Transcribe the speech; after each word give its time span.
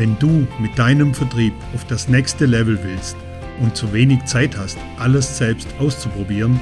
Wenn 0.00 0.18
du 0.18 0.48
mit 0.58 0.78
deinem 0.78 1.12
Vertrieb 1.12 1.52
auf 1.74 1.86
das 1.86 2.08
nächste 2.08 2.46
Level 2.46 2.82
willst 2.82 3.18
und 3.60 3.76
zu 3.76 3.92
wenig 3.92 4.24
Zeit 4.24 4.56
hast, 4.56 4.78
alles 4.98 5.36
selbst 5.36 5.68
auszuprobieren, 5.78 6.58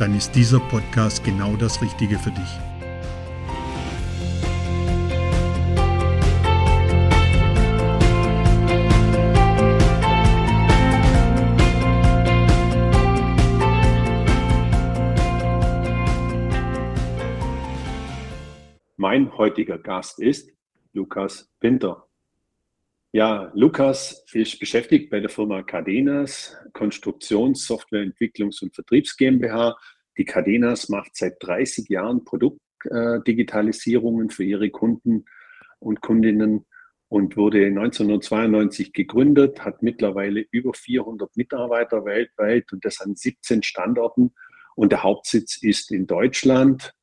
dann 0.00 0.16
ist 0.16 0.34
dieser 0.34 0.58
Podcast 0.58 1.22
genau 1.22 1.54
das 1.54 1.80
Richtige 1.80 2.18
für 2.18 2.32
dich. 2.32 2.58
Mein 18.96 19.32
heutiger 19.38 19.78
Gast 19.78 20.18
ist 20.18 20.50
Lukas 20.92 21.54
Winter. 21.60 22.09
Ja, 23.12 23.50
Lukas 23.54 24.24
ist 24.32 24.60
beschäftigt 24.60 25.10
bei 25.10 25.18
der 25.18 25.30
Firma 25.30 25.64
Cadenas, 25.64 26.56
Konstruktions-, 26.72 27.66
Softwareentwicklungs- 27.66 28.62
und 28.62 28.72
Vertriebs 28.72 29.16
GmbH. 29.16 29.76
Die 30.16 30.24
Cadenas 30.24 30.88
macht 30.88 31.16
seit 31.16 31.34
30 31.40 31.88
Jahren 31.88 32.24
Produktdigitalisierungen 32.24 34.30
für 34.30 34.44
ihre 34.44 34.70
Kunden 34.70 35.24
und 35.80 36.00
Kundinnen 36.02 36.66
und 37.08 37.36
wurde 37.36 37.66
1992 37.66 38.92
gegründet, 38.92 39.64
hat 39.64 39.82
mittlerweile 39.82 40.46
über 40.52 40.72
400 40.72 41.36
Mitarbeiter 41.36 42.04
weltweit 42.04 42.72
und 42.72 42.84
das 42.84 43.00
an 43.00 43.16
17 43.16 43.64
Standorten. 43.64 44.34
Und 44.76 44.92
der 44.92 45.02
Hauptsitz 45.02 45.60
ist 45.60 45.90
in 45.90 46.06
Deutschland. 46.06 46.94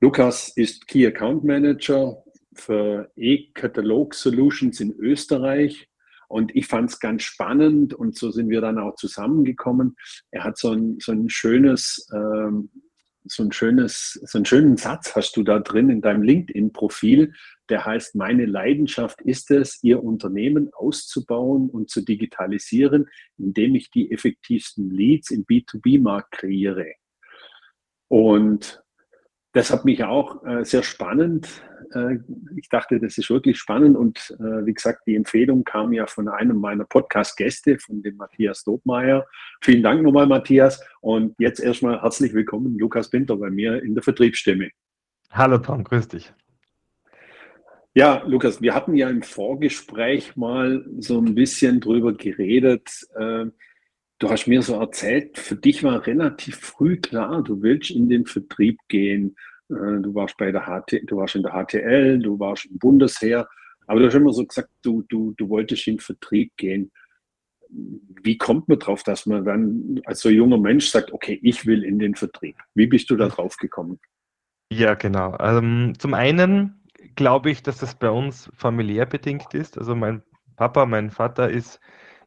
Lukas 0.00 0.56
ist 0.56 0.86
Key 0.86 1.04
Account 1.04 1.42
Manager 1.42 2.22
für 2.56 3.10
E-Katalog 3.16 4.14
Solutions 4.14 4.80
in 4.80 4.92
Österreich. 4.98 5.88
Und 6.28 6.54
ich 6.56 6.66
fand 6.66 6.90
es 6.90 6.98
ganz 6.98 7.22
spannend 7.22 7.94
und 7.94 8.16
so 8.16 8.30
sind 8.30 8.48
wir 8.48 8.60
dann 8.60 8.78
auch 8.78 8.96
zusammengekommen. 8.96 9.96
Er 10.32 10.44
hat 10.44 10.58
so 10.58 10.72
ein, 10.72 10.98
so 11.00 11.12
ein 11.12 11.28
schönes, 11.28 12.08
ähm, 12.12 12.70
so 13.24 13.42
ein 13.42 13.52
schönes, 13.52 14.20
so 14.24 14.38
einen 14.38 14.44
schönen 14.44 14.76
Satz 14.76 15.14
hast 15.14 15.36
du 15.36 15.42
da 15.42 15.58
drin 15.60 15.90
in 15.90 16.00
deinem 16.00 16.22
LinkedIn-Profil, 16.22 17.32
der 17.68 17.84
heißt, 17.84 18.14
meine 18.14 18.46
Leidenschaft 18.46 19.20
ist 19.22 19.50
es, 19.50 19.82
Ihr 19.82 20.02
Unternehmen 20.02 20.70
auszubauen 20.72 21.68
und 21.68 21.90
zu 21.90 22.02
digitalisieren, 22.02 23.08
indem 23.38 23.74
ich 23.74 23.90
die 23.90 24.12
effektivsten 24.12 24.90
Leads 24.90 25.30
im 25.30 25.44
B2B-Markt 25.44 26.32
kreiere. 26.32 26.94
Und 28.08 28.82
das 29.56 29.70
hat 29.70 29.86
mich 29.86 30.04
auch 30.04 30.44
äh, 30.44 30.66
sehr 30.66 30.82
spannend. 30.82 31.48
Äh, 31.94 32.18
ich 32.58 32.68
dachte, 32.68 33.00
das 33.00 33.16
ist 33.16 33.30
wirklich 33.30 33.56
spannend 33.56 33.96
und 33.96 34.36
äh, 34.38 34.66
wie 34.66 34.74
gesagt, 34.74 35.06
die 35.06 35.16
Empfehlung 35.16 35.64
kam 35.64 35.94
ja 35.94 36.06
von 36.06 36.28
einem 36.28 36.58
meiner 36.58 36.84
Podcast-Gäste, 36.84 37.78
von 37.78 38.02
dem 38.02 38.18
Matthias 38.18 38.64
Dobmeier. 38.64 39.26
Vielen 39.62 39.82
Dank 39.82 40.02
nochmal, 40.02 40.26
Matthias. 40.26 40.84
Und 41.00 41.34
jetzt 41.38 41.60
erstmal 41.60 42.02
herzlich 42.02 42.34
willkommen, 42.34 42.78
Lukas 42.78 43.08
Pinter, 43.08 43.36
bei 43.36 43.48
mir 43.48 43.82
in 43.82 43.94
der 43.94 44.02
Vertriebsstimme. 44.02 44.68
Hallo 45.30 45.56
Tom, 45.56 45.84
grüß 45.84 46.08
dich. 46.08 46.30
Ja, 47.94 48.24
Lukas, 48.26 48.60
wir 48.60 48.74
hatten 48.74 48.94
ja 48.94 49.08
im 49.08 49.22
Vorgespräch 49.22 50.36
mal 50.36 50.84
so 50.98 51.18
ein 51.18 51.34
bisschen 51.34 51.80
drüber 51.80 52.12
geredet. 52.12 52.90
Äh, 53.14 53.46
du 54.18 54.30
hast 54.30 54.46
mir 54.46 54.62
so 54.62 54.78
erzählt, 54.78 55.38
für 55.38 55.56
dich 55.56 55.82
war 55.82 56.06
relativ 56.06 56.56
früh 56.56 56.96
klar, 56.96 57.42
du 57.42 57.62
willst 57.62 57.90
in 57.90 58.08
den 58.08 58.26
Vertrieb 58.26 58.78
gehen. 58.88 59.36
Äh, 59.70 60.00
du 60.00 60.14
warst 60.14 60.36
bei 60.36 60.52
der 60.52 60.66
HT, 60.66 61.02
du 61.06 61.16
warst 61.16 61.34
in 61.34 61.42
der 61.42 61.52
HTL, 61.52 62.18
du 62.18 62.38
warst 62.38 62.66
im 62.66 62.78
Bundesheer, 62.78 63.48
aber 63.86 64.00
du 64.00 64.06
hast 64.06 64.14
immer 64.14 64.32
so 64.32 64.44
gesagt, 64.44 64.70
du, 64.82 65.02
du, 65.08 65.34
du 65.36 65.48
wolltest 65.48 65.86
in 65.86 65.94
den 65.94 66.00
Vertrieb 66.00 66.56
gehen. 66.56 66.92
Wie 67.68 68.38
kommt 68.38 68.68
man 68.68 68.78
drauf, 68.78 69.02
dass 69.02 69.26
man 69.26 69.44
dann 69.44 70.00
als 70.04 70.20
so 70.20 70.28
junger 70.28 70.58
Mensch 70.58 70.88
sagt, 70.88 71.12
okay, 71.12 71.38
ich 71.42 71.66
will 71.66 71.82
in 71.82 71.98
den 71.98 72.14
Vertrieb? 72.14 72.56
Wie 72.74 72.86
bist 72.86 73.10
du 73.10 73.16
da 73.16 73.28
drauf 73.28 73.56
gekommen? 73.56 73.98
Ja, 74.72 74.94
genau. 74.94 75.36
Ähm, 75.40 75.94
zum 75.98 76.14
einen 76.14 76.82
glaube 77.14 77.50
ich, 77.50 77.62
dass 77.62 77.78
das 77.78 77.94
bei 77.96 78.10
uns 78.10 78.50
familiär 78.54 79.06
bedingt 79.06 79.54
ist. 79.54 79.78
Also 79.78 79.94
mein 79.94 80.22
Papa, 80.56 80.86
mein 80.86 81.10
Vater 81.10 81.50
ist 81.50 81.80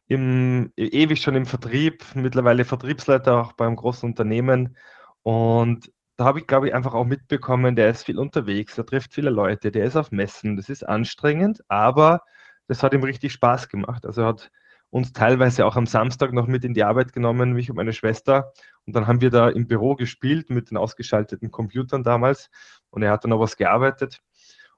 im, 0.08 0.72
ewig 0.76 1.22
schon 1.22 1.36
im 1.36 1.46
Vertrieb, 1.46 2.04
mittlerweile 2.14 2.64
Vertriebsleiter 2.64 3.40
auch 3.40 3.52
beim 3.52 3.76
großen 3.76 4.08
Unternehmen. 4.08 4.76
Und 5.22 5.90
da 6.20 6.26
habe 6.26 6.38
ich, 6.38 6.46
glaube 6.46 6.68
ich, 6.68 6.74
einfach 6.74 6.92
auch 6.92 7.06
mitbekommen, 7.06 7.76
der 7.76 7.88
ist 7.88 8.04
viel 8.04 8.18
unterwegs, 8.18 8.76
er 8.76 8.84
trifft 8.84 9.14
viele 9.14 9.30
Leute, 9.30 9.70
der 9.70 9.86
ist 9.86 9.96
auf 9.96 10.12
Messen, 10.12 10.54
das 10.58 10.68
ist 10.68 10.86
anstrengend, 10.86 11.62
aber 11.68 12.20
das 12.66 12.82
hat 12.82 12.92
ihm 12.92 13.02
richtig 13.02 13.32
Spaß 13.32 13.70
gemacht. 13.70 14.04
Also 14.04 14.20
er 14.20 14.26
hat 14.28 14.50
uns 14.90 15.14
teilweise 15.14 15.64
auch 15.64 15.76
am 15.76 15.86
Samstag 15.86 16.34
noch 16.34 16.46
mit 16.46 16.62
in 16.62 16.74
die 16.74 16.84
Arbeit 16.84 17.14
genommen, 17.14 17.54
mich 17.54 17.70
und 17.70 17.76
meine 17.76 17.94
Schwester. 17.94 18.52
Und 18.84 18.94
dann 18.94 19.06
haben 19.06 19.22
wir 19.22 19.30
da 19.30 19.48
im 19.48 19.66
Büro 19.66 19.94
gespielt 19.94 20.50
mit 20.50 20.70
den 20.70 20.76
ausgeschalteten 20.76 21.50
Computern 21.50 22.02
damals. 22.02 22.50
Und 22.90 23.02
er 23.02 23.12
hat 23.12 23.24
dann 23.24 23.30
noch 23.30 23.40
was 23.40 23.56
gearbeitet. 23.56 24.20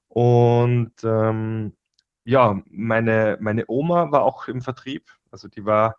Und 0.07 0.93
ähm, 1.03 1.75
ja, 2.25 2.63
meine, 2.71 3.37
meine 3.41 3.65
Oma 3.67 4.13
war 4.13 4.23
auch 4.23 4.47
im 4.47 4.63
Vertrieb. 4.63 5.11
Also 5.33 5.49
die 5.49 5.65
war, 5.65 5.97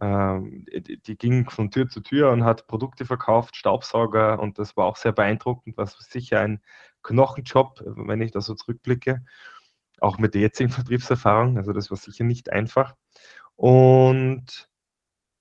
die, 0.00 0.98
die, 1.02 1.18
ging 1.18 1.50
von 1.50 1.70
Tür 1.70 1.88
zu 1.88 2.00
Tür 2.00 2.30
und 2.30 2.44
hat 2.44 2.66
Produkte 2.66 3.04
verkauft, 3.04 3.56
Staubsauger 3.56 4.40
und 4.40 4.58
das 4.58 4.76
war 4.76 4.86
auch 4.86 4.96
sehr 4.96 5.12
beeindruckend, 5.12 5.76
was 5.76 5.96
sicher 5.98 6.40
ein 6.40 6.62
Knochenjob, 7.02 7.82
wenn 7.84 8.22
ich 8.22 8.32
da 8.32 8.40
so 8.40 8.54
zurückblicke, 8.54 9.22
auch 10.00 10.18
mit 10.18 10.34
der 10.34 10.42
jetzigen 10.42 10.70
Vertriebserfahrung. 10.70 11.58
Also 11.58 11.72
das 11.72 11.90
war 11.90 11.98
sicher 11.98 12.24
nicht 12.24 12.50
einfach. 12.50 12.94
Und 13.56 14.70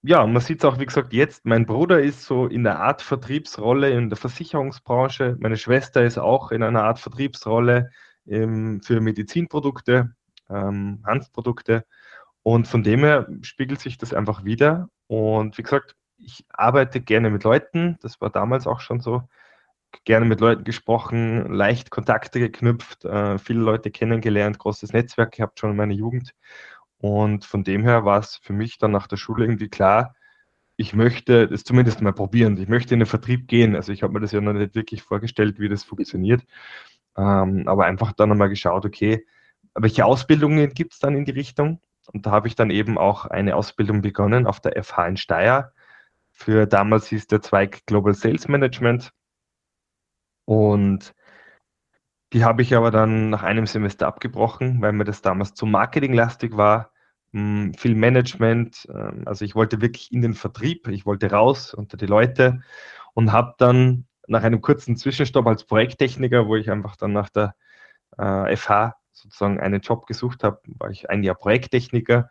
ja, 0.01 0.25
man 0.25 0.41
sieht 0.41 0.59
es 0.59 0.65
auch, 0.65 0.79
wie 0.79 0.85
gesagt, 0.85 1.13
jetzt. 1.13 1.45
Mein 1.45 1.65
Bruder 1.65 2.01
ist 2.01 2.23
so 2.23 2.47
in 2.47 2.63
der 2.63 2.79
Art 2.79 3.01
Vertriebsrolle 3.01 3.91
in 3.91 4.09
der 4.09 4.17
Versicherungsbranche. 4.17 5.37
Meine 5.39 5.57
Schwester 5.57 6.03
ist 6.03 6.17
auch 6.17 6.51
in 6.51 6.63
einer 6.63 6.83
Art 6.83 6.99
Vertriebsrolle 6.99 7.89
ähm, 8.25 8.81
für 8.81 9.01
Medizinprodukte, 9.01 10.15
ähm, 10.49 11.03
Hanfprodukte. 11.05 11.85
Und 12.43 12.67
von 12.67 12.83
dem 12.83 12.99
her 13.01 13.27
spiegelt 13.41 13.79
sich 13.79 13.97
das 13.97 14.13
einfach 14.13 14.43
wieder. 14.43 14.89
Und 15.07 15.57
wie 15.57 15.63
gesagt, 15.63 15.95
ich 16.17 16.45
arbeite 16.49 17.01
gerne 17.01 17.29
mit 17.29 17.43
Leuten. 17.43 17.97
Das 18.01 18.21
war 18.21 18.29
damals 18.29 18.67
auch 18.67 18.79
schon 18.79 18.99
so. 18.99 19.23
Gerne 20.05 20.25
mit 20.25 20.39
Leuten 20.39 20.63
gesprochen, 20.63 21.51
leicht 21.51 21.89
Kontakte 21.89 22.39
geknüpft, 22.39 23.05
äh, 23.05 23.39
viele 23.39 23.61
Leute 23.61 23.89
kennengelernt, 23.89 24.59
großes 24.59 24.93
Netzwerk 24.93 25.33
gehabt 25.33 25.59
schon 25.59 25.71
in 25.71 25.77
meiner 25.77 25.95
Jugend. 25.95 26.35
Und 26.99 27.45
von 27.45 27.63
dem 27.63 27.83
her 27.83 28.05
war 28.05 28.19
es 28.19 28.35
für 28.37 28.53
mich 28.53 28.77
dann 28.77 28.91
nach 28.91 29.07
der 29.07 29.17
Schule 29.17 29.45
irgendwie 29.45 29.69
klar, 29.69 30.15
ich 30.79 30.93
möchte 30.93 31.47
das 31.47 31.63
zumindest 31.65 32.01
mal 32.01 32.13
probieren. 32.13 32.57
Ich 32.57 32.69
möchte 32.69 32.93
in 32.93 33.01
den 33.01 33.05
Vertrieb 33.05 33.47
gehen. 33.47 33.75
Also 33.75 33.91
ich 33.91 34.03
habe 34.03 34.13
mir 34.13 34.21
das 34.21 34.31
ja 34.31 34.41
noch 34.41 34.53
nicht 34.53 34.75
wirklich 34.75 35.01
vorgestellt, 35.01 35.59
wie 35.59 35.69
das 35.69 35.83
funktioniert. 35.83 36.43
Ähm, 37.17 37.67
aber 37.67 37.85
einfach 37.85 38.13
dann 38.13 38.29
nochmal 38.29 38.49
geschaut, 38.49 38.85
okay, 38.85 39.25
welche 39.75 40.05
Ausbildungen 40.05 40.69
gibt 40.73 40.93
es 40.93 40.99
dann 40.99 41.17
in 41.17 41.25
die 41.25 41.31
Richtung? 41.31 41.81
Und 42.11 42.25
da 42.25 42.31
habe 42.31 42.47
ich 42.47 42.55
dann 42.55 42.69
eben 42.69 42.97
auch 42.97 43.25
eine 43.25 43.55
Ausbildung 43.55 44.01
begonnen 44.01 44.47
auf 44.47 44.59
der 44.59 44.81
FH 44.83 45.07
in 45.07 45.17
Steyr. 45.17 45.73
Für 46.31 46.65
damals 46.65 47.07
hieß 47.07 47.27
der 47.27 47.41
Zweig 47.41 47.85
Global 47.85 48.13
Sales 48.13 48.47
Management. 48.47 49.11
Und 50.45 51.13
die 52.33 52.43
habe 52.43 52.61
ich 52.61 52.75
aber 52.75 52.91
dann 52.91 53.29
nach 53.29 53.43
einem 53.43 53.65
Semester 53.65 54.07
abgebrochen, 54.07 54.81
weil 54.81 54.93
mir 54.93 55.03
das 55.03 55.21
damals 55.21 55.53
zu 55.53 55.65
marketinglastig 55.65 56.57
war. 56.57 56.91
Hm, 57.33 57.73
viel 57.75 57.95
Management, 57.95 58.87
ähm, 58.91 59.23
also 59.25 59.45
ich 59.45 59.55
wollte 59.55 59.81
wirklich 59.81 60.11
in 60.11 60.21
den 60.21 60.33
Vertrieb, 60.33 60.87
ich 60.87 61.05
wollte 61.05 61.29
raus 61.31 61.73
unter 61.73 61.97
die 61.97 62.07
Leute 62.07 62.61
und 63.13 63.31
habe 63.31 63.53
dann 63.59 64.07
nach 64.27 64.43
einem 64.43 64.61
kurzen 64.61 64.95
Zwischenstopp 64.97 65.45
als 65.47 65.65
Projekttechniker, 65.65 66.47
wo 66.47 66.55
ich 66.55 66.71
einfach 66.71 66.95
dann 66.95 67.13
nach 67.13 67.29
der 67.29 67.55
äh, 68.17 68.55
FH 68.55 68.98
sozusagen 69.21 69.59
einen 69.59 69.81
Job 69.81 70.07
gesucht 70.07 70.43
habe, 70.43 70.59
war 70.77 70.89
ich 70.89 71.09
ein 71.09 71.23
Jahr 71.23 71.35
Projekttechniker. 71.35 72.29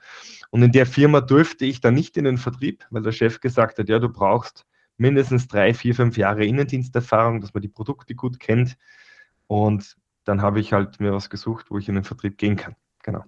Und 0.50 0.62
in 0.62 0.72
der 0.72 0.86
Firma 0.86 1.20
durfte 1.20 1.64
ich 1.64 1.80
dann 1.80 1.94
nicht 1.94 2.16
in 2.16 2.24
den 2.24 2.38
Vertrieb, 2.38 2.86
weil 2.90 3.02
der 3.02 3.12
Chef 3.12 3.40
gesagt 3.40 3.78
hat, 3.78 3.88
ja, 3.88 3.98
du 3.98 4.08
brauchst 4.08 4.66
mindestens 4.96 5.48
drei, 5.48 5.74
vier, 5.74 5.94
fünf 5.94 6.16
Jahre 6.16 6.44
Innendiensterfahrung, 6.44 7.40
dass 7.40 7.54
man 7.54 7.62
die 7.62 7.68
Produkte 7.68 8.14
gut 8.14 8.40
kennt. 8.40 8.76
Und 9.46 9.96
dann 10.24 10.42
habe 10.42 10.60
ich 10.60 10.72
halt 10.72 11.00
mir 11.00 11.12
was 11.12 11.30
gesucht, 11.30 11.66
wo 11.70 11.78
ich 11.78 11.88
in 11.88 11.94
den 11.94 12.04
Vertrieb 12.04 12.36
gehen 12.36 12.56
kann. 12.56 12.74
Genau. 13.02 13.24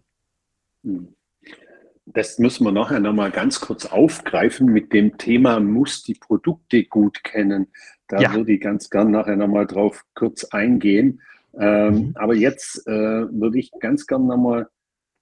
Hm. 0.85 1.15
Das 2.07 2.39
müssen 2.39 2.65
wir 2.65 2.73
nachher 2.73 2.99
nochmal 2.99 3.31
ganz 3.31 3.61
kurz 3.61 3.87
aufgreifen 3.87 4.67
mit 4.67 4.93
dem 4.93 5.17
Thema, 5.17 5.61
muss 5.61 6.03
die 6.03 6.15
Produkte 6.15 6.85
gut 6.85 7.23
kennen. 7.23 7.69
Da 8.09 8.21
ja. 8.21 8.35
würde 8.35 8.53
ich 8.53 8.61
ganz 8.61 8.91
gern 8.91 9.13
nachher 9.13 9.37
nochmal 9.37 9.67
drauf 9.67 10.05
kurz 10.15 10.45
eingehen. 10.45 11.23
Ähm, 11.59 11.95
mhm. 11.95 12.13
Aber 12.17 12.35
jetzt 12.35 12.87
äh, 12.87 12.91
würde 12.91 13.59
ich 13.59 13.71
ganz 13.81 14.07
gern 14.07 14.27
nochmal 14.27 14.69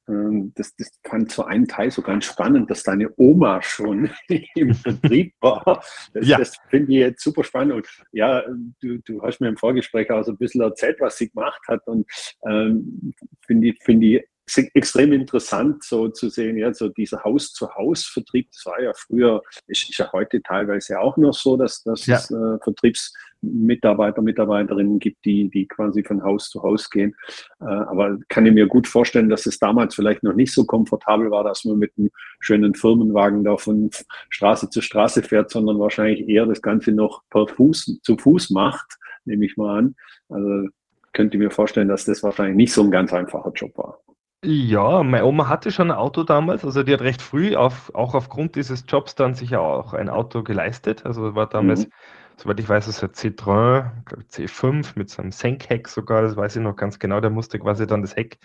ähm, 0.09 0.53
das, 0.55 0.75
das 0.77 0.91
fand 1.05 1.31
zu 1.31 1.45
einem 1.45 1.69
Teil 1.69 1.91
so 1.91 2.03
ganz 2.03 2.25
spannend, 2.25 2.71
dass 2.71 2.83
deine 2.83 3.13
Oma 3.17 3.63
schon 3.63 4.11
im 4.55 4.75
Vertrieb 4.75 5.35
war. 5.41 5.83
Das, 6.15 6.27
ja. 6.27 6.39
das 6.39 6.57
finde 6.69 6.93
ich 6.93 6.99
jetzt 6.99 7.23
super 7.23 7.45
spannend. 7.45 7.75
Und 7.75 7.89
ja, 8.13 8.43
du, 8.81 8.99
du 9.05 9.23
hast 9.23 9.41
mir 9.41 9.49
im 9.49 9.57
Vorgespräch 9.57 10.11
auch 10.11 10.23
so 10.23 10.33
ein 10.33 10.39
bisschen 10.39 10.63
erzählt, 10.63 10.97
was 11.01 11.19
sie 11.19 11.29
gemacht 11.29 11.61
hat. 11.69 11.87
Und 11.87 12.07
ähm, 12.47 13.15
finde 13.47 13.69
ich, 13.69 13.83
finde 13.83 14.07
ich 14.07 14.25
extrem 14.57 15.13
interessant, 15.13 15.85
so 15.85 16.09
zu 16.09 16.29
sehen, 16.29 16.57
ja, 16.57 16.73
so 16.73 16.89
dieser 16.89 17.23
Haus-zu-Haus-Vertrieb, 17.25 18.49
das 18.53 18.65
war 18.67 18.81
ja 18.81 18.93
früher, 18.95 19.43
ist, 19.67 19.89
ist 19.89 19.99
ja 19.99 20.11
heute 20.13 20.43
teilweise 20.43 20.99
auch 21.01 21.17
noch 21.17 21.35
so, 21.35 21.57
dass, 21.57 21.83
dass 21.83 22.07
ja. 22.07 22.17
es 22.17 22.31
äh, 22.31 22.59
Vertriebsmitarbeiter, 22.63 24.23
Mitarbeiterinnen 24.23 24.99
gibt, 24.99 25.25
die, 25.25 25.51
die 25.51 25.67
quasi 25.67 26.03
von 26.03 26.23
Haus 26.23 26.51
zu 26.51 26.63
Haus 26.63 26.89
gehen. 26.89 27.15
Äh, 27.61 27.65
aber 27.65 28.19
kann 28.29 28.47
ich 28.47 28.53
mir 28.53 28.67
gut 28.67 28.87
vorstellen, 28.87 29.29
dass 29.29 29.47
es 29.47 29.59
damals 29.59 29.95
vielleicht 29.95 30.23
noch 30.23 30.35
nicht 30.35 30.53
so 30.53 30.65
komfortabel 30.65 31.31
war, 31.31 31.45
dass 31.45 31.65
man 31.65 31.79
mit 31.79 31.93
einem 31.99 32.11
schönen 32.41 32.75
Firmenwagen 32.75 33.45
da 33.45 33.57
von 33.57 33.91
Straße 34.31 34.71
zu 34.71 34.81
Straße 34.81 35.23
fährt, 35.23 35.51
sondern 35.51 35.79
wahrscheinlich 35.79 36.29
eher 36.29 36.47
das 36.47 36.63
Ganze 36.63 36.93
noch 36.93 37.23
per 37.31 37.47
Fuß, 37.47 38.01
zu 38.03 38.17
Fuß 38.17 38.51
macht, 38.51 38.99
nehme 39.25 39.45
ich 39.45 39.57
mal 39.57 39.79
an. 39.79 39.97
Also 40.29 40.69
könnte 41.13 41.39
mir 41.39 41.51
vorstellen, 41.51 41.89
dass 41.89 42.05
das 42.05 42.23
wahrscheinlich 42.23 42.57
nicht 42.57 42.73
so 42.73 42.83
ein 42.83 42.91
ganz 42.91 43.13
einfacher 43.13 43.51
Job 43.53 43.77
war. 43.77 44.01
Ja, 44.45 45.03
meine 45.03 45.25
Oma 45.25 45.49
hatte 45.49 45.73
schon 45.73 45.91
ein 45.91 45.97
Auto 45.97 46.23
damals, 46.23 46.65
also 46.65 46.85
die 46.85 46.93
hat 46.93 47.01
recht 47.01 47.23
früh 47.23 47.57
auf, 47.57 47.93
auch 47.95 48.15
aufgrund 48.15 48.55
dieses 48.55 48.85
Jobs 48.87 49.17
dann 49.17 49.35
sich 49.35 49.51
ja 49.51 49.59
auch 49.59 49.95
ein 49.95 50.09
Auto 50.09 50.45
geleistet. 50.45 51.05
Also 51.05 51.35
war 51.35 51.49
damals, 51.49 51.87
mhm. 51.87 51.93
soweit 52.37 52.61
ich 52.61 52.69
weiß, 52.69 52.87
es 52.87 53.03
ein 53.03 53.11
Citroën 53.11 53.91
C5 54.31 54.93
mit 54.95 55.11
so 55.11 55.23
einem 55.23 55.33
Senkheck 55.33 55.89
sogar, 55.89 56.23
das 56.23 56.37
weiß 56.37 56.55
ich 56.55 56.63
noch 56.63 56.77
ganz 56.77 57.01
genau. 57.01 57.21
Der 57.21 57.31
musste 57.31 57.59
quasi 57.59 57.89
dann 57.89 58.03
das 58.03 58.15
Heck 58.15 58.39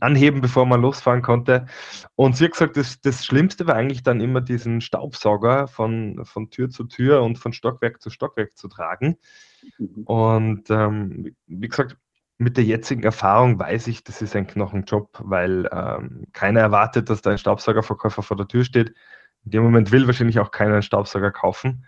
anheben, 0.00 0.42
bevor 0.42 0.66
man 0.66 0.82
losfahren 0.82 1.22
konnte. 1.22 1.64
Und 2.14 2.36
sie 2.36 2.44
hat 2.44 2.52
gesagt, 2.52 2.76
das, 2.76 3.00
das 3.00 3.24
Schlimmste 3.24 3.66
war 3.66 3.74
eigentlich 3.74 4.02
dann 4.02 4.20
immer 4.20 4.42
diesen 4.42 4.82
Staubsauger 4.82 5.66
von, 5.66 6.26
von 6.26 6.50
Tür 6.50 6.68
zu 6.68 6.84
Tür 6.84 7.22
und 7.22 7.38
von 7.38 7.54
Stockwerk 7.54 8.02
zu 8.02 8.10
Stockwerk 8.10 8.58
zu 8.58 8.68
tragen. 8.68 9.16
Mhm. 9.78 10.02
Und 10.04 10.68
ähm, 10.68 11.34
wie 11.46 11.68
gesagt, 11.68 11.96
mit 12.42 12.56
der 12.56 12.64
jetzigen 12.64 13.02
Erfahrung 13.02 13.58
weiß 13.58 13.86
ich, 13.86 14.04
das 14.04 14.20
ist 14.20 14.34
ein 14.36 14.46
Knochenjob, 14.46 15.20
weil 15.20 15.68
ähm, 15.72 16.26
keiner 16.32 16.60
erwartet, 16.60 17.08
dass 17.08 17.22
da 17.22 17.30
ein 17.30 17.38
Staubsaugerverkäufer 17.38 18.22
vor 18.22 18.36
der 18.36 18.48
Tür 18.48 18.64
steht. 18.64 18.94
In 19.44 19.52
dem 19.52 19.62
Moment 19.62 19.92
will 19.92 20.06
wahrscheinlich 20.06 20.38
auch 20.40 20.50
keiner 20.50 20.74
einen 20.74 20.82
Staubsauger 20.82 21.30
kaufen. 21.30 21.86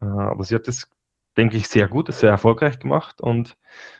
Äh, 0.00 0.06
aber 0.06 0.44
sie 0.44 0.54
hat 0.54 0.68
das, 0.68 0.88
denke 1.36 1.56
ich, 1.56 1.68
sehr 1.68 1.88
gut, 1.88 2.12
sehr 2.12 2.30
erfolgreich 2.30 2.78
gemacht. 2.78 3.20
Und 3.20 3.56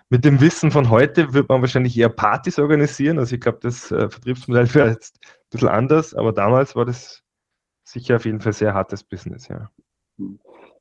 mit 0.08 0.24
dem 0.24 0.40
Wissen 0.40 0.70
von 0.70 0.90
heute 0.90 1.32
wird 1.34 1.48
man 1.48 1.60
wahrscheinlich 1.60 1.96
eher 1.96 2.08
Partys 2.08 2.58
organisieren. 2.58 3.18
Also 3.18 3.34
ich 3.34 3.40
glaube, 3.40 3.58
das 3.62 3.90
äh, 3.90 4.08
Vertriebsmodell 4.08 4.74
wäre 4.74 4.88
jetzt 4.90 5.18
ein 5.22 5.50
bisschen 5.50 5.68
anders, 5.68 6.14
aber 6.14 6.32
damals 6.32 6.74
war 6.76 6.84
das 6.84 7.22
sicher 7.84 8.16
auf 8.16 8.24
jeden 8.24 8.40
Fall 8.40 8.52
sehr 8.52 8.74
hartes 8.74 9.04
Business, 9.04 9.48
ja. 9.48 9.70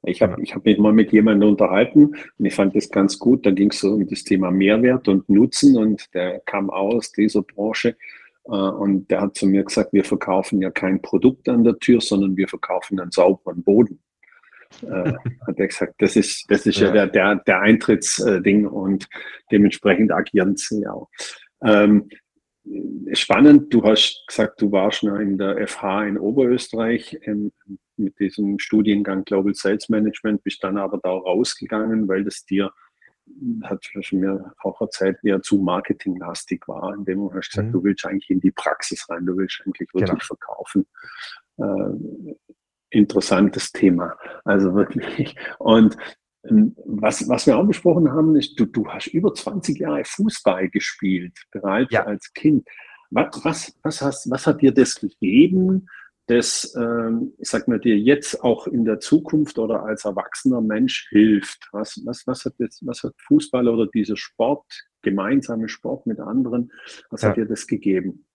Ich 0.04 0.22
habe 0.22 0.42
ich 0.42 0.56
hab 0.56 0.63
mich 0.63 0.78
mal 0.78 0.94
mit 0.94 1.12
jemandem 1.12 1.50
unterhalten 1.50 2.16
und 2.38 2.46
ich 2.46 2.56
fand 2.56 2.75
das 2.75 2.90
ganz 2.90 3.19
gut. 3.19 3.46
Da 3.46 3.51
ging 3.51 3.69
es 3.69 3.81
so 3.81 3.94
um 3.94 4.07
das 4.07 4.24
Thema 4.24 4.50
Mehrwert 4.50 5.07
und 5.07 5.28
Nutzen 5.30 5.78
und 5.78 6.13
der 6.13 6.40
kam 6.46 6.69
aus 6.69 7.12
dieser 7.12 7.42
Branche 7.42 7.98
äh, 8.46 8.51
und 8.51 9.10
der 9.12 9.22
hat 9.22 9.36
zu 9.36 9.46
mir 9.46 9.63
gesagt, 9.63 9.92
wir 9.92 10.06
verkaufen 10.06 10.62
ja 10.62 10.72
kein 10.72 11.01
Produkt 11.01 11.50
an 11.50 11.63
der 11.63 11.78
Tür, 11.80 12.00
sondern 12.00 12.38
wir 12.38 12.48
verkaufen 12.48 13.00
einen 13.00 13.12
sauberen 13.12 13.62
Boden. 13.62 14.00
äh, 14.84 15.13
hat 15.48 15.60
er 15.60 15.68
gesagt, 15.68 15.96
das 15.98 16.16
ist, 16.16 16.45
das 16.50 16.66
ist 16.66 16.80
ja, 16.80 16.88
ja 16.88 17.06
der, 17.06 17.07
der, 17.07 17.36
der 17.45 17.60
Eintrittsding 17.60 18.68
und 18.68 19.07
dementsprechend 19.52 20.13
agieren 20.13 20.56
sie 20.56 20.88
auch. 20.88 21.10
Ähm, 21.62 22.07
spannend, 23.13 23.74
du 23.74 23.84
hast 23.84 24.24
gesagt, 24.28 24.62
du 24.62 24.72
warst 24.72 25.04
noch 25.04 25.18
in 25.18 25.38
der 25.38 25.68
FH 25.68 26.06
in 26.06 26.18
Oberösterreich 26.18 27.18
im, 27.24 27.52
mit 28.00 28.19
diesem 28.19 28.60
Studiengang 28.60 29.25
Global 29.25 29.54
Sales 29.54 29.90
Management, 29.90 30.44
bist 30.44 30.63
dann 30.63 30.78
aber 30.78 30.98
da 30.98 31.10
rausgegangen, 31.10 32.07
weil 32.07 32.24
das 32.24 32.46
dir, 32.46 32.72
hat 33.63 33.86
mir 34.12 34.54
auch 34.63 34.81
erzählt, 34.81 35.18
eher 35.24 35.42
zu 35.42 35.57
marketinglastig 35.57 36.68
war. 36.68 36.94
In 36.96 37.06
dem 37.06 37.19
Moment 37.19 37.38
hast 37.38 37.50
du 37.50 37.51
gesagt, 37.51 37.68
mhm. 37.68 37.74
du 37.74 37.84
willst 37.84 38.06
eigentlich 38.06 38.30
in 38.30 38.40
die 38.40 38.51
Praxis 38.51 39.07
rein, 39.10 39.25
du 39.25 39.38
willst 39.38 39.62
eigentlich 39.66 39.94
wirklich 39.94 40.10
genau. 40.10 40.19
verkaufen. 40.19 40.88
Äh, 41.57 42.36
interessantes 42.92 43.72
Thema. 43.72 44.18
Also 44.45 44.74
wirklich. 44.74 45.36
Und 45.60 45.98
ähm, 46.44 46.75
was, 46.86 47.28
was 47.28 47.45
wir 47.48 47.57
auch 47.57 47.68
besprochen 47.68 48.12
haben, 48.12 48.36
ist, 48.36 48.60
du, 48.60 48.66
du 48.66 48.88
hast 48.88 49.07
über 49.07 49.34
20 49.34 49.78
Jahre 49.80 50.04
Fußball 50.06 50.69
gespielt, 50.69 51.38
bereits 51.52 51.92
ja. 51.92 52.06
als 52.06 52.34
Kind. 52.34 52.68
Was, 53.12 53.44
was, 53.44 53.80
was, 53.84 54.02
hast, 54.02 54.30
was 54.30 54.48
hat 54.48 54.62
dir 54.62 54.72
das 54.72 54.95
gegeben, 54.95 55.88
das, 56.30 56.76
ähm, 56.76 57.34
ich 57.40 57.50
sag 57.50 57.68
mal, 57.68 57.80
dir 57.80 57.98
jetzt 57.98 58.44
auch 58.44 58.68
in 58.68 58.86
der 58.86 59.00
Zukunft 59.00 59.58
oder 59.58 59.84
als 59.84 60.06
erwachsener 60.06 60.62
Mensch 60.62 61.08
hilft? 61.10 61.68
Was, 61.72 62.00
was, 62.06 62.28
was, 62.28 62.46
hat, 62.46 62.54
das, 62.60 62.80
was 62.86 63.04
hat 63.04 63.14
Fußball 63.28 63.68
oder 63.68 63.88
dieser 63.88 64.18
Sport, 64.18 64.66
gemeinsame 65.02 65.70
Sport 65.70 66.06
mit 66.06 66.20
anderen, 66.20 66.72
was 67.10 67.24
ja. 67.24 67.30
hat 67.30 67.38
dir 67.38 67.46
das 67.46 67.66
gegeben? 67.66 68.26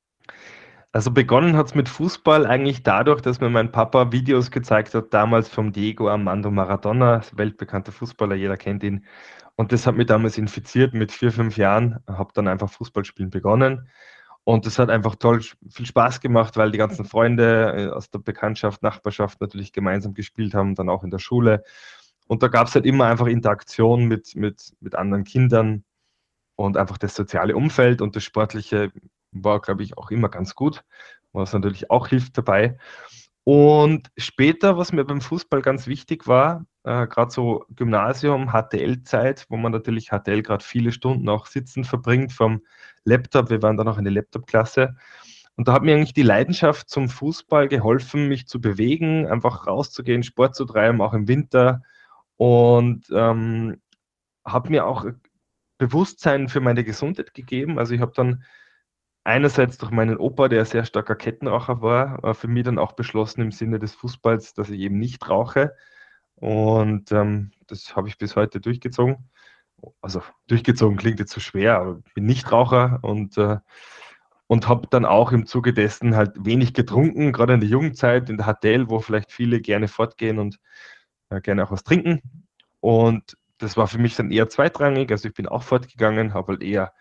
Also 0.93 1.11
begonnen 1.11 1.57
hat 1.57 1.67
es 1.67 1.75
mit 1.75 1.89
Fußball 1.89 2.47
eigentlich 2.47 2.83
dadurch, 2.83 3.21
dass 3.21 3.41
mir 3.41 3.51
mein 3.51 3.73
Papa 3.73 4.13
Videos 4.13 4.51
gezeigt 4.51 4.95
hat, 4.95 5.13
damals 5.13 5.49
vom 5.49 5.73
Diego 5.73 6.09
Armando 6.09 6.51
Maradona, 6.51 7.23
weltbekannter 7.35 7.93
Fußballer, 7.93 8.37
jeder 8.37 8.57
kennt 8.57 8.83
ihn. 8.85 9.05
Und 9.57 9.73
das 9.73 9.87
hat 9.87 9.97
mich 9.97 10.07
damals 10.07 10.39
infiziert 10.39 10.95
mit 10.95 11.13
vier, 11.13 11.33
fünf 11.33 11.57
Jahren, 11.57 11.99
habe 12.09 12.33
dann 12.35 12.49
einfach 12.49 12.71
Fußballspielen 12.71 13.31
begonnen. 13.31 13.89
Und 14.45 14.67
das 14.67 14.79
hat 14.79 14.91
einfach 14.91 15.17
toll 15.17 15.43
viel 15.71 15.87
Spaß 15.87 16.21
gemacht, 16.21 16.57
weil 16.57 16.71
die 16.71 16.79
ganzen 16.79 17.07
Freunde 17.07 17.75
äh, 17.77 17.89
aus 17.89 18.11
der 18.11 18.19
Bekanntschaft, 18.19 18.83
Nachbarschaft 18.83 19.41
natürlich 19.41 19.73
gemeinsam 19.73 20.13
gespielt 20.13 20.55
haben, 20.55 20.75
dann 20.75 20.91
auch 20.91 21.03
in 21.03 21.11
der 21.11 21.19
Schule. 21.19 21.65
Und 22.27 22.43
da 22.43 22.49
gab 22.49 22.69
es 22.69 22.75
halt 22.75 22.85
immer 22.87 23.07
einfach 23.07 23.27
Interaktion 23.27 24.05
mit, 24.05 24.37
mit, 24.37 24.75
mit 24.81 24.95
anderen 24.95 25.25
Kindern 25.25 25.85
und 26.57 26.77
einfach 26.77 26.99
das 26.99 27.15
soziale 27.15 27.57
Umfeld 27.57 28.03
und 28.03 28.17
das 28.17 28.25
Sportliche 28.25 28.93
war, 29.33 29.61
glaube 29.61 29.83
ich, 29.83 29.97
auch 29.99 30.11
immer 30.11 30.29
ganz 30.29 30.55
gut, 30.55 30.85
was 31.33 31.53
natürlich 31.53 31.91
auch 31.91 32.09
hilft 32.09 32.39
dabei. 32.39 32.79
Und 33.45 34.11
später, 34.17 34.79
was 34.79 34.93
mir 34.93 35.05
beim 35.05 35.21
Fußball 35.21 35.63
ganz 35.63 35.87
wichtig 35.87 36.27
war, 36.27 36.65
äh, 36.85 37.07
gerade 37.07 37.31
so 37.31 37.65
Gymnasium, 37.75 38.53
HTL-Zeit, 38.53 39.47
wo 39.49 39.57
man 39.57 39.73
natürlich 39.73 40.11
HTL 40.11 40.43
gerade 40.43 40.65
viele 40.65 40.93
Stunden 40.93 41.29
auch 41.29 41.47
sitzen 41.47 41.85
verbringt 41.85 42.33
vom 42.33 42.63
Laptop. 43.05 43.51
Wir 43.51 43.63
waren 43.63 43.77
dann 43.77 43.89
auch 43.89 43.99
eine 43.99 44.11
Laptop-Klasse. 44.11 44.97
Und 45.57 45.69
da 45.69 45.73
hat 45.73 45.83
mir 45.83 45.95
eigentlich 45.95 46.15
die 46.15 46.23
Leidenschaft 46.23 46.91
zum 46.91 47.09
Fußball 47.09 47.69
geholfen, 47.69 48.29
mich 48.29 48.49
zu 48.49 48.61
bewegen, 48.61 49.27
einfach 49.27 49.67
rauszugehen, 49.67 50.23
Sport 50.23 50.57
zu 50.57 50.65
treiben, 50.65 51.01
auch 51.01 51.15
im 51.15 51.29
Winter. 51.29 51.83
Und 52.37 53.07
ähm, 53.13 53.81
habe 54.45 54.71
mir 54.71 54.87
auch 54.87 55.07
Bewusstsein 55.79 56.49
für 56.49 56.61
meine 56.61 56.85
Gesundheit 56.85 57.35
gegeben. 57.35 57.79
Also 57.79 57.95
ich 57.95 58.01
habe 58.01 58.13
dann 58.15 58.45
einerseits 59.25 59.79
durch 59.79 59.91
meinen 59.91 60.19
Opa, 60.19 60.49
der 60.49 60.65
sehr 60.65 60.85
starker 60.85 61.15
Kettenraucher 61.15 61.81
war, 61.81 62.35
für 62.35 62.49
mich 62.49 62.65
dann 62.65 62.79
auch 62.79 62.93
beschlossen 62.93 63.41
im 63.41 63.53
Sinne 63.53 63.79
des 63.79 63.95
Fußballs, 63.95 64.55
dass 64.55 64.71
ich 64.71 64.81
eben 64.81 64.99
nicht 64.99 65.29
rauche. 65.29 65.75
Und 66.37 67.13
ähm, 67.13 67.53
das 67.67 67.97
habe 67.97 68.09
ich 68.09 68.19
bis 68.19 68.37
heute 68.37 68.61
durchgezogen. 68.61 69.31
Also 70.01 70.23
durchgezogen 70.47 70.97
klingt 70.97 71.19
jetzt 71.21 71.33
zu 71.33 71.41
so 71.41 71.45
schwer, 71.45 71.79
aber 71.79 72.01
ich 72.07 72.15
bin 72.15 72.27
nicht 72.27 72.51
Raucher 72.51 72.99
und, 73.03 73.37
äh, 73.39 73.59
und 74.47 74.69
habe 74.69 74.89
dann 74.89 75.05
auch 75.05 75.33
im 75.33 75.47
Zuge 75.47 75.73
dessen 75.73 76.17
halt 76.17 76.33
wenig 76.45 76.75
getrunken, 76.75 77.33
gerade 77.33 77.55
in 77.55 77.61
der 77.61 77.69
Jugendzeit, 77.69 78.31
in 78.31 78.39
der 78.39 78.47
HTL, 78.47 78.89
wo 78.89 79.01
vielleicht 79.01 79.33
viele 79.33 79.61
gerne 79.61 79.89
fortgehen 79.89 80.39
und 80.39 80.59
äh, 81.31 81.41
gerne 81.41 81.65
auch 81.65 81.71
was 81.71 81.85
trinken. 81.85 82.23
Und 82.81 83.37
das 83.59 83.77
war 83.77 83.87
für 83.89 83.99
mich 83.99 84.17
dann 84.17 84.31
eher 84.31 84.49
zweitrangig. 84.49 85.11
Also 85.11 85.29
ich 85.29 85.35
bin 85.35 85.49
auch 85.49 85.63
fortgegangen, 85.63 86.35
habe 86.35 86.53
halt 86.53 86.63
eher 86.63 86.93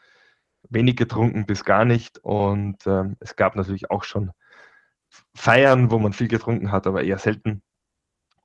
wenig 0.69 0.95
getrunken 0.95 1.45
bis 1.45 1.65
gar 1.65 1.85
nicht. 1.85 2.19
Und 2.19 2.85
ähm, 2.87 3.17
es 3.19 3.35
gab 3.35 3.55
natürlich 3.55 3.91
auch 3.91 4.03
schon 4.03 4.31
Feiern, 5.35 5.91
wo 5.91 5.99
man 5.99 6.13
viel 6.13 6.27
getrunken 6.27 6.71
hat, 6.71 6.87
aber 6.87 7.03
eher 7.03 7.17
selten. 7.17 7.61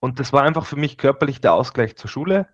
Und 0.00 0.20
das 0.20 0.32
war 0.32 0.42
einfach 0.42 0.66
für 0.66 0.76
mich 0.76 0.98
körperlich 0.98 1.40
der 1.40 1.54
Ausgleich 1.54 1.96
zur 1.96 2.10
Schule. 2.10 2.48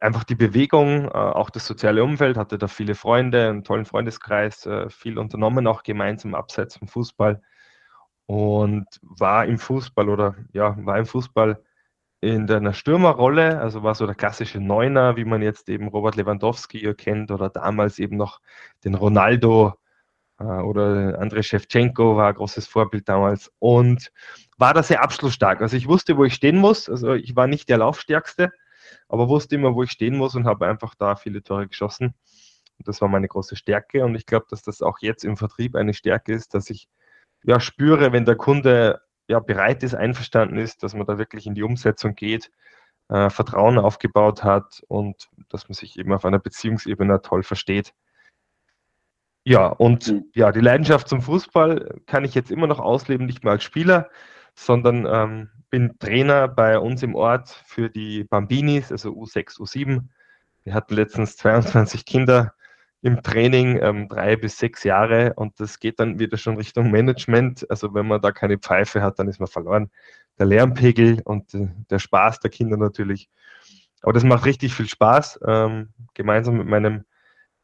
Einfach 0.00 0.24
die 0.24 0.34
Bewegung, 0.34 1.06
äh, 1.06 1.10
auch 1.10 1.50
das 1.50 1.66
soziale 1.66 2.02
Umfeld, 2.02 2.36
hatte 2.36 2.58
da 2.58 2.68
viele 2.68 2.94
Freunde, 2.94 3.48
einen 3.48 3.64
tollen 3.64 3.84
Freundeskreis, 3.84 4.64
äh, 4.66 4.88
viel 4.88 5.18
unternommen, 5.18 5.66
auch 5.66 5.82
gemeinsam 5.82 6.34
abseits 6.34 6.78
vom 6.78 6.88
Fußball. 6.88 7.42
Und 8.26 8.86
war 9.02 9.44
im 9.46 9.58
Fußball 9.58 10.08
oder 10.08 10.36
ja, 10.52 10.76
war 10.86 10.98
im 10.98 11.06
Fußball 11.06 11.62
in 12.20 12.50
einer 12.50 12.74
Stürmerrolle, 12.74 13.60
also 13.60 13.82
war 13.82 13.94
so 13.94 14.06
der 14.06 14.14
klassische 14.14 14.60
Neuner, 14.60 15.16
wie 15.16 15.24
man 15.24 15.42
jetzt 15.42 15.68
eben 15.68 15.88
Robert 15.88 16.16
Lewandowski 16.16 16.94
kennt 16.94 17.30
oder 17.30 17.48
damals 17.50 17.98
eben 17.98 18.16
noch 18.16 18.40
den 18.84 18.94
Ronaldo 18.94 19.74
oder 20.40 21.18
Andrei 21.18 21.42
Shevchenko 21.42 22.16
war 22.16 22.28
ein 22.28 22.34
großes 22.34 22.66
Vorbild 22.66 23.08
damals 23.08 23.52
und 23.58 24.10
war 24.56 24.72
da 24.72 24.82
sehr 24.82 25.02
abschlussstark. 25.02 25.60
Also 25.60 25.76
ich 25.76 25.86
wusste, 25.86 26.16
wo 26.16 26.24
ich 26.24 26.34
stehen 26.34 26.56
muss. 26.56 26.88
Also 26.88 27.14
ich 27.14 27.36
war 27.36 27.46
nicht 27.46 27.68
der 27.68 27.78
Laufstärkste, 27.78 28.52
aber 29.08 29.28
wusste 29.28 29.56
immer, 29.56 29.74
wo 29.74 29.82
ich 29.82 29.90
stehen 29.90 30.16
muss 30.16 30.34
und 30.34 30.46
habe 30.46 30.66
einfach 30.66 30.94
da 30.94 31.16
viele 31.16 31.42
Tore 31.42 31.66
geschossen. 31.66 32.14
Und 32.78 32.88
das 32.88 33.02
war 33.02 33.08
meine 33.08 33.28
große 33.28 33.56
Stärke. 33.56 34.04
Und 34.04 34.14
ich 34.14 34.24
glaube, 34.24 34.46
dass 34.48 34.62
das 34.62 34.80
auch 34.80 34.98
jetzt 35.00 35.24
im 35.24 35.36
Vertrieb 35.36 35.76
eine 35.76 35.92
Stärke 35.92 36.32
ist, 36.32 36.54
dass 36.54 36.70
ich 36.70 36.88
ja 37.42 37.60
spüre, 37.60 38.12
wenn 38.12 38.24
der 38.24 38.36
Kunde 38.36 39.02
ja 39.28 39.40
bereit 39.40 39.82
ist, 39.82 39.94
einverstanden 39.94 40.56
ist, 40.56 40.82
dass 40.82 40.94
man 40.94 41.06
da 41.06 41.18
wirklich 41.18 41.46
in 41.46 41.54
die 41.54 41.62
Umsetzung 41.62 42.14
geht, 42.14 42.50
äh, 43.08 43.28
Vertrauen 43.28 43.78
aufgebaut 43.78 44.42
hat 44.42 44.82
und 44.88 45.28
dass 45.50 45.68
man 45.68 45.74
sich 45.74 45.98
eben 45.98 46.12
auf 46.14 46.24
einer 46.24 46.38
Beziehungsebene 46.38 47.20
toll 47.20 47.42
versteht. 47.42 47.92
Ja, 49.44 49.66
und 49.66 50.08
mhm. 50.08 50.24
ja, 50.34 50.52
die 50.52 50.60
Leidenschaft 50.60 51.08
zum 51.08 51.22
Fußball 51.22 52.00
kann 52.06 52.24
ich 52.24 52.34
jetzt 52.34 52.50
immer 52.50 52.66
noch 52.66 52.78
ausleben, 52.78 53.26
nicht 53.26 53.42
mehr 53.42 53.54
als 53.54 53.64
Spieler, 53.64 54.10
sondern 54.54 55.06
ähm, 55.06 55.48
bin 55.70 55.98
Trainer 55.98 56.48
bei 56.48 56.78
uns 56.78 57.02
im 57.02 57.14
Ort 57.14 57.48
für 57.66 57.88
die 57.88 58.24
Bambinis, 58.24 58.92
also 58.92 59.10
U6, 59.10 59.58
U7. 59.58 60.08
Wir 60.64 60.74
hatten 60.74 60.94
letztens 60.94 61.36
22 61.36 62.04
Kinder 62.04 62.52
im 63.02 63.22
Training, 63.22 63.78
ähm, 63.80 64.08
drei 64.08 64.36
bis 64.36 64.58
sechs 64.58 64.84
Jahre 64.84 65.32
und 65.34 65.58
das 65.58 65.78
geht 65.78 66.00
dann 66.00 66.18
wieder 66.18 66.36
schon 66.36 66.56
Richtung 66.56 66.90
Management. 66.90 67.68
Also 67.70 67.94
wenn 67.94 68.06
man 68.06 68.20
da 68.20 68.32
keine 68.32 68.58
Pfeife 68.58 69.00
hat, 69.00 69.18
dann 69.18 69.28
ist 69.28 69.40
man 69.40 69.48
verloren. 69.48 69.90
Der 70.38 70.46
Lärmpegel 70.46 71.22
und 71.24 71.54
äh, 71.54 71.68
der 71.88 71.98
Spaß 71.98 72.40
der 72.40 72.50
Kinder 72.50 72.76
natürlich. 72.76 73.30
Aber 74.02 74.12
das 74.12 74.24
macht 74.24 74.44
richtig 74.44 74.74
viel 74.74 74.88
Spaß. 74.88 75.40
Ähm, 75.46 75.90
gemeinsam 76.14 76.58
mit 76.58 76.66
meinem 76.66 77.04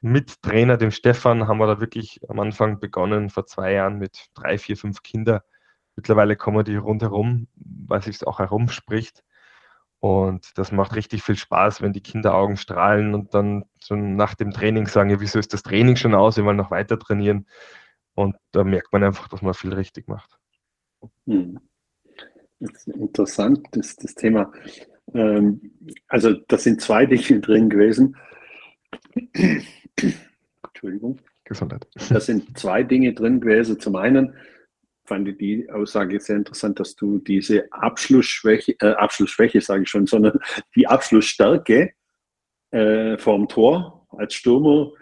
Mittrainer, 0.01 0.77
dem 0.77 0.91
Stefan, 0.91 1.49
haben 1.49 1.59
wir 1.59 1.67
da 1.67 1.81
wirklich 1.81 2.21
am 2.29 2.39
Anfang 2.41 2.79
begonnen, 2.79 3.31
vor 3.31 3.47
zwei 3.47 3.73
Jahren 3.73 3.99
mit 3.99 4.27
drei, 4.35 4.59
vier, 4.59 4.77
fünf 4.77 5.03
Kindern. 5.03 5.41
Mittlerweile 5.97 6.37
kommen 6.37 6.65
die 6.65 6.77
rundherum, 6.77 7.49
weil 7.55 8.03
sich 8.03 8.17
es 8.17 8.25
auch 8.25 8.39
herumspricht. 8.39 9.25
Und 10.01 10.57
das 10.59 10.73
macht 10.73 10.95
richtig 10.95 11.23
viel 11.23 11.37
Spaß, 11.37 11.81
wenn 11.81 11.95
die 11.95 12.03
Kinderaugen 12.03 12.57
strahlen 12.57 13.15
und 13.15 13.35
dann 13.35 13.65
schon 13.83 14.15
nach 14.15 14.35
dem 14.35 14.51
Training 14.53 14.87
sagen, 14.87 15.11
ja, 15.11 15.21
wieso 15.21 15.39
ist 15.39 15.55
das 15.55 15.63
Training 15.63 15.97
schon 15.97 16.15
aus, 16.15 16.37
wir 16.37 16.45
wollen 16.45 16.59
noch 16.59 16.71
weiter 16.71 16.99
trainieren. 16.99 17.47
Und 18.15 18.37
da 18.53 18.63
merkt 18.63 18.93
man 18.93 19.05
einfach, 19.05 19.29
dass 19.29 19.43
man 19.43 19.55
viel 19.55 19.73
richtig 19.73 20.07
macht. 20.07 20.39
Hm. 21.27 21.59
Das 22.61 22.87
interessant, 22.87 23.67
das, 23.73 23.97
das 23.97 24.15
Thema. 24.15 24.53
Ähm, 25.13 25.73
also 26.09 26.33
da 26.33 26.59
sind 26.59 26.81
zwei 26.81 27.07
Dinge 27.07 27.41
drin 27.41 27.69
gewesen. 27.69 28.17
Entschuldigung. 30.65 31.19
Gesundheit. 31.45 31.87
Da 32.11 32.21
sind 32.21 32.59
zwei 32.59 32.83
Dinge 32.83 33.15
drin 33.15 33.41
gewesen. 33.41 33.79
Zum 33.79 33.97
einen 33.97 34.35
fand 35.05 35.29
ich 35.29 35.39
die 35.39 35.71
Aussage 35.71 36.19
sehr 36.21 36.37
interessant, 36.37 36.81
dass 36.81 36.97
du 36.97 37.19
diese 37.19 37.73
Abschlussschwäche, 37.73 38.75
äh, 38.81 38.95
Abschlussschwäche 38.95 39.61
sage 39.61 39.85
ich 39.85 39.89
schon, 39.89 40.07
sondern 40.07 40.39
die 40.75 40.87
Abschlussstärke 40.89 41.93
äh, 42.73 43.17
vorm 43.19 43.49
Tor 43.49 44.07
als 44.11 44.35
Stürmer 44.35 44.93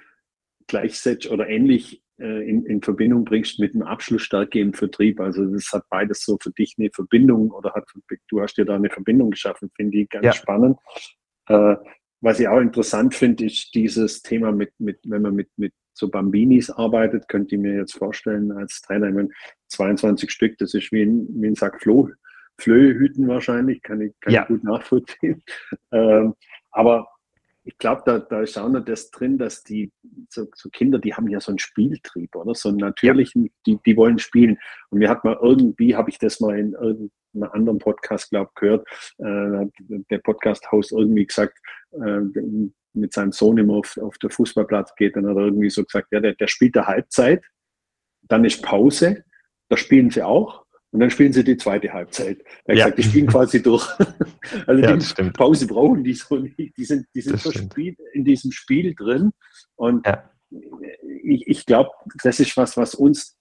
gleichsetzt 0.66 1.30
oder 1.30 1.48
ähnlich 1.48 2.02
äh, 2.18 2.48
in, 2.48 2.64
in 2.66 2.82
Verbindung 2.82 3.24
bringst 3.24 3.58
mit 3.58 3.74
einer 3.74 3.88
Abschlussstärke 3.88 4.60
im 4.60 4.74
Vertrieb. 4.74 5.20
Also 5.20 5.46
das 5.46 5.72
hat 5.72 5.84
beides 5.88 6.24
so 6.24 6.38
für 6.40 6.50
dich 6.50 6.74
eine 6.78 6.90
Verbindung 6.90 7.50
oder 7.50 7.72
hat 7.72 7.84
du 8.28 8.40
hast 8.40 8.56
dir 8.56 8.64
da 8.64 8.76
eine 8.76 8.90
Verbindung 8.90 9.30
geschaffen, 9.30 9.70
finde 9.74 9.98
ich 9.98 10.08
ganz 10.08 10.24
ja. 10.26 10.32
spannend. 10.32 10.78
Äh, 11.48 11.76
was 12.24 12.40
ich 12.40 12.48
auch 12.48 12.60
interessant 12.60 13.14
finde, 13.14 13.44
ist 13.44 13.74
dieses 13.74 14.22
Thema 14.22 14.50
mit, 14.50 14.72
mit 14.78 14.98
wenn 15.04 15.20
man 15.20 15.34
mit, 15.34 15.50
mit 15.56 15.74
so 15.92 16.08
Bambinis 16.08 16.70
arbeitet, 16.70 17.28
könnt 17.28 17.52
ihr 17.52 17.58
mir 17.58 17.76
jetzt 17.76 17.94
vorstellen 17.94 18.50
als 18.50 18.80
Trainer, 18.80 19.08
ich 19.08 19.14
meine, 19.14 19.28
22 19.68 20.30
Stück, 20.30 20.56
das 20.56 20.72
ist 20.72 20.90
wie 20.90 21.02
ein, 21.02 21.28
wie 21.30 21.48
ein 21.48 21.54
Sack 21.54 21.82
Floh, 21.82 22.10
Flöhehüten 22.58 23.28
wahrscheinlich, 23.28 23.82
kann 23.82 24.00
ich, 24.00 24.18
kann 24.20 24.32
ja. 24.32 24.42
ich 24.42 24.48
gut 24.48 24.64
nachvollziehen. 24.64 25.42
Ähm, 25.92 26.34
aber 26.70 27.08
ich 27.64 27.78
glaube, 27.78 28.02
da, 28.04 28.18
da 28.18 28.42
ist 28.42 28.58
auch 28.58 28.68
noch 28.68 28.84
das 28.84 29.10
drin, 29.10 29.38
dass 29.38 29.64
die 29.64 29.90
so, 30.28 30.46
so, 30.54 30.68
Kinder, 30.68 30.98
die 30.98 31.14
haben 31.14 31.28
ja 31.28 31.40
so 31.40 31.50
einen 31.50 31.58
Spieltrieb, 31.58 32.36
oder? 32.36 32.54
So 32.54 32.68
einen 32.68 32.78
natürlichen, 32.78 33.44
ja. 33.44 33.50
die, 33.66 33.78
die 33.86 33.96
wollen 33.96 34.18
spielen. 34.18 34.58
Und 34.90 34.98
mir 34.98 35.08
hat 35.08 35.24
mal 35.24 35.38
irgendwie, 35.40 35.96
habe 35.96 36.10
ich 36.10 36.18
das 36.18 36.40
mal 36.40 36.58
in 36.58 36.72
irgendeinem 36.72 37.52
anderen 37.52 37.78
Podcast, 37.78 38.30
glaube 38.30 38.50
ich, 38.50 38.60
gehört, 38.60 38.86
äh, 39.18 39.66
der 40.10 40.18
Podcast-Host 40.18 40.92
irgendwie 40.92 41.26
gesagt, 41.26 41.58
äh, 41.92 42.20
mit 42.92 43.12
seinem 43.12 43.32
Sohn 43.32 43.58
immer 43.58 43.74
auf, 43.74 43.96
auf 43.96 44.18
der 44.18 44.30
Fußballplatz 44.30 44.94
geht, 44.94 45.16
dann 45.16 45.26
hat 45.26 45.36
er 45.36 45.44
irgendwie 45.44 45.70
so 45.70 45.84
gesagt, 45.84 46.08
ja, 46.12 46.20
der, 46.20 46.34
der 46.34 46.46
spielt 46.46 46.76
der 46.76 46.86
Halbzeit, 46.86 47.42
dann 48.22 48.44
ist 48.44 48.62
Pause, 48.62 49.24
da 49.68 49.76
spielen 49.76 50.10
sie 50.10 50.22
auch 50.22 50.63
und 50.94 51.00
dann 51.00 51.10
spielen 51.10 51.32
sie 51.32 51.42
die 51.42 51.56
zweite 51.56 51.92
Halbzeit. 51.92 52.38
Er 52.66 52.74
hat 52.74 52.78
ja. 52.78 52.84
gesagt, 52.84 52.98
die 52.98 53.02
spielen 53.02 53.26
quasi 53.26 53.60
durch. 53.60 53.84
also 54.68 54.80
ja, 54.80 54.96
die 54.96 55.30
Pause 55.32 55.66
brauchen 55.66 56.04
die 56.04 56.14
so 56.14 56.36
nicht. 56.36 56.56
Die 56.76 56.84
sind, 56.84 57.08
die 57.12 57.20
sind 57.20 57.40
so 57.40 57.50
in 58.12 58.24
diesem 58.24 58.52
Spiel 58.52 58.94
drin. 58.94 59.32
Und 59.74 60.06
ja. 60.06 60.30
ich, 61.24 61.48
ich 61.48 61.66
glaube, 61.66 61.90
das 62.22 62.38
ist 62.38 62.56
was, 62.56 62.76
was 62.76 62.94
uns 62.94 63.36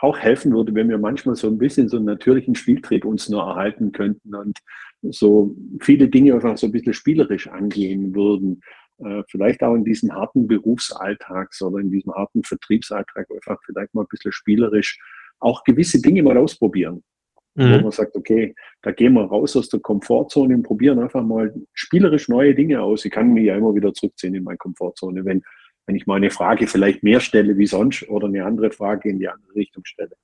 auch 0.00 0.18
helfen 0.18 0.52
würde, 0.52 0.74
wenn 0.74 0.90
wir 0.90 0.98
manchmal 0.98 1.36
so 1.36 1.46
ein 1.46 1.56
bisschen 1.56 1.88
so 1.88 1.96
einen 1.96 2.04
natürlichen 2.04 2.54
Spieltrieb 2.54 3.06
uns 3.06 3.30
nur 3.30 3.40
erhalten 3.40 3.92
könnten 3.92 4.34
und 4.34 4.58
so 5.00 5.56
viele 5.80 6.08
Dinge 6.08 6.34
einfach 6.34 6.58
so 6.58 6.66
ein 6.66 6.72
bisschen 6.72 6.92
spielerisch 6.92 7.48
angehen 7.48 8.14
würden. 8.14 8.60
Äh, 8.98 9.22
vielleicht 9.30 9.62
auch 9.62 9.74
in 9.74 9.86
diesem 9.86 10.12
harten 10.12 10.46
Berufsalltag 10.46 11.48
oder 11.62 11.78
in 11.78 11.90
diesem 11.90 12.12
harten 12.12 12.44
Vertriebsalltag 12.44 13.26
einfach 13.30 13.58
vielleicht 13.64 13.94
mal 13.94 14.02
ein 14.02 14.08
bisschen 14.10 14.32
spielerisch 14.32 14.98
auch 15.44 15.64
gewisse 15.64 16.00
Dinge 16.00 16.22
mal 16.22 16.36
ausprobieren. 16.36 17.02
Mhm. 17.54 17.74
Wo 17.74 17.82
man 17.82 17.90
sagt, 17.92 18.16
okay, 18.16 18.54
da 18.82 18.90
gehen 18.90 19.12
wir 19.12 19.24
raus 19.24 19.56
aus 19.56 19.68
der 19.68 19.80
Komfortzone 19.80 20.54
und 20.54 20.64
probieren 20.64 20.98
einfach 20.98 21.22
mal 21.22 21.54
spielerisch 21.72 22.28
neue 22.28 22.54
Dinge 22.54 22.82
aus. 22.82 23.04
Ich 23.04 23.12
kann 23.12 23.32
mich 23.32 23.44
ja 23.44 23.56
immer 23.56 23.74
wieder 23.74 23.94
zurückziehen 23.94 24.34
in 24.34 24.42
meine 24.42 24.58
Komfortzone, 24.58 25.24
wenn, 25.24 25.42
wenn 25.86 25.94
ich 25.94 26.06
mal 26.06 26.16
eine 26.16 26.30
Frage 26.30 26.66
vielleicht 26.66 27.04
mehr 27.04 27.20
stelle 27.20 27.56
wie 27.56 27.66
sonst 27.66 28.08
oder 28.08 28.26
eine 28.26 28.44
andere 28.44 28.72
Frage 28.72 29.08
in 29.08 29.20
die 29.20 29.28
andere 29.28 29.54
Richtung 29.54 29.84
stelle. 29.84 30.16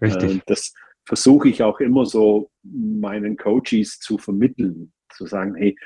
Richtig. 0.00 0.36
Äh, 0.36 0.40
das 0.46 0.74
versuche 1.04 1.48
ich 1.48 1.62
auch 1.62 1.78
immer 1.78 2.04
so 2.04 2.50
meinen 2.62 3.36
Coaches 3.36 4.00
zu 4.00 4.18
vermitteln, 4.18 4.92
zu 5.10 5.26
sagen, 5.26 5.54
hey, 5.54 5.76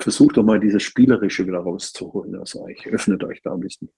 versucht 0.00 0.36
doch 0.36 0.44
mal 0.44 0.60
dieses 0.60 0.82
Spielerische 0.82 1.46
wieder 1.46 1.60
rauszuholen 1.60 2.36
aus 2.36 2.54
euch. 2.56 2.86
Öffnet 2.86 3.24
euch 3.24 3.40
da 3.42 3.54
ein 3.54 3.60
bisschen. 3.60 3.90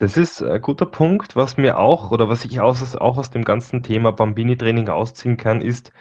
Das 0.00 0.16
ist 0.16 0.42
ein 0.42 0.62
guter 0.62 0.86
Punkt, 0.86 1.36
was 1.36 1.58
mir 1.58 1.78
auch 1.78 2.10
oder 2.10 2.26
was 2.30 2.46
ich 2.46 2.58
aus, 2.58 2.96
auch 2.96 3.18
aus 3.18 3.30
dem 3.30 3.44
ganzen 3.44 3.82
Thema 3.82 4.12
Bambini-Training 4.12 4.88
ausziehen 4.88 5.36
kann, 5.36 5.60
ist, 5.60 5.92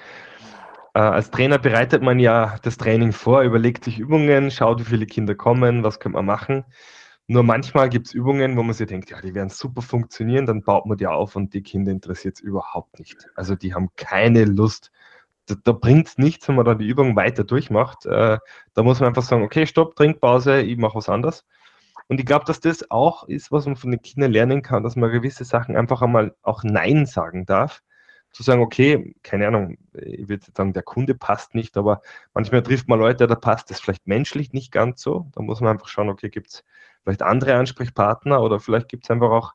äh, 0.93 0.99
als 0.99 1.31
Trainer 1.31 1.57
bereitet 1.59 2.01
man 2.01 2.17
ja 2.17 2.55
das 2.63 2.77
Training 2.77 3.11
vor, 3.11 3.41
überlegt 3.41 3.83
sich 3.83 3.99
Übungen, 3.99 4.51
schaut, 4.51 4.79
wie 4.79 4.85
viele 4.85 5.05
Kinder 5.05 5.35
kommen, 5.35 5.83
was 5.83 5.99
könnte 5.99 6.15
man 6.15 6.27
machen. 6.27 6.63
Nur 7.27 7.43
manchmal 7.43 7.89
gibt 7.89 8.07
es 8.07 8.13
Übungen, 8.13 8.55
wo 8.55 8.63
man 8.63 8.73
sich 8.73 8.87
denkt, 8.87 9.09
ja, 9.11 9.19
die 9.19 9.35
werden 9.35 9.49
super 9.49 9.81
funktionieren, 9.81 10.45
dann 10.45 10.63
baut 10.63 10.85
man 10.85 10.97
die 10.97 11.07
auf 11.07 11.35
und 11.35 11.53
die 11.53 11.61
Kinder 11.61 11.91
interessiert 11.91 12.35
es 12.37 12.41
überhaupt 12.41 12.99
nicht. 12.99 13.27
Also 13.35 13.55
die 13.55 13.73
haben 13.73 13.89
keine 13.97 14.45
Lust. 14.45 14.91
Da, 15.47 15.55
da 15.61 15.73
bringt 15.73 16.07
es 16.07 16.17
nichts, 16.17 16.47
wenn 16.47 16.55
man 16.55 16.63
dann 16.63 16.79
die 16.79 16.87
Übung 16.87 17.17
weiter 17.17 17.43
durchmacht. 17.43 18.05
Äh, 18.05 18.37
da 18.73 18.83
muss 18.83 19.01
man 19.01 19.09
einfach 19.09 19.23
sagen, 19.23 19.43
okay, 19.43 19.65
stopp, 19.65 19.97
Trinkpause, 19.97 20.61
ich 20.61 20.77
mache 20.77 20.95
was 20.95 21.09
anderes. 21.09 21.45
Und 22.09 22.19
ich 22.19 22.25
glaube, 22.25 22.45
dass 22.45 22.59
das 22.59 22.89
auch 22.89 23.27
ist, 23.27 23.51
was 23.51 23.67
man 23.67 23.75
von 23.75 23.91
den 23.91 24.01
Kindern 24.01 24.31
lernen 24.31 24.63
kann, 24.63 24.83
dass 24.83 24.95
man 24.95 25.11
gewisse 25.11 25.45
Sachen 25.45 25.77
einfach 25.77 26.01
einmal 26.01 26.35
auch 26.41 26.63
Nein 26.63 27.05
sagen 27.05 27.45
darf. 27.45 27.83
Zu 28.31 28.43
sagen, 28.43 28.61
okay, 28.61 29.15
keine 29.23 29.47
Ahnung, 29.47 29.77
ich 29.93 30.27
würde 30.27 30.45
sagen, 30.55 30.73
der 30.73 30.83
Kunde 30.83 31.15
passt 31.15 31.55
nicht, 31.55 31.77
aber 31.77 32.01
manchmal 32.33 32.63
trifft 32.63 32.87
man 32.87 32.99
Leute, 32.99 33.27
da 33.27 33.35
passt 33.35 33.69
das 33.69 33.79
vielleicht 33.79 34.07
menschlich 34.07 34.53
nicht 34.53 34.71
ganz 34.71 35.01
so. 35.01 35.29
Da 35.33 35.41
muss 35.43 35.61
man 35.61 35.71
einfach 35.71 35.87
schauen, 35.87 36.09
okay, 36.09 36.29
gibt 36.29 36.49
es 36.49 36.63
vielleicht 37.03 37.21
andere 37.21 37.55
Ansprechpartner 37.55 38.41
oder 38.41 38.59
vielleicht 38.59 38.89
gibt 38.89 39.05
es 39.05 39.11
einfach 39.11 39.29
auch 39.29 39.53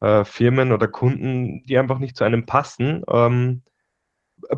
äh, 0.00 0.24
Firmen 0.24 0.72
oder 0.72 0.88
Kunden, 0.88 1.62
die 1.64 1.78
einfach 1.78 1.98
nicht 1.98 2.16
zu 2.16 2.24
einem 2.24 2.46
passen. 2.46 3.04
Ähm, 3.10 3.62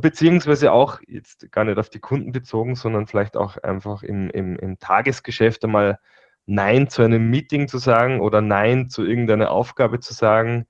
beziehungsweise 0.01 0.73
auch 0.73 1.01
jetzt 1.09 1.51
gar 1.51 1.65
nicht 1.65 1.79
auf 1.79 1.91
die 1.91 2.01
Kunden 2.01 2.31
bezogen, 2.31 2.77
sondern 2.77 3.09
vielleicht 3.09 3.37
auch 3.37 3.57
einfach 3.59 4.05
im, 4.05 4.31
im, 4.31 4.57
im 4.57 4.79
Tagesgeschäft 4.79 5.65
einmal 5.65 5.99
Nein 6.47 6.89
zu 6.89 7.03
einem 7.03 7.31
Meeting 7.31 7.69
zu 7.69 7.79
sagen 7.79 8.21
oder 8.21 8.41
Nein 8.41 8.91
zu 8.91 9.05
irgendeiner 9.05 9.51
Aufgabe 9.51 10.01
zu 10.01 10.13
sagen, 10.15 10.67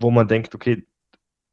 wo 0.00 0.10
man 0.10 0.28
denkt, 0.28 0.54
okay, 0.54 0.86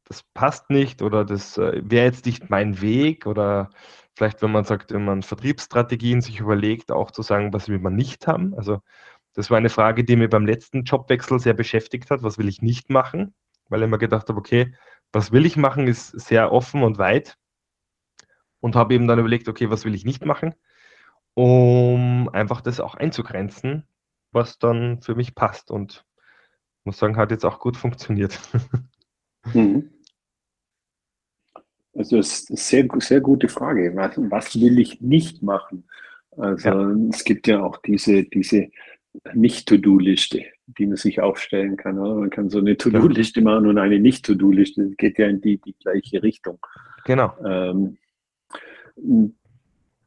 das 0.05 0.23
passt 0.33 0.69
nicht 0.69 1.01
oder 1.01 1.23
das 1.23 1.57
äh, 1.57 1.81
wäre 1.83 2.05
jetzt 2.05 2.25
nicht 2.25 2.49
mein 2.49 2.81
Weg 2.81 3.27
oder 3.27 3.69
vielleicht, 4.15 4.41
wenn 4.41 4.51
man 4.51 4.65
sagt, 4.65 4.91
wenn 4.91 5.05
man 5.05 5.21
Vertriebsstrategien 5.23 6.21
sich 6.21 6.39
überlegt, 6.39 6.91
auch 6.91 7.11
zu 7.11 7.21
sagen, 7.21 7.53
was 7.53 7.69
will 7.69 7.79
man 7.79 7.95
nicht 7.95 8.27
haben. 8.27 8.53
Also 8.55 8.81
das 9.33 9.49
war 9.51 9.57
eine 9.57 9.69
Frage, 9.69 10.03
die 10.03 10.15
mir 10.15 10.29
beim 10.29 10.45
letzten 10.45 10.83
Jobwechsel 10.83 11.39
sehr 11.39 11.53
beschäftigt 11.53 12.09
hat. 12.11 12.23
Was 12.23 12.37
will 12.37 12.49
ich 12.49 12.61
nicht 12.61 12.89
machen? 12.89 13.35
Weil 13.69 13.83
ich 13.83 13.89
mir 13.89 13.99
gedacht 13.99 14.27
habe, 14.29 14.39
okay, 14.39 14.73
was 15.13 15.31
will 15.31 15.45
ich 15.45 15.55
machen, 15.57 15.87
ist 15.87 16.09
sehr 16.19 16.51
offen 16.51 16.83
und 16.83 16.97
weit. 16.97 17.37
Und 18.59 18.75
habe 18.75 18.95
eben 18.95 19.07
dann 19.07 19.19
überlegt, 19.19 19.47
okay, 19.47 19.69
was 19.69 19.85
will 19.85 19.95
ich 19.95 20.05
nicht 20.05 20.25
machen? 20.25 20.55
Um 21.39 22.27
einfach 22.33 22.59
das 22.59 22.81
auch 22.81 22.95
einzugrenzen, 22.95 23.87
was 24.33 24.59
dann 24.59 25.01
für 25.01 25.15
mich 25.15 25.35
passt. 25.35 25.71
Und 25.71 26.03
muss 26.83 26.97
sagen, 26.97 27.15
hat 27.15 27.31
jetzt 27.31 27.45
auch 27.45 27.59
gut 27.59 27.77
funktioniert. 27.77 28.39
Mhm. 29.53 29.89
Also 31.95 32.17
das 32.17 32.41
ist 32.41 32.49
eine 32.49 32.57
sehr, 32.57 32.87
sehr 32.99 33.21
gute 33.21 33.47
Frage. 33.47 33.95
Was, 33.95 34.11
was 34.17 34.59
will 34.59 34.77
ich 34.79 34.99
nicht 34.99 35.41
machen? 35.41 35.87
Also 36.35 36.69
ja. 36.69 36.91
es 37.09 37.23
gibt 37.23 37.47
ja 37.47 37.63
auch 37.63 37.77
diese, 37.77 38.25
diese 38.25 38.69
Nicht-To-Do-Liste, 39.33 40.43
die 40.67 40.87
man 40.87 40.97
sich 40.97 41.21
aufstellen 41.21 41.77
kann. 41.77 41.97
Oder? 41.99 42.15
Man 42.15 42.29
kann 42.29 42.49
so 42.49 42.59
eine 42.59 42.75
To-Do-Liste 42.75 43.41
machen 43.41 43.65
und 43.65 43.77
eine 43.77 43.97
Nicht-To-Do-Liste. 43.97 44.87
Das 44.89 44.97
geht 44.97 45.17
ja 45.17 45.27
in 45.27 45.39
die, 45.39 45.57
die 45.57 45.73
gleiche 45.79 46.21
Richtung. 46.21 46.59
Genau. 47.05 47.33
Ähm, 47.43 47.97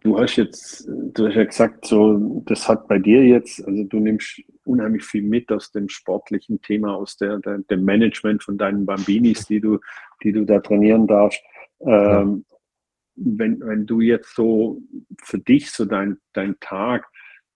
du 0.03 0.19
hast 0.19 0.37
jetzt, 0.37 0.89
du 0.89 1.27
hast 1.27 1.35
ja 1.35 1.45
gesagt, 1.45 1.87
so, 1.87 2.43
das 2.47 2.69
hat 2.69 2.89
bei 2.89 2.99
dir 2.99 3.25
jetzt, 3.25 3.65
also 3.67 3.85
du 3.85 3.99
nimmst 3.99 4.43
unheimlich 4.65 5.05
viel 5.05 5.23
mit 5.23 5.51
aus 5.53 5.71
dem 5.71 5.89
sportlichen 5.89 6.61
Thema, 6.61 6.95
aus 6.95 7.17
der, 7.17 7.39
der 7.39 7.59
dem 7.59 7.85
Management 7.85 8.43
von 8.43 8.59
deinen 8.59 8.87
Bambinis, 8.87 9.47
die 9.47 9.61
du, 9.61 9.79
die 10.23 10.33
du 10.33 10.45
da 10.45 10.61
trainieren 10.61 11.07
darfst. 11.07 11.43
Ähm, 11.81 12.45
wenn, 13.15 13.61
wenn 13.61 13.87
du 13.87 14.01
jetzt 14.01 14.35
so 14.35 14.81
für 15.23 15.39
dich 15.39 15.71
so 15.71 15.85
dein, 15.85 16.19
dein 16.33 16.57
Tag, 16.61 17.07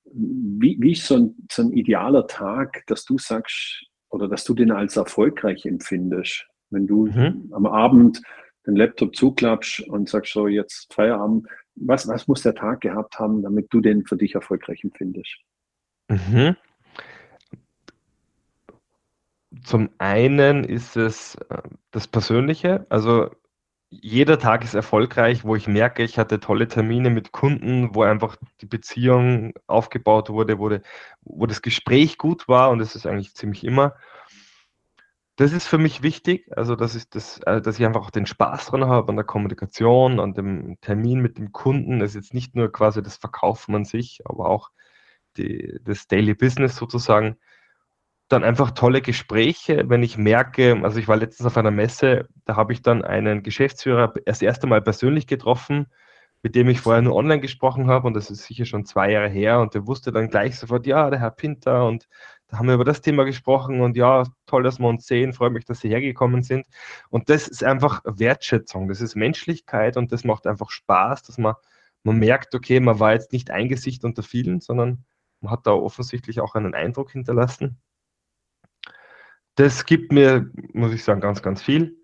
wie, 0.05 0.77
wie 0.81 0.93
ist 0.93 1.07
so 1.07 1.17
ein, 1.17 1.35
so 1.51 1.63
ein 1.63 1.73
idealer 1.73 2.27
Tag, 2.27 2.85
dass 2.87 3.05
du 3.05 3.19
sagst 3.19 3.87
oder 4.11 4.29
dass 4.29 4.45
du 4.45 4.55
den 4.55 4.71
als 4.71 4.97
erfolgreich 4.97 5.67
empfindest? 5.67 6.47
Wenn 6.71 6.87
du 6.87 7.07
mhm. 7.07 7.51
am 7.53 7.67
Abend 7.67 8.21
den 8.67 8.77
Laptop 8.77 9.15
zuklappst 9.15 9.81
und 9.89 10.09
sagst 10.09 10.33
so, 10.33 10.49
jetzt 10.49 10.93
Feierabend, 10.93 11.47
was, 11.77 12.09
was 12.09 12.27
muss 12.27 12.43
der 12.43 12.55
Tag 12.55 12.81
gehabt 12.81 13.19
haben, 13.19 13.43
damit 13.43 13.69
du 13.71 13.81
den 13.81 14.05
für 14.05 14.17
dich 14.17 14.35
erfolgreich 14.35 14.83
empfindest? 14.83 15.37
Mhm. 16.09 16.57
Zum 19.65 19.91
einen 19.99 20.65
ist 20.65 20.97
es 20.97 21.37
äh, 21.49 21.63
das 21.91 22.07
Persönliche, 22.09 22.87
also 22.89 23.31
jeder 23.89 24.39
Tag 24.39 24.65
ist 24.65 24.75
erfolgreich, 24.75 25.45
wo 25.45 25.55
ich 25.55 25.69
merke, 25.69 26.03
ich 26.03 26.19
hatte 26.19 26.41
tolle 26.41 26.67
Termine 26.67 27.09
mit 27.09 27.33
Kunden, 27.33 27.95
wo 27.95 28.03
einfach 28.03 28.37
die 28.61 28.67
Beziehung 28.67 29.55
aufgebaut 29.67 30.29
wurde, 30.29 30.59
wo, 30.59 30.69
de, 30.69 30.81
wo 31.23 31.47
das 31.47 31.63
Gespräch 31.63 32.19
gut 32.19 32.49
war 32.49 32.71
und 32.71 32.81
das 32.81 32.97
ist 32.97 33.07
eigentlich 33.07 33.35
ziemlich 33.35 33.65
immer. 33.65 33.95
Das 35.37 35.53
ist 35.53 35.67
für 35.67 35.77
mich 35.77 36.03
wichtig, 36.03 36.51
also 36.57 36.77
dass 36.77 36.95
ich, 36.95 37.11
das, 37.11 37.39
äh, 37.45 37.61
dass 37.61 37.79
ich 37.79 37.85
einfach 37.85 38.01
auch 38.07 38.11
den 38.11 38.25
Spaß 38.27 38.67
dran 38.67 38.87
habe 38.87 39.11
an 39.11 39.17
der 39.17 39.25
Kommunikation, 39.27 40.19
an 40.19 40.33
dem 40.33 40.79
Termin 40.81 41.21
mit 41.21 41.37
dem 41.37 41.53
Kunden. 41.53 41.99
Das 41.99 42.11
ist 42.11 42.15
jetzt 42.17 42.35
nicht 42.35 42.55
nur 42.55 42.73
quasi 42.73 43.03
das 43.03 43.17
Verkaufen 43.19 43.75
an 43.75 43.85
sich, 43.85 44.21
aber 44.25 44.49
auch 44.49 44.71
die, 45.37 45.79
das 45.85 46.07
Daily 46.09 46.35
Business 46.35 46.77
sozusagen 46.77 47.37
dann 48.29 48.45
einfach 48.45 48.73
tolle 48.73 49.03
Gespräche, 49.03 49.85
wenn 49.89 50.03
ich 50.03 50.19
merke, 50.19 50.81
also 50.83 50.99
ich 50.99 51.07
war 51.09 51.17
letztens 51.17 51.47
auf 51.47 51.57
einer 51.57 51.71
Messe, 51.71 52.29
da 52.45 52.57
habe 52.57 52.73
ich 52.73 52.83
dann 52.83 53.05
einen 53.05 53.43
Geschäftsführer 53.43 54.13
das 54.25 54.43
erste 54.43 54.67
Mal 54.67 54.83
persönlich 54.83 55.27
getroffen, 55.27 55.87
mit 56.43 56.55
dem 56.57 56.69
ich 56.69 56.81
vorher 56.81 57.03
nur 57.03 57.15
online 57.15 57.41
gesprochen 57.41 57.89
habe 57.89 58.07
und 58.09 58.15
das 58.15 58.31
ist 58.31 58.45
sicher 58.45 58.65
schon 58.65 58.85
zwei 58.85 59.13
Jahre 59.13 59.29
her 59.29 59.61
und 59.61 59.75
der 59.75 59.87
wusste 59.87 60.13
dann 60.13 60.29
gleich 60.31 60.59
sofort, 60.59 60.87
ja, 60.87 61.11
der 61.11 61.21
Herr 61.21 61.31
Pinter 61.31 61.87
und 61.87 62.09
da 62.49 62.59
haben 62.59 62.69
wir 62.69 62.75
über 62.75 62.85
das 62.85 63.01
Thema 63.01 63.25
gesprochen 63.25 63.81
und 63.81 63.97
ja, 63.97 64.25
toll, 64.47 64.63
dass 64.63 64.79
wir 64.79 64.89
uns 64.89 65.07
sehen, 65.07 65.33
freue 65.33 65.51
mich, 65.51 65.65
dass 65.65 65.81
Sie 65.81 65.89
hergekommen 65.89 66.43
sind 66.43 66.67
und 67.11 67.29
das 67.29 67.49
ist 67.49 67.65
einfach 67.65 68.03
Wertschätzung, 68.05 68.89
das 68.89 69.01
ist 69.01 69.17
Menschlichkeit 69.17 69.97
und 69.97 70.13
das 70.13 70.25
macht 70.25 70.47
einfach 70.47 70.71
Spaß, 70.71 71.23
dass 71.23 71.39
man, 71.39 71.55
man 72.05 72.19
merkt, 72.19 72.55
okay, 72.55 72.81
man 72.81 73.01
war 73.01 73.13
jetzt 73.15 73.33
nicht 73.33 73.51
ein 73.51 73.69
Gesicht 73.69 74.05
unter 74.05 74.23
vielen, 74.23 74.61
sondern 74.61 75.05
man 75.41 75.53
hat 75.53 75.67
da 75.67 75.73
offensichtlich 75.73 76.41
auch 76.41 76.55
einen 76.55 76.75
Eindruck 76.75 77.13
hinterlassen 77.13 77.81
das 79.57 79.87
gibt 79.87 80.13
mir, 80.13 80.51
muss 80.73 80.93
ich 80.93 81.03
sagen, 81.03 81.21
ganz, 81.21 81.43
ganz 81.43 81.63
viel. 81.63 81.99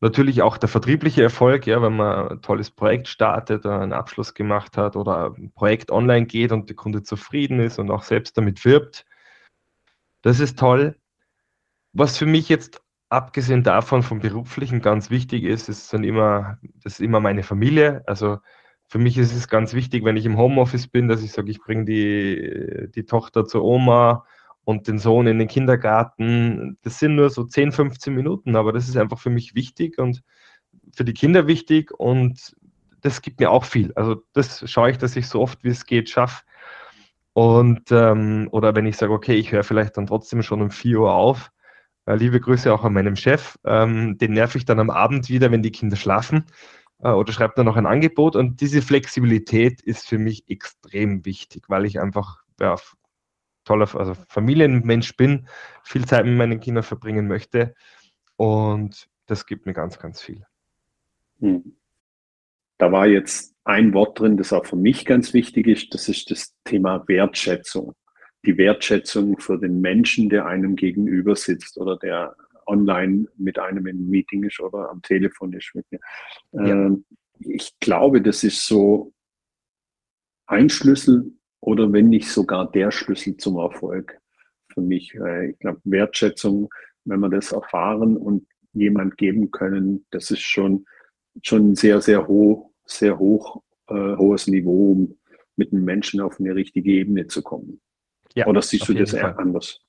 Natürlich 0.00 0.42
auch 0.42 0.58
der 0.58 0.68
vertriebliche 0.68 1.22
Erfolg, 1.22 1.66
ja, 1.66 1.82
wenn 1.82 1.96
man 1.96 2.28
ein 2.28 2.42
tolles 2.42 2.70
Projekt 2.70 3.08
startet, 3.08 3.66
einen 3.66 3.92
Abschluss 3.92 4.34
gemacht 4.34 4.76
hat 4.76 4.94
oder 4.94 5.34
ein 5.36 5.50
Projekt 5.52 5.90
online 5.90 6.26
geht 6.26 6.52
und 6.52 6.68
der 6.68 6.76
Kunde 6.76 7.02
zufrieden 7.02 7.58
ist 7.58 7.80
und 7.80 7.90
auch 7.90 8.04
selbst 8.04 8.38
damit 8.38 8.64
wirbt. 8.64 9.04
Das 10.22 10.40
ist 10.40 10.58
toll. 10.58 10.96
Was 11.92 12.18
für 12.18 12.26
mich 12.26 12.48
jetzt 12.48 12.80
abgesehen 13.08 13.62
davon 13.62 14.02
vom 14.02 14.20
beruflichen 14.20 14.82
ganz 14.82 15.10
wichtig 15.10 15.44
ist, 15.44 15.68
ist 15.68 15.92
dann 15.92 16.04
immer, 16.04 16.58
das 16.82 16.94
ist 16.94 17.00
immer 17.00 17.20
meine 17.20 17.42
Familie. 17.42 18.02
Also 18.06 18.38
für 18.86 18.98
mich 18.98 19.16
ist 19.18 19.34
es 19.34 19.48
ganz 19.48 19.74
wichtig, 19.74 20.04
wenn 20.04 20.16
ich 20.16 20.26
im 20.26 20.36
Homeoffice 20.36 20.88
bin, 20.88 21.08
dass 21.08 21.22
ich 21.22 21.32
sage, 21.32 21.50
ich 21.50 21.60
bringe 21.60 21.84
die, 21.84 22.88
die 22.94 23.04
Tochter 23.04 23.46
zur 23.46 23.64
Oma, 23.64 24.24
und 24.68 24.86
den 24.86 24.98
Sohn 24.98 25.26
in 25.26 25.38
den 25.38 25.48
Kindergarten. 25.48 26.76
Das 26.82 26.98
sind 26.98 27.14
nur 27.14 27.30
so 27.30 27.42
10, 27.42 27.72
15 27.72 28.14
Minuten, 28.14 28.54
aber 28.54 28.70
das 28.70 28.86
ist 28.86 28.98
einfach 28.98 29.18
für 29.18 29.30
mich 29.30 29.54
wichtig 29.54 29.96
und 29.98 30.22
für 30.94 31.06
die 31.06 31.14
Kinder 31.14 31.46
wichtig 31.46 31.90
und 31.90 32.54
das 33.00 33.22
gibt 33.22 33.40
mir 33.40 33.50
auch 33.50 33.64
viel. 33.64 33.94
Also 33.94 34.22
das 34.34 34.70
schaue 34.70 34.90
ich, 34.90 34.98
dass 34.98 35.16
ich 35.16 35.26
so 35.26 35.40
oft 35.40 35.64
wie 35.64 35.70
es 35.70 35.86
geht 35.86 36.10
schaffe. 36.10 36.44
Und 37.38 37.92
ähm, 37.92 38.48
oder 38.50 38.74
wenn 38.74 38.84
ich 38.84 38.96
sage, 38.96 39.12
okay, 39.12 39.34
ich 39.34 39.52
höre 39.52 39.62
vielleicht 39.62 39.96
dann 39.96 40.08
trotzdem 40.08 40.42
schon 40.42 40.60
um 40.60 40.72
4 40.72 40.98
Uhr 40.98 41.14
auf. 41.14 41.52
Äh, 42.04 42.16
liebe 42.16 42.40
Grüße 42.40 42.74
auch 42.74 42.82
an 42.82 42.94
meinem 42.94 43.14
Chef. 43.14 43.56
Ähm, 43.64 44.18
den 44.18 44.32
nerv 44.32 44.56
ich 44.56 44.64
dann 44.64 44.80
am 44.80 44.90
Abend 44.90 45.28
wieder, 45.28 45.52
wenn 45.52 45.62
die 45.62 45.70
Kinder 45.70 45.94
schlafen 45.94 46.46
äh, 46.98 47.10
oder 47.10 47.32
schreibt 47.32 47.56
dann 47.56 47.66
noch 47.66 47.76
ein 47.76 47.86
Angebot. 47.86 48.34
Und 48.34 48.60
diese 48.60 48.82
Flexibilität 48.82 49.80
ist 49.82 50.08
für 50.08 50.18
mich 50.18 50.50
extrem 50.50 51.24
wichtig, 51.24 51.66
weil 51.68 51.84
ich 51.84 52.00
einfach 52.00 52.42
ja, 52.58 52.74
toller 53.64 53.88
also 53.94 54.14
Familienmensch 54.28 55.16
bin, 55.16 55.46
viel 55.84 56.04
Zeit 56.06 56.24
mit 56.24 56.36
meinen 56.36 56.58
Kindern 56.58 56.82
verbringen 56.82 57.28
möchte. 57.28 57.76
Und 58.34 59.08
das 59.26 59.46
gibt 59.46 59.64
mir 59.64 59.74
ganz, 59.74 60.00
ganz 60.00 60.20
viel. 60.20 60.44
Hm. 61.38 61.76
Da 62.78 62.90
war 62.90 63.06
jetzt 63.06 63.54
ein 63.68 63.92
Wort 63.92 64.18
drin, 64.18 64.38
das 64.38 64.54
auch 64.54 64.64
für 64.64 64.76
mich 64.76 65.04
ganz 65.04 65.34
wichtig 65.34 65.66
ist. 65.66 65.92
Das 65.92 66.08
ist 66.08 66.30
das 66.30 66.54
Thema 66.64 67.06
Wertschätzung. 67.06 67.94
Die 68.46 68.56
Wertschätzung 68.56 69.38
für 69.38 69.58
den 69.58 69.82
Menschen, 69.82 70.30
der 70.30 70.46
einem 70.46 70.74
gegenüber 70.74 71.36
sitzt 71.36 71.76
oder 71.76 71.98
der 71.98 72.34
online 72.66 73.26
mit 73.36 73.58
einem 73.58 73.86
im 73.86 74.08
Meeting 74.08 74.44
ist 74.44 74.58
oder 74.60 74.88
am 74.88 75.02
Telefon 75.02 75.52
ist 75.52 75.70
mit 75.74 75.84
mir. 75.90 76.00
Ja. 76.52 76.66
Ähm, 76.66 77.04
ich 77.40 77.78
glaube, 77.78 78.22
das 78.22 78.42
ist 78.42 78.64
so 78.64 79.12
ein 80.46 80.70
Schlüssel 80.70 81.30
oder 81.60 81.92
wenn 81.92 82.08
nicht 82.08 82.30
sogar 82.30 82.70
der 82.70 82.90
Schlüssel 82.90 83.36
zum 83.36 83.58
Erfolg 83.58 84.18
für 84.72 84.80
mich. 84.80 85.12
Ich 85.14 85.58
glaube, 85.58 85.80
Wertschätzung, 85.84 86.70
wenn 87.04 87.20
wir 87.20 87.28
das 87.28 87.52
erfahren 87.52 88.16
und 88.16 88.46
jemand 88.72 89.18
geben 89.18 89.50
können, 89.50 90.06
das 90.10 90.30
ist 90.30 90.40
schon, 90.40 90.86
schon 91.42 91.74
sehr, 91.74 92.00
sehr 92.00 92.26
hoch, 92.26 92.67
sehr 92.88 93.18
hoch, 93.18 93.62
äh, 93.88 93.94
hohes 93.94 94.46
Niveau, 94.46 94.92
um 94.92 95.18
mit 95.56 95.72
einem 95.72 95.84
Menschen 95.84 96.20
auf 96.20 96.38
eine 96.38 96.54
richtige 96.54 96.92
Ebene 96.92 97.26
zu 97.26 97.42
kommen. 97.42 97.80
Ja, 98.34 98.46
Oder 98.46 98.62
siehst 98.62 98.88
du 98.88 98.94
das 98.94 99.12
eher 99.12 99.38
anders? 99.38 99.80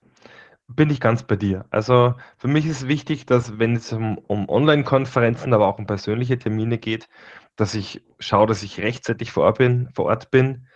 Bin 0.68 0.90
ich 0.90 1.00
ganz 1.00 1.24
bei 1.24 1.36
dir. 1.36 1.66
Also 1.72 2.14
für 2.38 2.48
mich 2.48 2.66
ist 2.66 2.88
wichtig, 2.88 3.26
dass 3.26 3.58
wenn 3.58 3.76
es 3.76 3.92
um, 3.92 4.18
um 4.20 4.48
Online-Konferenzen, 4.50 5.54
aber 5.54 5.68
auch 5.68 5.80
um 5.80 5.88
persönliche 5.88 6.38
Termine 6.38 6.78
geht, 6.78 7.08
dass 7.56 7.74
ich 7.74 8.04
schaue, 8.20 8.48
dass 8.48 8.64
ich 8.64 8.80
rechtzeitig 8.80 9.32
vor 9.32 9.46
Ort 9.46 9.58
bin, 9.58 9.90
vor 9.94 10.06
Ort 10.06 10.32
bin 10.32 10.68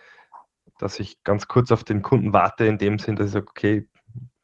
dass 0.78 1.00
ich 1.00 1.22
ganz 1.22 1.48
kurz 1.48 1.72
auf 1.72 1.84
den 1.84 2.02
Kunden 2.02 2.32
warte, 2.32 2.66
in 2.66 2.78
dem 2.78 2.98
Sinn, 2.98 3.16
dass 3.16 3.28
ich 3.28 3.32
sage, 3.32 3.46
okay, 3.48 3.88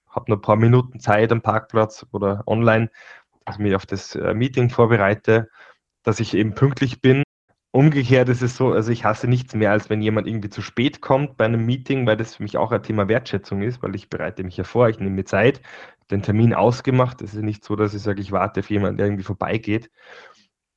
habe 0.09 0.31
noch 0.31 0.39
ein 0.39 0.43
paar 0.43 0.57
Minuten 0.57 1.01
Zeit 1.01 1.33
am 1.33 1.43
Parkplatz 1.43 2.07
oder 2.13 2.43
online, 2.47 2.91
dass 3.45 3.57
ich 3.57 3.61
mich 3.61 3.75
auf 3.75 3.87
das 3.87 4.15
äh, 4.15 4.35
Meeting 4.35 4.71
vorbereite, 4.71 5.49
dass 6.03 6.21
ich 6.21 6.35
eben 6.35 6.55
pünktlich 6.55 7.01
bin. 7.01 7.23
Umgekehrt 7.73 8.29
ist 8.29 8.43
es 8.43 8.57
so, 8.57 8.73
also 8.73 8.91
ich 8.91 9.05
hasse 9.05 9.29
nichts 9.29 9.55
mehr, 9.55 9.71
als 9.71 9.89
wenn 9.91 10.03
jemand 10.03 10.27
irgendwie 10.27 10.51
zu 10.51 10.61
spät 10.61 11.01
kommt 11.01 11.37
bei 11.37 11.45
einem 11.45 11.65
Meeting, 11.67 12.05
weil 12.05 12.17
das 12.17 12.35
für 12.35 12.43
mich 12.43 12.57
auch 12.57 12.73
ein 12.73 12.83
Thema 12.83 13.07
Wertschätzung 13.07 13.63
ist, 13.63 13.81
weil 13.83 13.95
ich 13.95 14.11
bereite 14.11 14.43
mich 14.43 14.57
ja 14.57 14.65
vor, 14.65 14.89
ich 14.89 14.99
nehme 14.99 15.11
mir 15.11 15.25
Zeit, 15.25 15.63
den 16.11 16.23
Termin 16.23 16.53
ausgemacht. 16.53 17.23
Es 17.23 17.35
ist 17.35 17.43
nicht 17.43 17.65
so, 17.65 17.77
dass 17.77 17.95
ich 17.95 18.03
sage, 18.03 18.21
ich 18.21 18.33
warte 18.33 18.61
auf 18.61 18.71
jemanden, 18.71 18.97
der 18.97 19.07
irgendwie 19.07 19.23
vorbeigeht. 19.23 19.89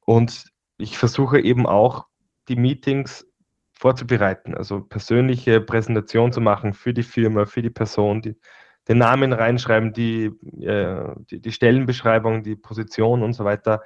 Und 0.06 0.46
ich 0.78 0.98
versuche 0.98 1.40
eben 1.40 1.66
auch 1.66 2.06
die 2.48 2.58
Meetings 2.58 3.26
vorzubereiten, 3.72 4.54
also 4.56 4.82
persönliche 4.82 5.62
Präsentation 5.62 6.32
zu 6.32 6.42
machen 6.42 6.74
für 6.74 6.94
die 6.94 7.04
Firma, 7.04 7.46
für 7.46 7.62
die 7.62 7.70
Person, 7.70 8.22
die, 8.22 8.36
den 8.88 9.00
Namen 9.00 9.34
reinschreiben, 9.34 9.94
die, 9.94 10.26
äh, 10.62 11.16
die, 11.32 11.42
die 11.42 11.52
Stellenbeschreibung, 11.52 12.44
die 12.44 12.56
Position 12.56 13.24
und 13.24 13.34
so 13.34 13.46
weiter. 13.46 13.82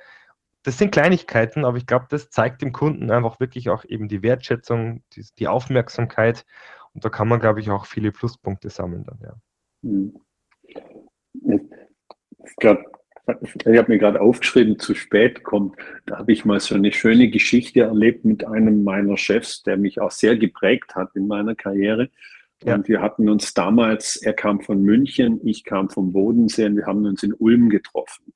Das 0.68 0.78
sind 0.78 0.92
Kleinigkeiten, 0.92 1.64
aber 1.64 1.78
ich 1.78 1.86
glaube, 1.86 2.08
das 2.10 2.30
zeigt 2.30 2.62
dem 2.62 2.74
Kunden 2.74 3.10
einfach 3.10 3.40
wirklich 3.40 3.70
auch 3.70 3.86
eben 3.86 4.10
die 4.10 4.22
Wertschätzung, 4.22 5.02
die, 5.14 5.26
die 5.40 5.48
Aufmerksamkeit 5.48 6.46
und 6.94 7.06
da 7.06 7.10
kann 7.10 7.30
man, 7.30 7.40
glaube 7.40 7.62
ich, 7.62 7.70
auch 7.70 7.86
viele 7.86 8.12
Pluspunkte 8.12 8.70
sammeln 8.70 9.06
dann, 9.06 9.20
ja. 9.24 9.34
Hm. 9.84 10.20
Ich 12.44 12.56
glaube, 12.58 12.84
ich 13.66 13.78
habe 13.78 13.90
mir 13.90 13.98
gerade 13.98 14.20
aufgeschrieben, 14.20 14.78
zu 14.78 14.94
spät 14.94 15.46
kommt. 15.46 15.78
Da 16.06 16.18
habe 16.18 16.34
ich 16.34 16.44
mal 16.44 16.60
so 16.60 16.76
eine 16.76 16.92
schöne 16.92 17.30
Geschichte 17.30 17.80
erlebt 17.80 18.26
mit 18.26 18.46
einem 18.46 18.84
meiner 18.84 19.16
Chefs, 19.16 19.64
der 19.64 19.78
mich 19.78 20.02
auch 20.02 20.12
sehr 20.12 20.36
geprägt 20.36 20.96
hat 20.96 21.16
in 21.16 21.28
meiner 21.28 21.56
Karriere. 21.56 22.10
Ja. 22.66 22.76
Und 22.76 22.90
wir 22.90 23.02
hatten 23.02 23.30
uns 23.30 23.54
damals, 23.54 24.18
er 24.18 24.34
kam 24.34 24.60
von 24.60 24.82
München, 24.82 25.40
ich 25.48 25.64
kam 25.64 25.90
vom 25.90 26.12
Bodensee 26.12 26.66
und 26.66 26.76
wir 26.76 26.88
haben 26.88 27.06
uns 27.06 27.24
in 27.24 27.34
Ulm 27.34 27.70
getroffen, 27.70 28.34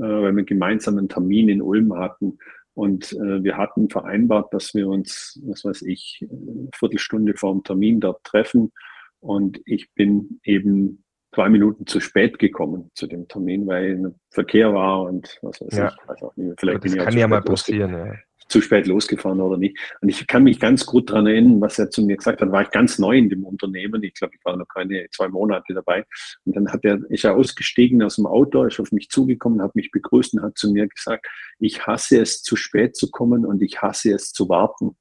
weil 0.00 0.36
wir 0.36 0.44
gemeinsam 0.44 0.98
einen 0.98 1.08
Termin 1.08 1.48
in 1.48 1.62
Ulm 1.62 1.94
hatten. 1.94 2.38
Und 2.74 3.12
äh, 3.12 3.42
wir 3.42 3.56
hatten 3.56 3.90
vereinbart, 3.90 4.54
dass 4.54 4.74
wir 4.74 4.88
uns, 4.88 5.40
was 5.44 5.64
weiß 5.64 5.82
ich, 5.82 6.24
eine 6.30 6.68
Viertelstunde 6.74 7.34
vor 7.34 7.52
dem 7.52 7.64
Termin 7.64 8.00
dort 8.00 8.22
treffen. 8.24 8.72
Und 9.20 9.60
ich 9.64 9.92
bin 9.94 10.40
eben 10.44 11.02
zwei 11.34 11.48
Minuten 11.48 11.86
zu 11.86 12.00
spät 12.00 12.38
gekommen 12.38 12.90
zu 12.94 13.06
dem 13.06 13.26
Termin, 13.26 13.66
weil 13.66 14.14
Verkehr 14.30 14.72
war 14.72 15.02
und 15.02 15.38
was 15.42 15.60
weiß 15.60 15.76
ja. 15.76 15.88
ich, 15.88 16.08
weiß 16.08 16.22
auch 16.22 16.36
nicht. 16.36 16.54
Vielleicht 16.58 16.84
das 16.84 16.96
kann 16.96 17.18
ja 17.18 17.26
mal 17.26 17.42
passieren. 17.42 17.92
Ja 17.92 18.14
zu 18.48 18.60
spät 18.60 18.86
losgefahren 18.86 19.40
oder 19.40 19.56
nicht. 19.56 19.78
Und 20.00 20.08
ich 20.08 20.26
kann 20.26 20.44
mich 20.44 20.58
ganz 20.58 20.86
gut 20.86 21.10
daran 21.10 21.26
erinnern, 21.26 21.60
was 21.60 21.78
er 21.78 21.90
zu 21.90 22.02
mir 22.02 22.16
gesagt 22.16 22.40
hat, 22.40 22.50
war 22.50 22.62
ich 22.62 22.70
ganz 22.70 22.98
neu 22.98 23.16
in 23.16 23.28
dem 23.28 23.44
Unternehmen. 23.44 24.02
Ich 24.02 24.14
glaube, 24.14 24.34
ich 24.36 24.44
war 24.44 24.56
noch 24.56 24.68
keine 24.68 25.06
zwei 25.10 25.28
Monate 25.28 25.74
dabei. 25.74 26.04
Und 26.44 26.56
dann 26.56 26.72
hat 26.72 26.84
er, 26.84 26.98
ist 27.10 27.24
er 27.24 27.36
ausgestiegen 27.36 28.02
aus 28.02 28.16
dem 28.16 28.26
Auto, 28.26 28.64
ist 28.64 28.80
auf 28.80 28.92
mich 28.92 29.08
zugekommen, 29.08 29.62
hat 29.62 29.74
mich 29.74 29.90
begrüßt 29.90 30.34
und 30.34 30.42
hat 30.42 30.58
zu 30.58 30.72
mir 30.72 30.88
gesagt, 30.88 31.26
ich 31.58 31.86
hasse 31.86 32.20
es, 32.20 32.42
zu 32.42 32.56
spät 32.56 32.96
zu 32.96 33.10
kommen 33.10 33.44
und 33.44 33.62
ich 33.62 33.82
hasse 33.82 34.12
es 34.12 34.32
zu 34.32 34.48
warten. 34.48 34.96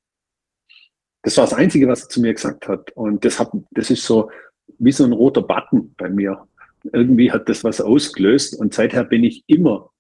Das 1.24 1.38
war 1.38 1.46
das 1.46 1.54
Einzige, 1.54 1.88
was 1.88 2.04
er 2.04 2.10
zu 2.10 2.22
mir 2.22 2.34
gesagt 2.34 2.68
hat. 2.68 2.92
Und 2.92 3.26
das, 3.26 3.40
hat, 3.40 3.52
das 3.72 3.90
ist 3.90 4.04
so 4.04 4.30
wie 4.80 4.92
so 4.92 5.04
ein 5.04 5.14
roter 5.14 5.42
Button 5.42 5.94
bei 5.98 6.10
mir. 6.10 6.48
Irgendwie 6.94 7.32
hat 7.32 7.50
das 7.50 7.64
was 7.64 7.82
ausgelöst 7.82 8.58
und 8.60 8.74
seither 8.74 9.04
bin 9.04 9.24
ich 9.24 9.44
immer 9.48 9.92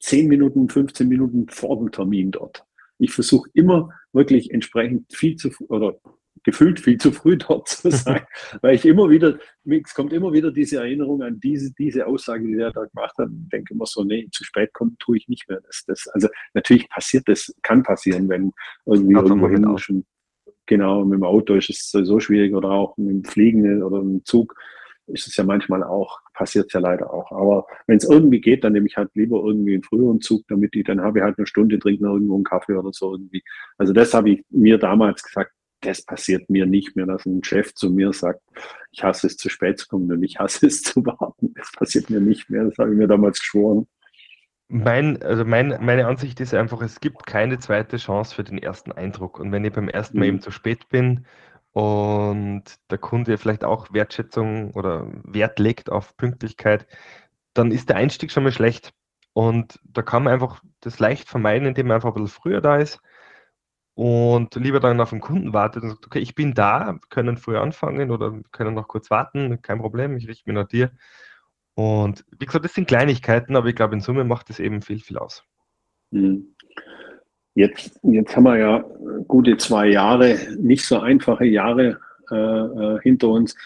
10 0.00 0.28
Minuten, 0.28 0.68
15 0.68 1.08
Minuten 1.08 1.48
vor 1.48 1.78
dem 1.78 1.90
Termin 1.90 2.30
dort. 2.30 2.64
Ich 2.98 3.12
versuche 3.12 3.48
immer 3.54 3.90
wirklich 4.12 4.50
entsprechend 4.50 5.12
viel 5.14 5.36
zu 5.36 5.50
oder 5.68 5.98
gefühlt 6.44 6.80
viel 6.80 6.98
zu 6.98 7.12
früh 7.12 7.36
dort 7.48 7.68
zu 7.68 7.90
sein, 7.90 8.22
weil 8.62 8.74
ich 8.74 8.84
immer 8.84 9.08
wieder, 9.10 9.38
es 9.64 9.94
kommt 9.94 10.12
immer 10.12 10.32
wieder 10.32 10.50
diese 10.50 10.78
Erinnerung 10.78 11.22
an 11.22 11.40
diese, 11.40 11.72
diese 11.74 12.06
Aussage, 12.06 12.46
die 12.46 12.54
er 12.54 12.72
da 12.72 12.84
gemacht 12.84 13.16
hat. 13.18 13.28
Ich 13.30 13.48
denke 13.50 13.74
immer 13.74 13.86
so, 13.86 14.04
nee, 14.04 14.28
zu 14.32 14.44
spät 14.44 14.72
kommt, 14.72 14.98
tue 14.98 15.18
ich 15.18 15.28
nicht 15.28 15.48
mehr. 15.48 15.60
Das, 15.60 15.84
das, 15.86 16.06
also 16.08 16.28
natürlich 16.54 16.88
passiert 16.88 17.28
das, 17.28 17.54
kann 17.62 17.82
passieren, 17.82 18.28
wenn 18.28 18.52
irgendwie 18.86 19.14
irgendwo 19.14 19.48
hin 19.48 19.78
schon, 19.78 20.04
genau, 20.66 21.04
mit 21.04 21.18
dem 21.18 21.24
Auto 21.24 21.54
ist 21.54 21.70
es 21.70 21.90
so 21.90 22.20
schwierig 22.20 22.54
oder 22.54 22.70
auch 22.70 22.96
mit 22.96 23.08
dem 23.08 23.24
Fliegen 23.24 23.82
oder 23.82 24.02
mit 24.02 24.22
dem 24.22 24.24
Zug 24.24 24.54
ist 25.08 25.26
es 25.26 25.36
ja 25.36 25.44
manchmal 25.44 25.82
auch, 25.82 26.20
passiert 26.34 26.66
es 26.66 26.72
ja 26.72 26.80
leider 26.80 27.12
auch. 27.12 27.32
Aber 27.32 27.66
wenn 27.86 27.96
es 27.96 28.08
irgendwie 28.08 28.40
geht, 28.40 28.64
dann 28.64 28.72
nehme 28.72 28.86
ich 28.86 28.96
halt 28.96 29.10
lieber 29.14 29.42
irgendwie 29.44 29.74
einen 29.74 29.82
früheren 29.82 30.20
Zug, 30.20 30.42
damit 30.48 30.74
ich 30.76 30.84
dann 30.84 31.00
habe 31.00 31.18
ich 31.18 31.24
halt 31.24 31.38
eine 31.38 31.46
Stunde, 31.46 31.78
trinke 31.78 32.04
noch 32.04 32.14
irgendwo 32.14 32.34
einen 32.34 32.44
Kaffee 32.44 32.74
oder 32.74 32.92
so 32.92 33.12
irgendwie. 33.12 33.42
Also 33.76 33.92
das 33.92 34.14
habe 34.14 34.30
ich 34.30 34.44
mir 34.50 34.78
damals 34.78 35.22
gesagt, 35.22 35.52
das 35.80 36.02
passiert 36.02 36.50
mir 36.50 36.66
nicht 36.66 36.96
mehr, 36.96 37.06
dass 37.06 37.24
ein 37.26 37.44
Chef 37.44 37.74
zu 37.74 37.90
mir 37.90 38.12
sagt, 38.12 38.40
ich 38.90 39.04
hasse 39.04 39.28
es 39.28 39.36
zu 39.36 39.48
spät 39.48 39.78
zu 39.78 39.86
kommen 39.86 40.10
und 40.10 40.22
ich 40.22 40.38
hasse 40.38 40.66
es 40.66 40.82
zu 40.82 41.04
warten. 41.04 41.54
Das 41.54 41.70
passiert 41.72 42.10
mir 42.10 42.20
nicht 42.20 42.50
mehr, 42.50 42.64
das 42.64 42.78
habe 42.78 42.92
ich 42.92 42.98
mir 42.98 43.08
damals 43.08 43.38
geschworen. 43.38 43.86
Mein, 44.70 45.22
also 45.22 45.46
mein, 45.46 45.78
meine 45.80 46.06
Ansicht 46.06 46.40
ist 46.40 46.52
einfach, 46.52 46.82
es 46.82 47.00
gibt 47.00 47.26
keine 47.26 47.58
zweite 47.58 47.96
Chance 47.96 48.34
für 48.34 48.44
den 48.44 48.58
ersten 48.58 48.92
Eindruck. 48.92 49.40
Und 49.40 49.50
wenn 49.50 49.64
ich 49.64 49.72
beim 49.72 49.88
ersten 49.88 50.18
Mal 50.18 50.26
mhm. 50.26 50.34
eben 50.34 50.40
zu 50.42 50.50
spät 50.50 50.90
bin, 50.90 51.24
und 51.78 52.64
der 52.90 52.98
Kunde 52.98 53.38
vielleicht 53.38 53.62
auch 53.62 53.92
Wertschätzung 53.92 54.72
oder 54.72 55.06
Wert 55.22 55.60
legt 55.60 55.92
auf 55.92 56.16
Pünktlichkeit, 56.16 56.88
dann 57.54 57.70
ist 57.70 57.88
der 57.88 57.94
Einstieg 57.94 58.32
schon 58.32 58.42
mal 58.42 58.50
schlecht. 58.50 58.92
Und 59.32 59.78
da 59.84 60.02
kann 60.02 60.24
man 60.24 60.32
einfach 60.32 60.60
das 60.80 60.98
leicht 60.98 61.28
vermeiden, 61.28 61.68
indem 61.68 61.86
man 61.86 61.94
einfach 61.94 62.08
ein 62.08 62.14
bisschen 62.14 62.40
früher 62.42 62.60
da 62.60 62.78
ist 62.78 63.00
und 63.94 64.56
lieber 64.56 64.80
dann 64.80 65.00
auf 65.00 65.10
den 65.10 65.20
Kunden 65.20 65.52
wartet 65.52 65.84
und 65.84 65.90
sagt, 65.90 66.06
okay, 66.06 66.18
ich 66.18 66.34
bin 66.34 66.52
da, 66.52 66.98
können 67.10 67.36
früher 67.36 67.60
anfangen 67.60 68.10
oder 68.10 68.40
können 68.50 68.74
noch 68.74 68.88
kurz 68.88 69.08
warten, 69.08 69.62
kein 69.62 69.78
Problem, 69.78 70.16
ich 70.16 70.26
richte 70.26 70.50
mich 70.50 70.60
nach 70.60 70.66
dir. 70.66 70.90
Und 71.74 72.24
wie 72.40 72.46
gesagt, 72.46 72.64
das 72.64 72.74
sind 72.74 72.88
Kleinigkeiten, 72.88 73.54
aber 73.54 73.68
ich 73.68 73.76
glaube, 73.76 73.94
in 73.94 74.00
Summe 74.00 74.24
macht 74.24 74.48
das 74.48 74.58
eben 74.58 74.82
viel, 74.82 74.98
viel 74.98 75.18
aus. 75.18 75.44
Mhm. 76.10 76.56
Jetzt, 77.58 77.98
jetzt 78.04 78.36
haben 78.36 78.44
wir 78.44 78.56
ja 78.56 78.84
gute 79.26 79.56
zwei 79.56 79.88
Jahre, 79.88 80.38
nicht 80.60 80.84
so 80.84 81.00
einfache 81.00 81.44
Jahre 81.44 81.98
äh, 82.30 82.36
äh, 82.36 83.00
hinter 83.02 83.30
uns. 83.30 83.56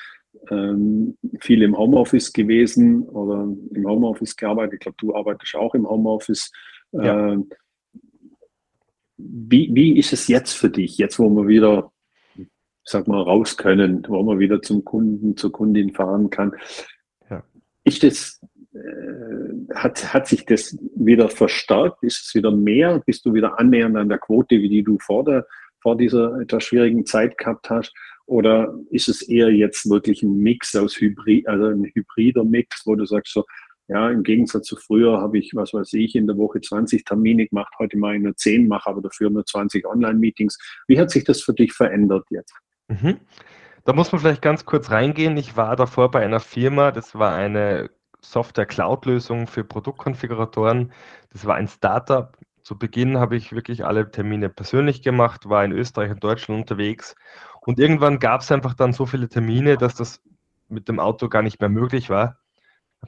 Ähm, 0.50 1.18
viel 1.40 1.60
im 1.60 1.76
Homeoffice 1.76 2.32
gewesen 2.32 3.02
oder 3.02 3.42
im 3.74 3.86
Homeoffice 3.86 4.34
gearbeitet. 4.34 4.72
Ich 4.72 4.80
glaube, 4.80 4.96
du 4.98 5.14
arbeitest 5.14 5.54
auch 5.56 5.74
im 5.74 5.86
Homeoffice. 5.86 6.50
Ja. 6.92 7.34
Äh, 7.34 7.38
wie, 9.18 9.68
wie 9.74 9.98
ist 9.98 10.14
es 10.14 10.26
jetzt 10.26 10.54
für 10.54 10.70
dich, 10.70 10.96
jetzt 10.96 11.18
wo 11.18 11.28
wir 11.28 11.46
wieder, 11.46 11.92
sag 12.84 13.06
mal, 13.06 13.20
raus 13.20 13.58
können, 13.58 14.06
wo 14.08 14.22
man 14.22 14.38
wieder 14.38 14.62
zum 14.62 14.86
Kunden, 14.86 15.36
zur 15.36 15.52
Kundin 15.52 15.92
fahren 15.92 16.30
kann? 16.30 16.54
Ja. 17.28 17.44
Ist 17.84 18.02
das 18.02 18.40
hat, 19.74 20.12
hat 20.12 20.26
sich 20.26 20.44
das 20.44 20.76
wieder 20.94 21.28
verstärkt? 21.28 22.02
Ist 22.02 22.26
es 22.26 22.34
wieder 22.34 22.50
mehr? 22.50 23.02
Bist 23.04 23.24
du 23.24 23.34
wieder 23.34 23.58
annähernd 23.58 23.96
an 23.96 24.08
der 24.08 24.18
Quote, 24.18 24.56
wie 24.56 24.68
die 24.68 24.82
du 24.82 24.98
vor, 24.98 25.24
der, 25.24 25.46
vor 25.80 25.96
dieser 25.96 26.40
etwas 26.40 26.64
schwierigen 26.64 27.06
Zeit 27.06 27.38
gehabt 27.38 27.70
hast? 27.70 27.92
Oder 28.26 28.74
ist 28.90 29.08
es 29.08 29.22
eher 29.22 29.50
jetzt 29.50 29.88
wirklich 29.90 30.22
ein 30.22 30.36
Mix 30.38 30.74
aus 30.76 30.96
Hybrid, 30.96 31.46
also 31.48 31.66
ein 31.66 31.90
hybrider 31.94 32.44
Mix, 32.44 32.82
wo 32.86 32.94
du 32.94 33.04
sagst 33.04 33.32
so, 33.32 33.44
ja, 33.88 34.10
im 34.10 34.22
Gegensatz 34.22 34.66
zu 34.66 34.76
früher 34.76 35.20
habe 35.20 35.38
ich, 35.38 35.54
was 35.54 35.74
weiß 35.74 35.92
ich, 35.94 36.14
in 36.14 36.26
der 36.26 36.36
Woche 36.38 36.60
20 36.60 37.04
Termine 37.04 37.46
gemacht, 37.46 37.74
heute 37.78 37.98
mache 37.98 38.16
ich 38.16 38.22
nur 38.22 38.36
10, 38.36 38.68
mache 38.68 38.88
aber 38.88 39.02
dafür 39.02 39.28
nur 39.28 39.44
20 39.44 39.86
Online-Meetings. 39.86 40.56
Wie 40.86 40.98
hat 40.98 41.10
sich 41.10 41.24
das 41.24 41.42
für 41.42 41.52
dich 41.52 41.72
verändert 41.72 42.24
jetzt? 42.30 42.54
Mhm. 42.88 43.18
Da 43.84 43.92
muss 43.92 44.12
man 44.12 44.20
vielleicht 44.20 44.42
ganz 44.42 44.64
kurz 44.64 44.90
reingehen. 44.90 45.36
Ich 45.36 45.56
war 45.56 45.74
davor 45.74 46.10
bei 46.10 46.24
einer 46.24 46.40
Firma, 46.40 46.92
das 46.92 47.16
war 47.16 47.34
eine 47.34 47.90
Software-Cloud-Lösung 48.22 49.46
für 49.46 49.64
Produktkonfiguratoren. 49.64 50.92
Das 51.30 51.44
war 51.44 51.56
ein 51.56 51.68
Startup. 51.68 52.36
Zu 52.62 52.78
Beginn 52.78 53.18
habe 53.18 53.36
ich 53.36 53.52
wirklich 53.52 53.84
alle 53.84 54.10
Termine 54.10 54.48
persönlich 54.48 55.02
gemacht, 55.02 55.48
war 55.48 55.64
in 55.64 55.72
Österreich 55.72 56.12
und 56.12 56.22
Deutschland 56.22 56.60
unterwegs. 56.60 57.16
Und 57.60 57.78
irgendwann 57.78 58.18
gab 58.18 58.40
es 58.40 58.52
einfach 58.52 58.74
dann 58.74 58.92
so 58.92 59.06
viele 59.06 59.28
Termine, 59.28 59.76
dass 59.76 59.94
das 59.94 60.22
mit 60.68 60.88
dem 60.88 61.00
Auto 61.00 61.28
gar 61.28 61.42
nicht 61.42 61.60
mehr 61.60 61.68
möglich 61.68 62.08
war, 62.08 62.38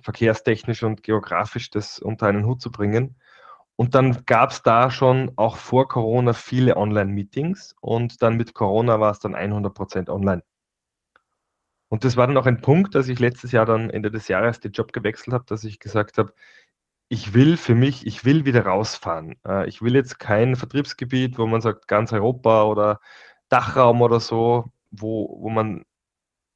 verkehrstechnisch 0.00 0.82
und 0.82 1.02
geografisch 1.02 1.70
das 1.70 1.98
unter 1.98 2.26
einen 2.26 2.46
Hut 2.46 2.60
zu 2.60 2.70
bringen. 2.70 3.16
Und 3.76 3.94
dann 3.94 4.24
gab 4.26 4.50
es 4.50 4.62
da 4.62 4.90
schon 4.90 5.32
auch 5.36 5.56
vor 5.56 5.88
Corona 5.88 6.32
viele 6.32 6.76
Online-Meetings 6.76 7.74
und 7.80 8.22
dann 8.22 8.36
mit 8.36 8.54
Corona 8.54 9.00
war 9.00 9.10
es 9.10 9.18
dann 9.18 9.34
100% 9.34 10.08
online. 10.08 10.42
Und 11.88 12.04
das 12.04 12.16
war 12.16 12.26
dann 12.26 12.36
auch 12.36 12.46
ein 12.46 12.60
Punkt, 12.60 12.94
dass 12.94 13.08
ich 13.08 13.18
letztes 13.18 13.52
Jahr 13.52 13.66
dann 13.66 13.90
Ende 13.90 14.10
des 14.10 14.28
Jahres 14.28 14.60
den 14.60 14.72
Job 14.72 14.92
gewechselt 14.92 15.34
habe, 15.34 15.44
dass 15.46 15.64
ich 15.64 15.78
gesagt 15.78 16.18
habe, 16.18 16.32
ich 17.08 17.34
will 17.34 17.56
für 17.56 17.74
mich, 17.74 18.06
ich 18.06 18.24
will 18.24 18.44
wieder 18.44 18.66
rausfahren. 18.66 19.36
Äh, 19.46 19.68
ich 19.68 19.82
will 19.82 19.94
jetzt 19.94 20.18
kein 20.18 20.56
Vertriebsgebiet, 20.56 21.38
wo 21.38 21.46
man 21.46 21.60
sagt, 21.60 21.88
ganz 21.88 22.12
Europa 22.12 22.64
oder 22.64 23.00
Dachraum 23.48 24.02
oder 24.02 24.20
so, 24.20 24.72
wo, 24.90 25.38
wo 25.40 25.50
man 25.50 25.84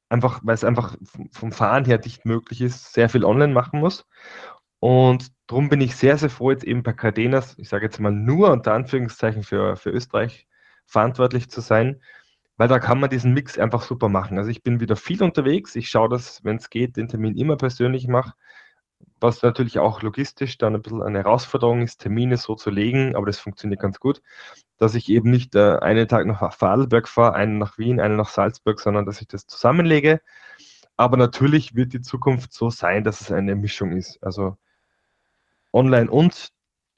einfach, 0.09 0.41
weil 0.43 0.55
es 0.55 0.63
einfach 0.63 0.97
vom 1.31 1.51
Fahren 1.51 1.85
her 1.85 1.99
nicht 2.03 2.25
möglich 2.25 2.61
ist, 2.61 2.93
sehr 2.93 3.09
viel 3.09 3.23
online 3.25 3.53
machen 3.53 3.79
muss. 3.79 4.07
Und 4.79 5.31
darum 5.47 5.69
bin 5.69 5.81
ich 5.81 5.95
sehr, 5.95 6.17
sehr 6.17 6.29
froh, 6.29 6.51
jetzt 6.51 6.63
eben 6.63 6.83
bei 6.83 6.93
Cardenas, 6.93 7.57
ich 7.57 7.69
sage 7.69 7.85
jetzt 7.85 7.99
mal 7.99 8.11
nur 8.11 8.51
unter 8.51 8.73
Anführungszeichen 8.73 9.43
für, 9.43 9.75
für 9.75 9.91
Österreich 9.91 10.47
verantwortlich 10.85 11.49
zu 11.49 11.61
sein, 11.61 12.01
weil 12.59 12.67
da 12.67 12.77
kann 12.77 12.99
man 12.99 13.09
diesen 13.09 13.33
Mix 13.33 13.57
einfach 13.57 13.81
super 13.83 14.09
machen. 14.09 14.37
Also 14.37 14.49
ich 14.49 14.63
bin 14.63 14.81
wieder 14.81 14.97
viel 14.97 15.23
unterwegs. 15.23 15.77
Ich 15.77 15.89
schaue, 15.89 16.09
dass, 16.09 16.43
wenn 16.43 16.57
es 16.57 16.69
geht, 16.69 16.97
den 16.97 17.07
Termin 17.07 17.37
immer 17.37 17.55
persönlich 17.55 18.09
mache. 18.09 18.33
Was 19.21 19.41
natürlich 19.41 19.79
auch 19.79 20.01
logistisch 20.01 20.57
dann 20.57 20.75
ein 20.75 20.81
bisschen 20.81 21.01
eine 21.01 21.19
Herausforderung 21.19 21.81
ist, 21.81 22.01
Termine 22.01 22.35
so 22.35 22.55
zu 22.55 22.69
legen, 22.69 23.15
aber 23.15 23.27
das 23.27 23.39
funktioniert 23.39 23.79
ganz 23.79 24.01
gut, 24.01 24.21
dass 24.77 24.93
ich 24.93 25.07
eben 25.07 25.29
nicht 25.29 25.55
äh, 25.55 25.77
einen 25.77 26.09
Tag 26.09 26.25
nach 26.25 26.53
Vorarlberg 26.53 27.07
fahre, 27.07 27.35
einen 27.35 27.59
nach 27.59 27.77
Wien, 27.77 28.01
einen 28.01 28.17
nach 28.17 28.27
Salzburg, 28.27 28.81
sondern 28.81 29.05
dass 29.05 29.21
ich 29.21 29.29
das 29.29 29.47
zusammenlege. 29.47 30.19
Aber 30.97 31.15
natürlich 31.15 31.75
wird 31.75 31.93
die 31.93 32.01
Zukunft 32.01 32.51
so 32.51 32.69
sein, 32.69 33.05
dass 33.05 33.21
es 33.21 33.31
eine 33.31 33.55
Mischung 33.55 33.93
ist. 33.93 34.21
Also 34.21 34.57
online 35.71 36.11
und, 36.11 36.51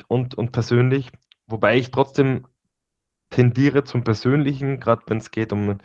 und, 0.07 0.33
und 0.33 0.53
persönlich, 0.53 1.11
wobei 1.45 1.77
ich 1.77 1.91
trotzdem 1.91 2.47
tendiere 3.31 3.83
zum 3.83 4.03
Persönlichen, 4.03 4.79
gerade 4.79 5.01
wenn 5.07 5.17
es 5.17 5.31
geht 5.31 5.51
um, 5.51 5.79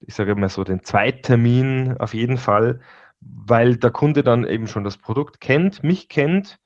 ich 0.00 0.14
sage 0.14 0.34
mal 0.36 0.48
so, 0.48 0.62
den 0.64 0.84
Zweittermin 0.84 1.96
auf 1.98 2.14
jeden 2.14 2.38
Fall, 2.38 2.80
weil 3.20 3.76
der 3.76 3.90
Kunde 3.90 4.22
dann 4.22 4.46
eben 4.46 4.66
schon 4.66 4.84
das 4.84 4.96
Produkt 4.96 5.40
kennt, 5.40 5.82
mich 5.82 6.08
kennt 6.08 6.60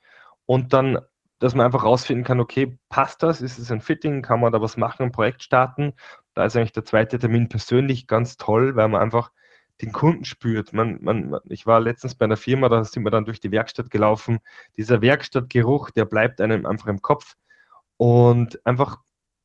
und 0.46 0.72
dann, 0.72 0.98
dass 1.38 1.54
man 1.54 1.66
einfach 1.66 1.84
rausfinden 1.84 2.24
kann, 2.24 2.40
okay, 2.40 2.78
passt 2.88 3.22
das, 3.22 3.40
ist 3.40 3.58
es 3.58 3.72
ein 3.72 3.80
Fitting, 3.80 4.22
kann 4.22 4.40
man 4.40 4.52
da 4.52 4.60
was 4.60 4.76
machen, 4.76 5.04
ein 5.04 5.12
Projekt 5.12 5.42
starten. 5.42 5.94
Da 6.34 6.44
ist 6.44 6.56
eigentlich 6.56 6.72
der 6.72 6.84
zweite 6.84 7.18
Termin 7.18 7.48
persönlich 7.48 8.06
ganz 8.06 8.36
toll, 8.36 8.76
weil 8.76 8.88
man 8.88 9.02
einfach 9.02 9.30
den 9.82 9.92
Kunden 9.92 10.24
spürt. 10.24 10.72
Man, 10.72 10.98
man, 11.02 11.36
ich 11.48 11.66
war 11.66 11.80
letztens 11.80 12.14
bei 12.14 12.24
einer 12.24 12.36
Firma, 12.36 12.68
da 12.68 12.84
sind 12.84 13.04
wir 13.04 13.10
dann 13.10 13.24
durch 13.24 13.40
die 13.40 13.50
Werkstatt 13.50 13.90
gelaufen. 13.90 14.38
Dieser 14.76 15.00
Werkstattgeruch, 15.00 15.90
der 15.90 16.04
bleibt 16.04 16.40
einem 16.40 16.66
einfach 16.66 16.86
im 16.86 17.02
Kopf. 17.02 17.34
Und 17.96 18.64
einfach 18.66 18.98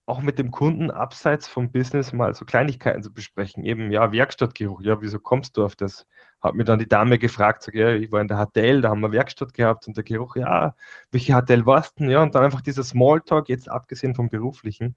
auch 0.10 0.22
mit 0.22 0.40
dem 0.40 0.52
Kunden 0.52 0.92
abseits 0.92 1.48
vom 1.48 1.72
Business 1.72 2.14
mal 2.14 2.34
so 2.34 2.44
Kleinigkeiten 2.46 3.04
zu 3.04 3.14
besprechen. 3.14 3.64
Eben, 3.64 3.92
ja, 3.92 4.12
Werkstattgeruch, 4.12 4.82
ja, 4.82 5.02
wieso 5.02 5.20
kommst 5.20 5.56
du 5.56 5.64
auf 5.64 5.76
das? 5.76 6.06
Hat 6.42 6.56
mir 6.56 6.64
dann 6.64 6.80
die 6.80 6.88
Dame 6.88 7.20
gefragt, 7.20 7.64
sag, 7.64 7.76
ja, 7.76 7.94
ich 7.94 8.12
war 8.12 8.22
in 8.22 8.28
der 8.28 8.38
HTL, 8.38 8.82
da 8.82 8.90
haben 8.90 9.02
wir 9.02 9.12
Werkstatt 9.12 9.54
gehabt 9.54 9.88
und 9.88 9.98
der 9.98 10.04
Geruch, 10.04 10.36
ja, 10.36 10.76
welche 11.12 11.34
HTL 11.34 11.66
warst 11.66 12.00
du? 12.00 12.06
Ja, 12.06 12.24
und 12.24 12.34
dann 12.34 12.44
einfach 12.44 12.62
dieser 12.62 12.84
Smalltalk, 12.84 13.50
jetzt 13.50 13.70
abgesehen 13.70 14.16
vom 14.16 14.30
beruflichen. 14.30 14.96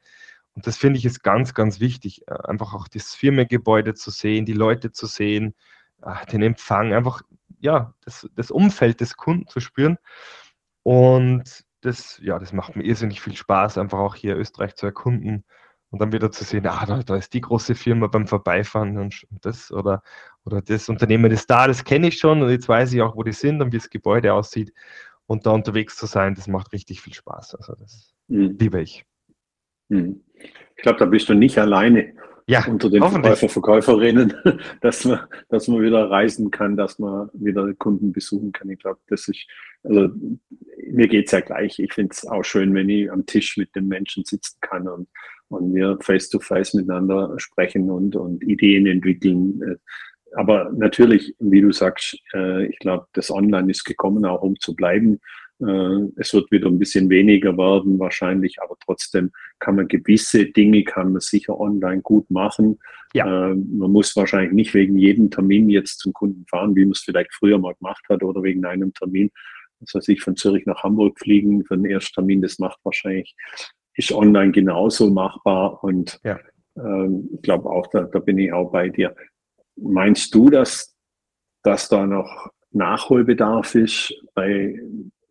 Und 0.55 0.66
das 0.66 0.77
finde 0.77 0.98
ich 0.98 1.05
ist 1.05 1.22
ganz, 1.22 1.55
ganz 1.55 1.81
wichtig, 1.81 2.27
äh, 2.29 2.35
einfach 2.44 2.75
auch 2.75 2.88
das 2.88 3.14
Firmengebäude 3.14 3.94
zu 3.94 4.11
sehen, 4.11 4.46
die 4.46 4.53
Leute 4.53 4.92
zu 4.92 5.07
sehen, 5.07 5.55
äh, 6.03 6.27
den 6.27 6.42
Empfang, 6.42 6.92
einfach, 6.94 7.22
ja, 7.61 7.94
das, 8.05 8.29
das 8.35 8.51
Umfeld 8.51 9.01
des 9.01 9.16
Kunden 9.16 9.46
zu 9.48 9.61
spüren. 9.61 9.98
Und 10.83 11.64
das, 11.83 12.21
ja, 12.23 12.38
das 12.38 12.53
macht 12.53 12.77
mir 12.77 12.85
irrsinnig 12.85 13.21
viel 13.21 13.37
Spaß, 13.37 13.79
einfach 13.79 13.99
auch 13.99 14.14
hier 14.14 14.37
Österreich 14.37 14.75
zu 14.75 14.87
erkunden 14.87 15.45
und 15.90 16.01
dann 16.01 16.12
wieder 16.12 16.31
zu 16.31 16.45
sehen, 16.45 16.66
ah, 16.66 16.87
da, 16.87 17.03
da 17.03 17.16
ist 17.16 17.35
die 17.35 17.42
große 17.42 17.75
Firma 17.75 18.07
beim 18.07 18.27
Vorbeifahren 18.27 18.97
und, 18.97 19.27
das 19.42 19.71
oder, 19.71 20.03
oder 20.45 20.62
das 20.62 20.88
Unternehmen 20.88 21.31
ist 21.31 21.51
da, 21.51 21.66
das 21.66 21.85
kenne 21.85 22.09
ich 22.09 22.18
schon 22.18 22.42
und 22.42 22.51
jetzt 22.51 22.68
weiß 22.68 22.92
ich 22.95 23.03
auch, 23.03 23.14
wo 23.14 23.23
die 23.23 23.33
sind 23.33 23.61
und 23.61 23.73
wie 23.73 23.79
das 23.79 23.90
Gebäude 23.90 24.33
aussieht. 24.33 24.73
Und 25.27 25.47
da 25.47 25.51
unterwegs 25.51 25.97
zu 25.97 26.07
sein, 26.07 26.35
das 26.35 26.49
macht 26.49 26.73
richtig 26.73 27.01
viel 27.01 27.14
Spaß. 27.14 27.55
Also 27.55 27.75
das 27.75 28.14
mhm. 28.29 28.57
liebe 28.59 28.81
ich. 28.81 29.05
Mhm. 29.88 30.23
Ich 30.35 30.83
glaube, 30.83 30.99
da 30.99 31.05
bist 31.05 31.29
du 31.29 31.35
nicht 31.35 31.59
alleine 31.59 32.14
ja, 32.47 32.67
unter 32.67 32.91
den 32.91 33.03
Verkäufer, 33.03 33.49
Verkäuferinnen, 33.49 34.35
dass 34.81 35.05
man, 35.05 35.21
dass 35.49 35.69
man 35.69 35.83
wieder 35.83 36.11
reisen 36.11 36.51
kann, 36.51 36.77
dass 36.77 36.99
man 36.99 37.31
wieder 37.33 37.73
Kunden 37.75 38.13
besuchen 38.13 38.53
kann. 38.53 38.69
Ich 38.71 38.79
glaube, 38.79 39.01
das 39.09 39.29
ist, 39.29 39.47
also 39.83 40.09
mir 40.91 41.09
geht 41.09 41.27
es 41.27 41.33
ja 41.33 41.41
gleich. 41.41 41.79
Ich 41.79 41.93
finde 41.93 42.13
es 42.13 42.27
auch 42.27 42.43
schön, 42.43 42.75
wenn 42.75 42.89
ich 42.89 43.11
am 43.11 43.27
Tisch 43.27 43.57
mit 43.57 43.75
den 43.75 43.89
Menschen 43.89 44.25
sitzen 44.25 44.59
kann 44.61 44.89
und, 44.89 45.09
und 45.49 45.75
wir 45.75 45.99
face 46.01 46.29
to 46.29 46.41
face 46.41 46.75
miteinander 46.75 47.35
sprechen 47.39 47.91
und, 47.91 48.17
und 48.17 48.43
Ideen 48.43 48.87
entwickeln. 48.87 49.79
Aber 50.35 50.71
natürlich, 50.75 51.35
wie 51.39 51.61
du 51.61 51.73
sagst, 51.73 52.19
äh, 52.35 52.67
ich 52.67 52.79
glaube, 52.79 53.07
das 53.13 53.31
Online 53.31 53.71
ist 53.71 53.85
gekommen, 53.85 54.25
auch 54.25 54.43
um 54.43 54.59
zu 54.59 54.75
bleiben. 54.75 55.21
Äh, 55.62 56.11
es 56.16 56.35
wird 56.35 56.51
wieder 56.51 56.68
ein 56.68 56.79
bisschen 56.79 57.09
weniger 57.09 57.57
werden 57.57 57.98
wahrscheinlich, 57.98 58.61
aber 58.61 58.77
trotzdem 58.85 59.31
kann 59.61 59.77
man 59.77 59.88
gewisse 59.88 60.46
Dinge 60.46 60.83
kann 60.85 61.12
man 61.12 61.20
sicher 61.20 61.59
online 61.59 62.03
gut 62.03 62.29
machen. 62.31 62.79
Ja. 63.14 63.51
Äh, 63.51 63.55
man 63.55 63.92
muss 63.92 64.16
wahrscheinlich 64.16 64.53
nicht 64.53 64.75
wegen 64.75 64.98
jedem 64.98 65.31
Termin 65.31 65.68
jetzt 65.70 66.01
zum 66.01 66.12
Kunden 66.12 66.44
fahren, 66.48 66.75
wie 66.75 66.85
man 66.85 66.92
es 66.92 67.01
vielleicht 67.01 67.33
früher 67.35 67.59
mal 67.59 67.75
gemacht 67.75 68.05
hat 68.09 68.22
oder 68.22 68.42
wegen 68.42 68.64
einem 68.64 68.92
Termin, 68.92 69.31
was 69.81 69.94
weiß 69.94 70.09
ich, 70.09 70.22
von 70.22 70.37
Zürich 70.37 70.66
nach 70.66 70.83
Hamburg 70.83 71.18
fliegen 71.18 71.64
für 71.64 71.77
den 71.77 71.85
Ersttermin. 71.85 72.42
Das 72.42 72.59
macht 72.59 72.79
wahrscheinlich, 72.83 73.37
ist 73.94 74.12
online 74.12 74.53
genauso 74.53 75.11
machbar 75.11 75.85
und 75.85 76.18
ja. 76.25 76.40
ähm, 76.77 77.29
ich 77.35 77.42
glaube 77.42 77.68
auch, 77.70 77.87
da, 77.88 78.03
da 78.03 78.18
bin 78.18 78.38
ich 78.38 78.53
auch 78.53 78.72
bei 78.72 78.88
dir. 78.88 79.14
Meinst 79.77 80.35
du, 80.35 80.51
dass, 80.51 80.96
dass 81.62 81.88
da 81.88 82.07
noch 82.07 82.51
Nachholbedarf 82.72 83.75
ist 83.75 84.14
bei, 84.35 84.79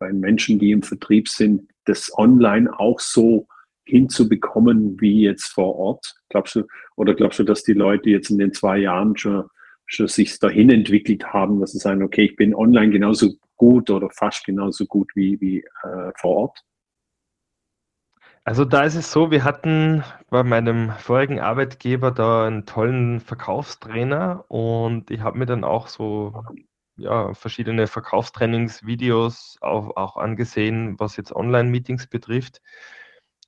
bei 0.02 0.12
Menschen, 0.12 0.58
die 0.58 0.72
im 0.72 0.82
Vertrieb 0.82 1.28
sind, 1.28 1.70
das 1.84 2.10
online 2.18 2.68
auch 2.76 2.98
so 2.98 3.46
hinzubekommen 3.84 5.00
wie 5.00 5.22
jetzt 5.22 5.46
vor 5.46 5.76
Ort? 5.76 6.14
Glaubst 6.28 6.56
du, 6.56 6.64
oder 6.96 7.14
glaubst 7.14 7.38
du, 7.38 7.44
dass 7.44 7.62
die 7.62 7.72
Leute 7.72 8.10
jetzt 8.10 8.28
in 8.28 8.38
den 8.38 8.52
zwei 8.52 8.78
Jahren 8.78 9.16
schon, 9.16 9.44
schon 9.86 10.08
sich 10.08 10.36
dahin 10.40 10.70
entwickelt 10.70 11.32
haben, 11.32 11.60
dass 11.60 11.70
sie 11.70 11.78
sagen, 11.78 12.02
okay, 12.02 12.24
ich 12.24 12.34
bin 12.34 12.52
online 12.52 12.90
genauso 12.90 13.34
gut 13.56 13.90
oder 13.90 14.10
fast 14.10 14.44
genauso 14.44 14.86
gut 14.86 15.08
wie, 15.14 15.40
wie 15.40 15.58
äh, 15.84 16.10
vor 16.16 16.36
Ort? 16.36 16.58
Also 18.42 18.64
da 18.64 18.82
ist 18.82 18.96
es 18.96 19.12
so, 19.12 19.30
wir 19.30 19.44
hatten 19.44 20.02
bei 20.28 20.42
meinem 20.42 20.90
vorigen 20.98 21.38
Arbeitgeber 21.38 22.10
da 22.10 22.48
einen 22.48 22.66
tollen 22.66 23.20
Verkaufstrainer 23.20 24.46
und 24.48 25.12
ich 25.12 25.20
habe 25.20 25.38
mir 25.38 25.46
dann 25.46 25.62
auch 25.62 25.86
so 25.86 26.42
ja, 26.96 27.34
verschiedene 27.34 27.86
Verkaufstrainingsvideos 27.86 29.58
auch, 29.60 29.96
auch 29.96 30.16
angesehen, 30.16 30.98
was 30.98 31.16
jetzt 31.16 31.34
Online-Meetings 31.34 32.06
betrifft. 32.06 32.60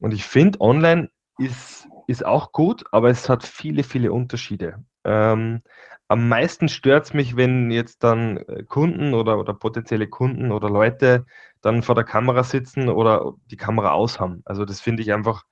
Und 0.01 0.13
ich 0.13 0.25
finde, 0.25 0.61
online 0.61 1.11
ist, 1.39 1.89
ist 2.07 2.25
auch 2.25 2.53
gut, 2.53 2.85
aber 2.93 3.11
es 3.11 3.29
hat 3.29 3.45
viele, 3.45 3.83
viele 3.83 4.13
Unterschiede. 4.13 4.85
Ähm, 5.05 5.63
am 6.09 6.29
meisten 6.29 6.69
stört 6.69 7.07
es 7.07 7.15
mich, 7.15 7.37
wenn 7.37 7.71
jetzt 7.71 8.05
dann 8.05 8.37
äh, 8.37 8.65
Kunden 8.65 9.15
oder, 9.15 9.39
oder 9.39 9.55
potenzielle 9.55 10.09
Kunden 10.09 10.53
oder 10.53 10.69
Leute 10.69 11.27
dann 11.61 11.83
vor 11.83 11.95
der 11.95 12.05
Kamera 12.05 12.43
sitzen 12.45 12.89
oder 12.89 13.35
die 13.51 13.57
Kamera 13.57 13.93
aus 13.93 14.21
haben. 14.21 14.43
Also 14.45 14.65
das 14.65 14.81
finde 14.81 15.03
ich 15.03 15.13
einfach 15.13 15.45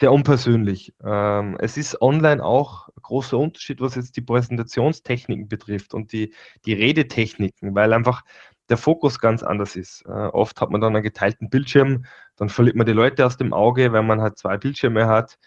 sehr 0.00 0.12
unpersönlich. 0.12 0.94
Ähm, 1.04 1.56
es 1.60 1.76
ist 1.76 2.00
online 2.02 2.44
auch 2.44 2.88
ein 2.88 3.02
großer 3.02 3.38
Unterschied, 3.38 3.80
was 3.80 3.94
jetzt 3.94 4.16
die 4.16 4.20
Präsentationstechniken 4.20 5.48
betrifft 5.48 5.94
und 5.94 6.12
die, 6.12 6.34
die 6.64 6.74
Redetechniken, 6.74 7.74
weil 7.74 7.92
einfach 7.92 8.22
der 8.68 8.76
Fokus 8.76 9.20
ganz 9.20 9.42
anders 9.42 9.76
ist. 9.76 10.04
Äh, 10.06 10.10
oft 10.10 10.60
hat 10.60 10.70
man 10.70 10.80
dann 10.80 10.94
einen 10.94 11.02
geteilten 11.02 11.50
Bildschirm, 11.50 12.04
dann 12.36 12.48
verliert 12.48 12.76
man 12.76 12.86
die 12.86 12.92
Leute 12.92 13.24
aus 13.24 13.36
dem 13.36 13.52
Auge, 13.52 13.92
weil 13.92 14.02
man 14.02 14.20
halt 14.20 14.38
zwei 14.38 14.56
Bildschirme 14.56 15.06
hat. 15.06 15.38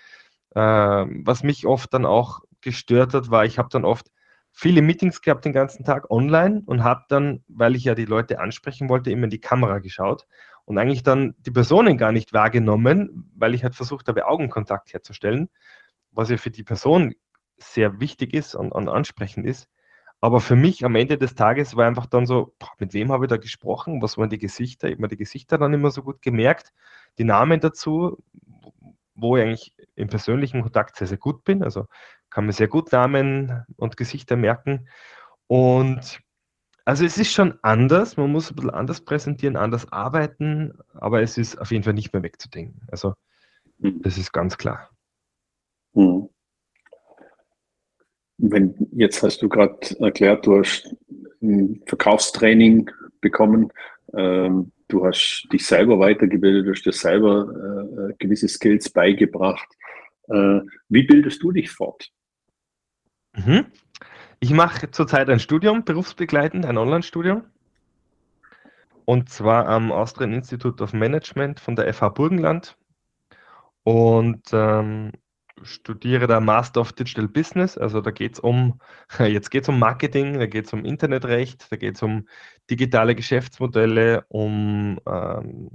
Äh, 0.56 0.60
was 0.60 1.44
mich 1.44 1.66
oft 1.66 1.94
dann 1.94 2.06
auch 2.06 2.42
gestört 2.62 3.14
hat, 3.14 3.30
war, 3.30 3.46
ich 3.46 3.58
habe 3.58 3.70
dann 3.70 3.86
oft 3.86 4.08
viele 4.52 4.82
Meetings 4.82 5.22
gehabt 5.22 5.46
den 5.46 5.54
ganzen 5.54 5.86
Tag 5.86 6.10
online 6.10 6.64
und 6.66 6.84
habe 6.84 7.04
dann, 7.10 7.44
weil 7.48 7.76
ich 7.76 7.84
ja 7.84 7.96
die 7.96 8.06
Leute 8.06 8.40
ansprechen 8.40 8.90
wollte, 8.90 9.12
immer 9.12 9.26
in 9.26 9.30
die 9.30 9.40
Kamera 9.40 9.80
geschaut 9.80 10.26
und 10.70 10.78
eigentlich 10.78 11.02
dann 11.02 11.34
die 11.40 11.50
Personen 11.50 11.98
gar 11.98 12.12
nicht 12.12 12.32
wahrgenommen, 12.32 13.32
weil 13.36 13.56
ich 13.56 13.64
halt 13.64 13.74
versucht 13.74 14.08
habe, 14.08 14.28
Augenkontakt 14.28 14.94
herzustellen, 14.94 15.50
was 16.12 16.30
ja 16.30 16.38
für 16.38 16.52
die 16.52 16.64
Person 16.64 17.16
sehr 17.58 18.00
wichtig 18.00 18.36
ist 18.36 18.54
und, 18.54 18.72
und 18.72 18.88
ansprechend 18.88 19.48
ist. 19.48 19.68
Aber 20.22 20.40
für 20.40 20.56
mich 20.56 20.86
am 20.86 20.94
Ende 20.94 21.18
des 21.18 21.34
Tages 21.34 21.76
war 21.76 21.88
einfach 21.88 22.06
dann 22.06 22.28
so, 22.28 22.54
boah, 22.60 22.70
mit 22.78 22.94
wem 22.94 23.12
habe 23.12 23.26
ich 23.26 23.30
da 23.30 23.38
gesprochen? 23.38 24.04
Was 24.04 24.20
waren 24.20 24.30
die 24.30 24.38
Gesichter? 24.38 24.90
Ich 24.90 24.94
habe 24.94 25.02
mir 25.02 25.08
die 25.08 25.18
Gesichter 25.18 25.58
dann 25.58 25.74
immer 25.74 25.90
so 25.90 26.04
gut 26.04 26.22
gemerkt, 26.22 26.72
die 27.18 27.24
Namen 27.24 27.60
dazu, 27.60 28.20
wo 29.16 29.38
ich 29.38 29.44
eigentlich 29.44 29.74
im 29.96 30.08
persönlichen 30.08 30.62
Kontakt 30.62 30.98
sehr, 30.98 31.08
sehr 31.08 31.18
gut 31.18 31.44
bin. 31.46 31.64
Also 31.64 31.88
kann 32.30 32.46
mir 32.46 32.54
sehr 32.54 32.68
gut 32.68 32.92
Namen 32.92 33.66
und 33.76 33.98
Gesichter 33.98 34.36
merken. 34.36 34.88
Und 35.48 36.20
also 36.86 37.06
es 37.06 37.18
ist 37.18 37.32
schon 37.32 37.54
anders, 37.62 38.18
man 38.18 38.32
muss 38.32 38.50
ein 38.50 38.56
bisschen 38.56 38.72
anders 38.72 39.02
präsentieren, 39.02 39.56
anders 39.56 39.92
arbeiten, 39.92 40.74
aber 40.94 41.22
es 41.22 41.38
ist 41.38 41.60
auf 41.60 41.72
jeden 41.72 41.84
Fall 41.84 41.94
nicht 41.94 42.14
mehr 42.14 42.24
wegzudenken. 42.24 42.82
Also 42.92 43.14
hm. 43.82 44.02
das 44.02 44.18
ist 44.18 44.32
ganz 44.32 44.58
klar. 44.58 44.90
Hm. 45.94 46.30
Wenn, 48.38 48.74
jetzt 48.94 49.22
hast 49.22 49.42
du 49.42 49.50
gerade 49.50 49.78
erklärt, 50.00 50.46
du 50.46 50.60
hast 50.60 50.96
ein 51.42 51.82
Verkaufstraining 51.86 52.90
bekommen, 53.22 53.72
ähm, 54.14 54.72
du 54.88 55.06
hast 55.06 55.48
dich 55.52 55.66
selber 55.66 56.00
weitergebildet, 56.00 56.66
du 56.66 56.72
hast 56.72 56.86
dir 56.86 56.94
selber 56.94 58.10
äh, 58.10 58.14
gewisse 58.18 58.48
Skills 58.48 58.90
beigebracht. 58.90 59.68
Äh, 60.30 60.62
wie 60.88 61.04
bildest 61.04 61.44
du 61.44 61.52
dich 61.52 61.70
fort? 61.70 62.10
Mhm. 63.36 63.66
Ich 64.42 64.52
mache 64.52 64.90
zurzeit 64.92 65.30
ein 65.30 65.40
Studium, 65.40 65.84
berufsbegleitend, 65.84 66.66
ein 66.66 66.78
Online-Studium. 66.78 67.44
Und 69.06 69.30
zwar 69.30 69.68
am 69.68 69.92
Austrian 69.92 70.34
Institute 70.34 70.82
of 70.84 70.94
Management 70.94 71.60
von 71.60 71.76
der 71.76 71.94
FH 71.94 72.10
Burgenland. 72.10 72.78
Und 73.84 74.44
ähm, 74.54 75.12
studiere 75.64 76.28
da 76.28 76.40
Master 76.40 76.82
of 76.82 76.94
Digital 76.94 77.28
Business. 77.28 77.78
Also 77.78 78.02
da 78.02 78.12
geht 78.12 78.34
es 78.34 78.40
um, 78.40 78.80
jetzt 79.20 79.50
geht 79.52 79.64
es 79.64 79.70
um 79.70 79.80
Marketing, 79.80 80.40
da 80.40 80.46
geht 80.46 80.68
es 80.68 80.74
um 80.74 80.86
Internetrecht, 80.86 81.68
da 81.70 81.76
geht 81.76 81.96
es 81.96 82.04
um 82.04 82.28
digitale 82.70 83.16
Geschäftsmodelle, 83.16 84.26
um 84.30 85.00
ähm, 85.06 85.70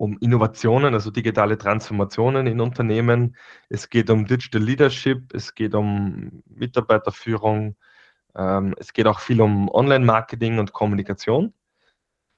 um 0.00 0.16
Innovationen, 0.20 0.94
also 0.94 1.10
digitale 1.10 1.58
Transformationen 1.58 2.46
in 2.46 2.62
Unternehmen. 2.62 3.36
Es 3.68 3.90
geht 3.90 4.08
um 4.08 4.24
Digital 4.24 4.62
Leadership, 4.62 5.34
es 5.34 5.54
geht 5.54 5.74
um 5.74 6.42
Mitarbeiterführung, 6.46 7.76
ähm, 8.34 8.74
es 8.78 8.94
geht 8.94 9.06
auch 9.06 9.20
viel 9.20 9.42
um 9.42 9.68
Online-Marketing 9.68 10.58
und 10.58 10.72
Kommunikation. 10.72 11.52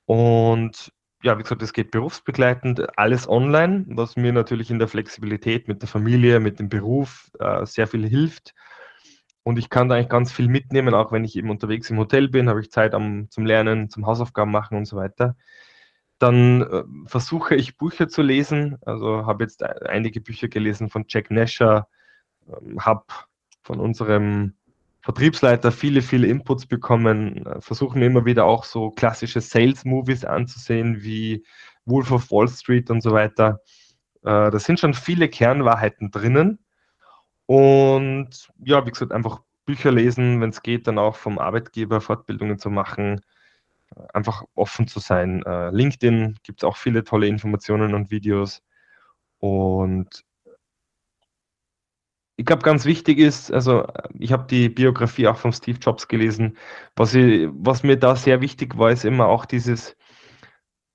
Und 0.07 0.93
ja, 1.23 1.39
wie 1.39 1.45
gesagt, 1.45 1.63
es 1.63 1.73
geht 1.73 1.93
berufsbegleitend, 1.93 2.99
alles 2.99 3.29
online, 3.29 3.85
was 3.91 4.17
mir 4.17 4.33
natürlich 4.33 4.73
in 4.73 4.81
der 4.81 4.89
Flexibilität 4.89 5.69
mit 5.69 5.83
der 5.83 5.89
Familie, 5.89 6.41
mit 6.41 6.59
dem 6.59 6.69
Beruf 6.69 7.31
äh, 7.39 7.65
sehr 7.65 7.87
viel 7.87 8.09
hilft. 8.09 8.57
Und 9.45 9.57
ich 9.57 9.71
kann 9.71 9.89
da 9.89 9.95
eigentlich 9.95 10.09
ganz 10.09 10.33
viel 10.33 10.49
mitnehmen, 10.49 10.95
auch 10.95 11.13
wenn 11.13 11.25
ich 11.25 11.37
eben 11.37 11.51
unterwegs 11.51 11.91
im 11.91 11.99
Hotel 11.99 12.29
bin, 12.29 12.49
habe 12.49 12.61
ich 12.61 12.73
Zeit 12.73 12.93
am, 12.93 13.31
zum 13.31 13.47
Lernen, 13.47 13.89
zum 13.89 14.05
Hausaufgaben 14.07 14.51
machen 14.51 14.77
und 14.77 14.87
so 14.87 14.97
weiter. 14.97 15.37
Dann 16.23 16.63
äh, 16.63 16.85
versuche 17.07 17.57
ich 17.57 17.77
Bücher 17.77 18.09
zu 18.09 18.23
lesen. 18.23 18.79
Also 18.87 19.27
habe 19.27 19.43
jetzt 19.43 19.65
einige 19.65 20.21
Bücher 20.21 20.47
gelesen 20.47 20.89
von 20.89 21.05
Jack 21.09 21.33
Nasher, 21.33 21.89
ähm, 22.47 22.79
habe 22.79 23.03
von 23.65 23.81
unserem 23.81 24.55
Vertriebsleiter 25.01 25.73
viele, 25.73 26.01
viele 26.01 26.29
Inputs 26.29 26.67
bekommen, 26.67 27.45
äh, 27.45 27.61
versuche 27.61 27.99
mir 27.99 28.07
immer 28.07 28.25
wieder 28.25 28.45
auch 28.45 28.63
so 28.63 28.91
klassische 28.91 29.41
Sales-Movies 29.41 30.25
anzusehen, 30.25 31.03
wie 31.03 31.45
Wolf 31.87 32.13
of 32.13 32.31
Wall 32.31 32.47
Street 32.47 32.89
und 32.89 33.01
so 33.01 33.11
weiter. 33.11 33.59
Äh, 34.23 34.53
da 34.53 34.59
sind 34.61 34.79
schon 34.79 34.95
viele 34.95 35.29
Kernwahrheiten 35.29 36.13
drinnen. 36.13 36.61
Und 37.47 38.49
ja, 38.65 38.87
wie 38.87 38.91
gesagt, 38.93 39.11
einfach 39.11 39.41
Bücher 39.65 39.91
lesen, 39.91 40.41
wenn 40.41 40.51
es 40.51 40.63
geht, 40.63 40.87
dann 40.87 41.01
auch 41.01 41.17
vom 41.17 41.41
Arbeitgeber 41.41 42.01
Fortbildungen 42.01 42.61
zu 42.61 42.71
machen, 42.71 43.23
einfach 44.13 44.45
offen 44.55 44.87
zu 44.87 45.01
sein. 45.01 45.43
Äh, 45.45 45.71
LinkedIn 45.71 46.39
gibt 46.43 46.63
es 46.63 46.69
auch 46.69 46.77
viele 46.77 47.05
tolle 47.05 47.27
Informationen 47.27 47.95
und 47.95 48.11
Videos. 48.11 48.63
Und 49.39 50.25
ich 52.37 52.47
glaube, 52.47 52.63
ganz 52.63 52.85
wichtig 52.85 53.19
ist, 53.19 53.53
also 53.53 53.87
ich 54.19 54.33
habe 54.33 54.47
die 54.49 54.69
Biografie 54.69 55.29
auch 55.29 55.37
von 55.37 55.53
Steve 55.53 55.79
Jobs 55.79 56.09
gelesen. 56.09 56.57
Was, 56.97 57.15
ich, 57.15 57.49
was 57.53 57.83
mir 57.83 57.97
da 57.97 58.17
sehr 58.17 58.41
wichtig 58.41 58.79
war, 58.79 58.91
ist 58.91 59.05
immer 59.05 59.27
auch 59.27 59.45
dieses, 59.45 59.97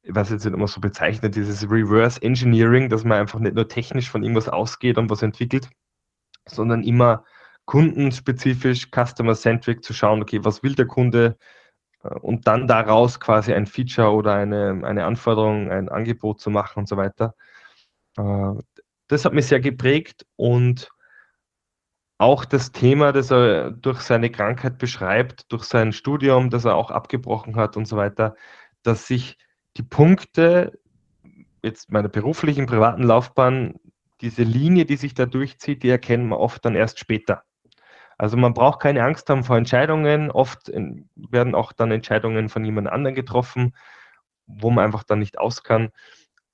ich 0.01 0.15
weiß 0.15 0.29
jetzt 0.31 0.45
nicht 0.45 0.53
immer 0.53 0.67
so 0.67 0.81
bezeichnet, 0.81 1.35
dieses 1.35 1.69
Reverse 1.69 2.21
Engineering, 2.21 2.89
dass 2.89 3.03
man 3.03 3.19
einfach 3.19 3.39
nicht 3.39 3.55
nur 3.55 3.67
technisch 3.67 4.09
von 4.09 4.23
irgendwas 4.23 4.49
ausgeht 4.49 4.97
und 4.97 5.09
was 5.09 5.21
entwickelt, 5.21 5.69
sondern 6.47 6.83
immer 6.83 7.23
kundenspezifisch, 7.65 8.89
customer-centric 8.91 9.83
zu 9.83 9.93
schauen, 9.93 10.21
okay, 10.21 10.39
was 10.43 10.63
will 10.63 10.75
der 10.75 10.87
Kunde 10.87 11.37
äh, 11.37 11.57
und 12.03 12.47
dann 12.47 12.67
daraus 12.67 13.19
quasi 13.19 13.53
ein 13.53 13.65
Feature 13.65 14.11
oder 14.11 14.33
eine, 14.33 14.81
eine 14.83 15.05
Anforderung, 15.05 15.71
ein 15.71 15.89
Angebot 15.89 16.39
zu 16.39 16.49
machen 16.49 16.79
und 16.79 16.87
so 16.87 16.97
weiter. 16.97 17.35
Äh, 18.17 18.53
das 19.07 19.25
hat 19.25 19.33
mich 19.33 19.47
sehr 19.47 19.59
geprägt 19.59 20.25
und 20.35 20.89
auch 22.17 22.45
das 22.45 22.71
Thema, 22.71 23.11
das 23.11 23.31
er 23.31 23.71
durch 23.71 24.01
seine 24.01 24.31
Krankheit 24.31 24.77
beschreibt, 24.79 25.51
durch 25.51 25.63
sein 25.63 25.93
Studium, 25.93 26.49
das 26.49 26.65
er 26.65 26.75
auch 26.75 26.91
abgebrochen 26.91 27.55
hat 27.55 27.77
und 27.77 27.87
so 27.87 27.95
weiter, 27.95 28.35
dass 28.83 29.07
sich 29.07 29.37
die 29.77 29.83
Punkte 29.83 30.79
jetzt 31.61 31.91
meiner 31.91 32.09
beruflichen, 32.09 32.65
privaten 32.65 33.03
Laufbahn, 33.03 33.75
diese 34.21 34.43
Linie, 34.43 34.85
die 34.85 34.97
sich 34.97 35.13
da 35.13 35.27
durchzieht, 35.27 35.83
die 35.83 35.89
erkennen 35.89 36.29
wir 36.29 36.39
oft 36.39 36.65
dann 36.65 36.75
erst 36.75 36.99
später. 36.99 37.43
Also 38.17 38.35
man 38.35 38.53
braucht 38.53 38.79
keine 38.79 39.03
Angst 39.03 39.29
haben 39.29 39.43
vor 39.43 39.57
Entscheidungen. 39.57 40.31
Oft 40.31 40.71
werden 41.15 41.55
auch 41.55 41.71
dann 41.71 41.91
Entscheidungen 41.91 42.49
von 42.49 42.65
jemand 42.65 42.87
anderem 42.87 43.15
getroffen, 43.15 43.75
wo 44.47 44.71
man 44.71 44.85
einfach 44.85 45.03
dann 45.03 45.19
nicht 45.19 45.37
aus 45.37 45.63
kann. 45.63 45.89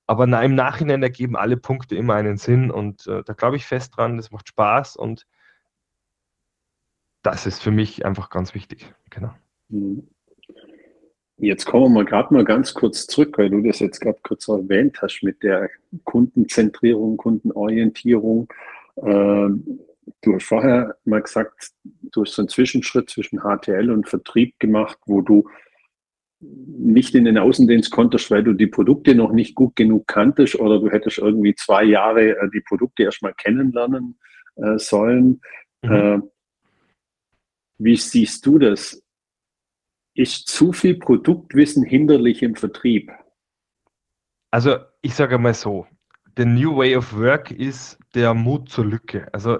Aber 0.06 0.24
im 0.24 0.54
Nachhinein 0.54 1.02
ergeben 1.02 1.36
alle 1.36 1.56
Punkte 1.56 1.96
immer 1.96 2.14
einen 2.14 2.36
Sinn 2.36 2.70
und 2.70 3.06
äh, 3.06 3.22
da 3.24 3.32
glaube 3.32 3.56
ich 3.56 3.64
fest 3.64 3.96
dran, 3.96 4.18
das 4.18 4.30
macht 4.30 4.48
Spaß 4.48 4.96
und 4.96 5.26
das 7.22 7.46
ist 7.46 7.62
für 7.62 7.70
mich 7.70 8.04
einfach 8.04 8.28
ganz 8.28 8.54
wichtig. 8.54 8.92
Genau. 9.08 9.30
Mhm. 9.70 10.06
Jetzt 11.38 11.64
kommen 11.64 11.94
wir 11.94 12.04
gerade 12.04 12.32
mal 12.32 12.44
ganz 12.44 12.74
kurz 12.74 13.06
zurück, 13.06 13.38
weil 13.38 13.50
du 13.50 13.62
das 13.62 13.80
jetzt 13.80 14.00
gerade 14.00 14.18
kurz 14.22 14.46
erwähnt 14.46 15.00
hast 15.02 15.22
mit 15.22 15.42
der 15.42 15.68
Kundenzentrierung, 16.04 17.16
Kundenorientierung. 17.16 18.52
Ähm, 18.98 19.80
du 20.22 20.34
hast 20.34 20.44
vorher 20.44 20.96
mal 21.04 21.22
gesagt, 21.22 21.72
du 21.84 22.22
hast 22.22 22.34
so 22.34 22.42
einen 22.42 22.48
Zwischenschritt 22.48 23.10
zwischen 23.10 23.40
HTL 23.40 23.90
und 23.90 24.08
Vertrieb 24.08 24.58
gemacht, 24.58 24.98
wo 25.06 25.20
du 25.20 25.48
nicht 26.40 27.14
in 27.14 27.24
den 27.24 27.38
Außendienst 27.38 27.90
konntest, 27.90 28.30
weil 28.30 28.44
du 28.44 28.52
die 28.52 28.66
Produkte 28.66 29.14
noch 29.14 29.32
nicht 29.32 29.54
gut 29.54 29.76
genug 29.76 30.06
kanntest 30.06 30.56
oder 30.56 30.78
du 30.78 30.90
hättest 30.90 31.18
irgendwie 31.18 31.54
zwei 31.54 31.84
Jahre 31.84 32.36
äh, 32.36 32.50
die 32.52 32.60
Produkte 32.60 33.04
erstmal 33.04 33.34
kennenlernen 33.34 34.18
äh, 34.56 34.78
sollen. 34.78 35.40
Mhm. 35.82 35.92
Äh, 35.92 36.20
wie 37.78 37.96
siehst 37.96 38.44
du 38.46 38.58
das? 38.58 39.02
Ist 40.14 40.48
zu 40.48 40.72
viel 40.72 40.96
Produktwissen 40.98 41.82
hinderlich 41.82 42.42
im 42.42 42.54
Vertrieb? 42.54 43.10
Also 44.50 44.76
ich 45.02 45.14
sage 45.14 45.38
mal 45.38 45.54
so, 45.54 45.86
the 46.36 46.44
new 46.44 46.76
way 46.76 46.94
of 46.96 47.16
work 47.16 47.50
ist 47.50 47.98
der 48.14 48.32
Mut 48.34 48.68
zur 48.68 48.84
Lücke. 48.84 49.26
Also 49.32 49.58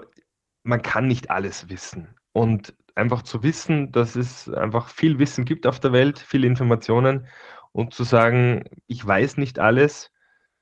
man 0.65 0.81
kann 0.81 1.07
nicht 1.07 1.29
alles 1.29 1.69
wissen. 1.69 2.15
Und 2.33 2.75
einfach 2.95 3.21
zu 3.21 3.43
wissen, 3.43 3.91
dass 3.91 4.15
es 4.15 4.49
einfach 4.49 4.89
viel 4.89 5.19
Wissen 5.19 5.45
gibt 5.45 5.67
auf 5.67 5.79
der 5.79 5.93
Welt, 5.93 6.19
viele 6.19 6.47
Informationen 6.47 7.27
und 7.71 7.93
zu 7.93 8.03
sagen, 8.03 8.63
ich 8.87 9.05
weiß 9.05 9.37
nicht 9.37 9.59
alles, 9.59 10.11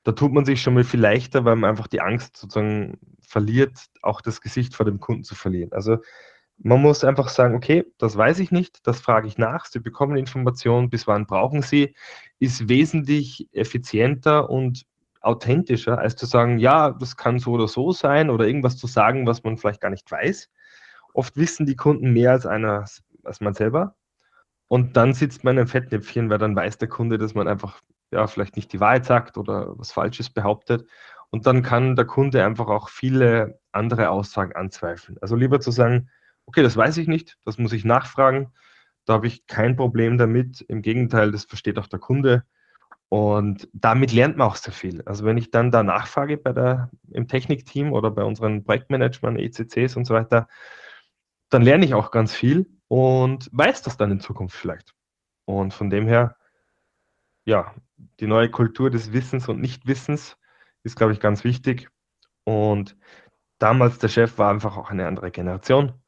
da 0.03 0.11
tut 0.11 0.33
man 0.33 0.45
sich 0.45 0.61
schon 0.61 0.73
mal 0.73 0.83
viel 0.83 0.99
leichter, 0.99 1.45
weil 1.45 1.55
man 1.55 1.69
einfach 1.69 1.87
die 1.87 2.01
Angst 2.01 2.37
sozusagen 2.37 2.99
verliert, 3.21 3.85
auch 4.01 4.21
das 4.21 4.41
Gesicht 4.41 4.75
vor 4.75 4.85
dem 4.85 4.99
Kunden 4.99 5.23
zu 5.23 5.35
verlieren. 5.35 5.71
Also 5.71 5.97
man 6.57 6.81
muss 6.81 7.03
einfach 7.03 7.29
sagen, 7.29 7.55
okay, 7.55 7.85
das 7.97 8.17
weiß 8.17 8.39
ich 8.39 8.51
nicht, 8.51 8.85
das 8.85 8.99
frage 9.01 9.27
ich 9.27 9.37
nach, 9.37 9.65
Sie 9.65 9.79
bekommen 9.79 10.17
Informationen, 10.17 10.89
bis 10.89 11.07
wann 11.07 11.25
brauchen 11.25 11.61
Sie, 11.61 11.95
ist 12.39 12.67
wesentlich 12.67 13.47
effizienter 13.53 14.49
und 14.49 14.85
authentischer, 15.23 15.97
als 15.97 16.15
zu 16.15 16.25
sagen, 16.25 16.59
ja, 16.59 16.91
das 16.91 17.17
kann 17.17 17.39
so 17.39 17.53
oder 17.53 17.67
so 17.67 17.91
sein 17.91 18.29
oder 18.29 18.45
irgendwas 18.45 18.77
zu 18.77 18.87
sagen, 18.87 19.25
was 19.25 19.43
man 19.43 19.57
vielleicht 19.57 19.81
gar 19.81 19.89
nicht 19.89 20.11
weiß. 20.11 20.49
Oft 21.13 21.37
wissen 21.37 21.65
die 21.65 21.75
Kunden 21.75 22.11
mehr 22.11 22.31
als 22.31 22.45
einer, 22.45 22.85
als 23.23 23.41
man 23.41 23.53
selber. 23.53 23.95
Und 24.67 24.97
dann 24.97 25.13
sitzt 25.13 25.43
man 25.43 25.57
einem 25.57 25.67
Fettnäpfchen, 25.67 26.29
weil 26.29 26.39
dann 26.39 26.55
weiß 26.55 26.77
der 26.77 26.89
Kunde, 26.89 27.17
dass 27.17 27.35
man 27.35 27.47
einfach 27.47 27.81
ja, 28.11 28.27
vielleicht 28.27 28.55
nicht 28.55 28.73
die 28.73 28.79
Wahrheit 28.79 29.05
sagt 29.05 29.37
oder 29.37 29.77
was 29.77 29.91
Falsches 29.91 30.29
behauptet. 30.29 30.87
Und 31.29 31.47
dann 31.47 31.63
kann 31.63 31.95
der 31.95 32.05
Kunde 32.05 32.45
einfach 32.45 32.67
auch 32.67 32.89
viele 32.89 33.59
andere 33.71 34.09
Aussagen 34.09 34.53
anzweifeln. 34.53 35.17
Also 35.21 35.35
lieber 35.35 35.59
zu 35.59 35.71
sagen, 35.71 36.09
okay, 36.45 36.61
das 36.63 36.77
weiß 36.77 36.97
ich 36.97 37.07
nicht, 37.07 37.37
das 37.45 37.57
muss 37.57 37.73
ich 37.73 37.85
nachfragen. 37.85 38.51
Da 39.05 39.13
habe 39.13 39.27
ich 39.27 39.47
kein 39.47 39.75
Problem 39.75 40.17
damit. 40.17 40.61
Im 40.61 40.81
Gegenteil, 40.81 41.31
das 41.31 41.45
versteht 41.45 41.79
auch 41.79 41.87
der 41.87 41.99
Kunde. 41.99 42.43
Und 43.13 43.69
damit 43.73 44.11
lernt 44.11 44.37
man 44.37 44.47
auch 44.47 44.55
sehr 44.55 44.73
viel. 44.73 45.03
Also 45.03 45.23
wenn 45.23 45.37
ich 45.37 45.51
dann 45.51 45.69
da 45.69 45.83
nachfrage 45.83 46.35
bei 46.35 46.51
der, 46.51 46.89
im 47.11 47.27
Technikteam 47.27 47.93
oder 47.93 48.09
bei 48.09 48.23
unseren 48.23 48.63
Projektmanagern, 48.63 49.37
ECCs 49.37 49.95
und 49.95 50.05
so 50.05 50.15
weiter, 50.15 50.47
dann 51.51 51.61
lerne 51.61 51.85
ich 51.85 51.93
auch 51.93 52.09
ganz 52.09 52.33
viel 52.33 52.65
und 52.87 53.51
weiß 53.51 53.83
das 53.83 53.97
dann 53.97 54.09
in 54.09 54.19
Zukunft 54.19 54.55
vielleicht. 54.55 54.95
Und 55.45 55.75
von 55.75 55.91
dem 55.91 56.07
her, 56.07 56.37
ja, 57.45 57.75
die 58.19 58.25
neue 58.25 58.49
Kultur 58.49 58.89
des 58.89 59.13
Wissens 59.13 59.47
und 59.47 59.61
Nichtwissens 59.61 60.35
ist, 60.81 60.95
glaube 60.95 61.13
ich, 61.13 61.19
ganz 61.19 61.43
wichtig. 61.43 61.91
Und 62.45 62.97
damals 63.59 63.99
der 63.99 64.07
Chef 64.07 64.39
war 64.39 64.49
einfach 64.49 64.75
auch 64.75 64.89
eine 64.89 65.05
andere 65.05 65.29
Generation. 65.29 66.02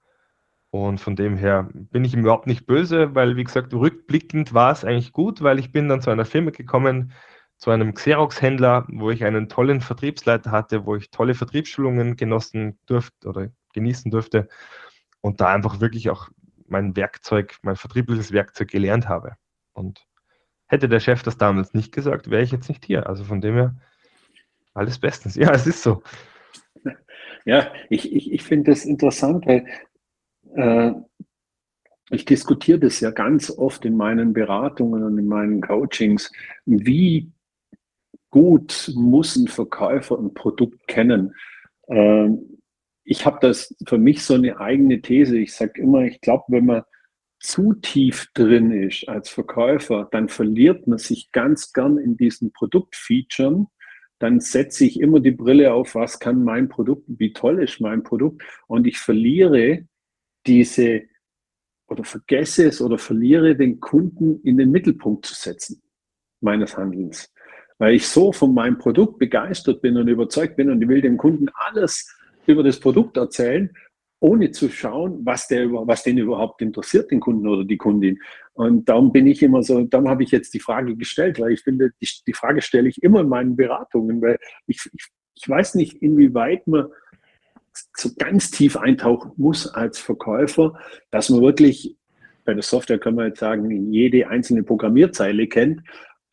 Und 0.76 1.00
von 1.00 1.16
dem 1.16 1.38
her 1.38 1.70
bin 1.72 2.04
ich 2.04 2.14
ihm 2.14 2.20
überhaupt 2.20 2.48
nicht 2.48 2.66
böse, 2.66 3.16
weil, 3.16 3.38
wie 3.38 3.46
gesagt, 3.46 3.74
rückblickend 3.74 4.54
war 4.54 4.74
es 4.74 4.84
eigentlich 4.84 5.14
gut, 5.14 5.42
weil 5.42 5.58
ich 5.58 5.72
bin 5.72 5.88
dann 5.88 6.02
zu 6.02 6.10
einer 6.10 6.26
Firma 6.26 6.52
gekommen, 6.52 7.14
zu 7.56 7.72
einem 7.72 7.94
Xerox-Händler, 7.94 8.86
wo 8.90 9.10
ich 9.10 9.24
einen 9.24 9.48
tollen 9.48 9.80
Vertriebsleiter 9.80 10.52
hatte, 10.52 10.86
wo 10.86 10.98
ich 10.98 11.12
tolle 11.12 11.34
Vertriebsschulungen 11.34 12.18
genossen 12.18 12.78
durfte 12.88 13.30
oder 13.30 13.48
genießen 13.74 14.12
durfte 14.12 14.50
und 15.22 15.40
da 15.40 15.54
einfach 15.54 15.80
wirklich 15.80 16.10
auch 16.10 16.28
mein 16.68 16.98
Werkzeug, 16.98 17.56
mein 17.62 17.78
vertriebliches 17.78 18.34
Werkzeug 18.34 18.68
gelernt 18.68 19.08
habe. 19.08 19.38
Und 19.72 20.06
hätte 20.68 20.90
der 20.90 21.00
Chef 21.00 21.24
das 21.24 21.38
damals 21.38 21.74
nicht 21.74 21.94
gesagt, 21.94 22.30
wäre 22.30 22.44
ich 22.44 22.52
jetzt 22.52 22.68
nicht 22.68 22.84
hier. 22.84 23.08
Also 23.08 23.24
von 23.24 23.40
dem 23.40 23.56
her 23.56 23.78
alles 24.74 25.00
bestens. 25.00 25.36
Ja, 25.38 25.52
es 25.52 25.68
ist 25.68 25.84
so. 25.84 26.04
Ja, 27.46 27.72
ich, 27.90 28.14
ich, 28.14 28.34
ich 28.34 28.44
finde 28.44 28.72
das 28.72 28.84
interessant, 28.84 29.46
weil 29.46 29.66
äh, 30.56 30.94
ich 32.12 32.26
diskutiere 32.26 32.80
das 32.80 33.00
ja 33.00 33.12
ganz 33.12 33.50
oft 33.50 33.86
in 33.86 33.98
meinen 33.98 34.34
Beratungen 34.34 35.04
und 35.04 35.18
in 35.18 35.28
meinen 35.28 35.62
Coachings, 35.62 36.32
wie 36.66 37.32
gut 38.30 38.92
muss 38.96 39.36
ein 39.36 39.48
Verkäufer 39.48 40.18
ein 40.20 40.34
Produkt 40.34 40.88
kennen. 40.88 41.34
Ähm, 41.88 42.60
ich 43.04 43.26
habe 43.26 43.38
das 43.42 43.76
für 43.88 43.98
mich 43.98 44.24
so 44.24 44.34
eine 44.34 44.60
eigene 44.60 45.02
These. 45.02 45.38
Ich 45.38 45.54
sage 45.54 45.82
immer, 45.82 46.02
ich 46.02 46.22
glaube, 46.22 46.46
wenn 46.50 46.66
man 46.66 46.84
zu 47.40 47.74
tief 47.74 48.28
drin 48.34 48.72
ist 48.72 49.08
als 49.08 49.30
Verkäufer, 49.30 50.08
dann 50.12 50.30
verliert 50.30 50.88
man 50.88 50.98
sich 50.98 51.32
ganz 51.32 51.74
gern 51.74 51.98
in 51.98 52.18
diesen 52.18 52.52
Produktfeaturen. 52.52 53.68
Dann 54.20 54.40
setze 54.40 54.86
ich 54.86 55.00
immer 55.00 55.20
die 55.20 55.32
Brille 55.32 55.74
auf, 55.74 55.94
was 55.96 56.20
kann 56.20 56.44
mein 56.44 56.70
Produkt, 56.70 57.04
wie 57.08 57.34
toll 57.34 57.62
ist 57.62 57.80
mein 57.82 58.04
Produkt. 58.04 58.44
Und 58.68 58.88
ich 58.88 58.98
verliere 58.98 59.88
diese 60.46 61.04
oder 61.88 62.04
vergesse 62.04 62.68
es 62.68 62.82
oder 62.82 62.98
verliere 62.98 63.56
den 63.56 63.80
Kunden 63.80 64.42
in 64.44 64.58
den 64.58 64.72
Mittelpunkt 64.72 65.26
zu 65.26 65.36
setzen 65.36 65.82
meines 66.42 66.76
Handelns. 66.78 67.32
Weil 67.78 67.96
ich 67.96 68.08
so 68.08 68.32
von 68.32 68.54
meinem 68.54 68.78
Produkt 68.78 69.20
begeistert 69.20 69.82
bin 69.82 69.98
und 69.98 70.08
überzeugt 70.08 70.56
bin 70.56 70.70
und 70.70 70.82
ich 70.82 70.88
will 70.88 71.02
dem 71.02 71.18
Kunden 71.18 71.50
alles 71.54 72.12
über 72.48 72.64
das 72.64 72.80
Produkt 72.80 73.18
erzählen, 73.18 73.70
ohne 74.20 74.52
zu 74.52 74.70
schauen, 74.70 75.20
was, 75.24 75.48
der, 75.48 75.70
was 75.72 76.04
den 76.04 76.18
überhaupt 76.18 76.62
interessiert, 76.62 77.12
den 77.12 77.20
Kunden 77.20 77.48
oder 77.48 77.66
die 77.66 77.78
Kundin. 77.78 78.20
Und 78.54 78.88
darum 78.88 79.12
bin 79.12 79.28
ich 79.28 79.44
immer 79.44 79.62
so, 79.62 79.84
darum 79.84 80.08
habe 80.08 80.24
ich 80.24 80.32
jetzt 80.32 80.54
die 80.54 80.60
Frage 80.60 80.96
gestellt, 80.96 81.40
weil 81.40 81.52
ich 81.52 81.62
finde, 81.62 81.92
die, 82.02 82.08
die 82.26 82.34
Frage 82.34 82.62
stelle 82.62 82.88
ich 82.88 83.04
immer 83.04 83.22
in 83.22 83.30
meinen 83.30 83.56
Beratungen, 83.56 84.22
weil 84.22 84.40
ich, 84.68 84.80
ich, 84.94 85.08
ich 85.36 85.50
weiß 85.50 85.76
nicht, 85.76 86.02
inwieweit 86.02 86.66
man 86.66 86.88
so 87.96 88.10
ganz 88.18 88.52
tief 88.52 88.78
eintauchen 88.78 89.32
muss 89.38 89.68
als 89.68 90.00
Verkäufer, 90.00 90.80
dass 91.12 91.30
man 91.30 91.42
wirklich, 91.42 91.98
bei 92.46 92.54
der 92.54 92.64
Software 92.64 93.00
können 93.00 93.18
wir 93.18 93.28
jetzt 93.28 93.40
sagen, 93.40 93.92
jede 93.92 94.28
einzelne 94.28 94.64
Programmierzeile 94.64 95.48
kennt. 95.48 95.82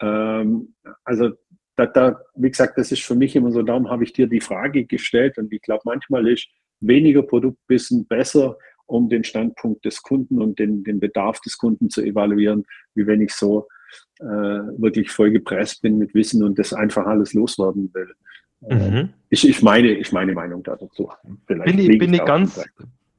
Ähm, 0.01 0.75
also 1.05 1.31
da, 1.77 1.87
da, 1.87 2.21
wie 2.35 2.51
gesagt, 2.51 2.79
das 2.79 2.93
ist 2.93 3.03
für 3.03 3.15
mich 3.15 3.35
immer 3.35 3.51
so, 3.51 3.63
darum 3.63 3.89
habe 3.89 4.05
ich 4.05 4.13
dir 4.13 4.27
die 4.27 4.41
Frage 4.41 4.85
gestellt 4.85 5.39
und 5.39 5.53
ich 5.53 5.63
glaube, 5.63 5.83
manchmal 5.85 6.29
ist 6.29 6.49
weniger 6.81 7.23
Produktwissen 7.23 8.07
besser, 8.07 8.57
um 8.87 9.09
den 9.09 9.25
Standpunkt 9.25 9.85
des 9.85 10.03
Kunden 10.03 10.41
und 10.41 10.59
den, 10.59 10.85
den 10.85 11.01
Bedarf 11.01 11.41
des 11.41 11.57
Kunden 11.57 11.89
zu 11.89 12.03
evaluieren, 12.03 12.65
wie 12.95 13.07
wenn 13.07 13.23
ich 13.23 13.33
so 13.33 13.69
äh, 14.19 14.25
wirklich 14.25 15.11
voll 15.11 15.31
gepresst 15.31 15.83
bin 15.83 15.99
mit 15.99 16.15
Wissen 16.15 16.43
und 16.43 16.59
das 16.59 16.73
einfach 16.73 17.07
alles 17.07 17.33
loswerden 17.33 17.91
will. 17.95 18.13
Mhm. 18.69 19.13
Ich, 19.29 19.49
ich, 19.49 19.63
meine, 19.63 19.89
ich 19.89 20.13
meine 20.13 20.33
Meinung 20.33 20.63
dazu. 20.63 21.11
Vielleicht 21.47 21.65
bin 21.65 21.79
ich, 21.79 21.99
bin, 21.99 22.15
ich 22.15 22.25
ganz, 22.25 22.65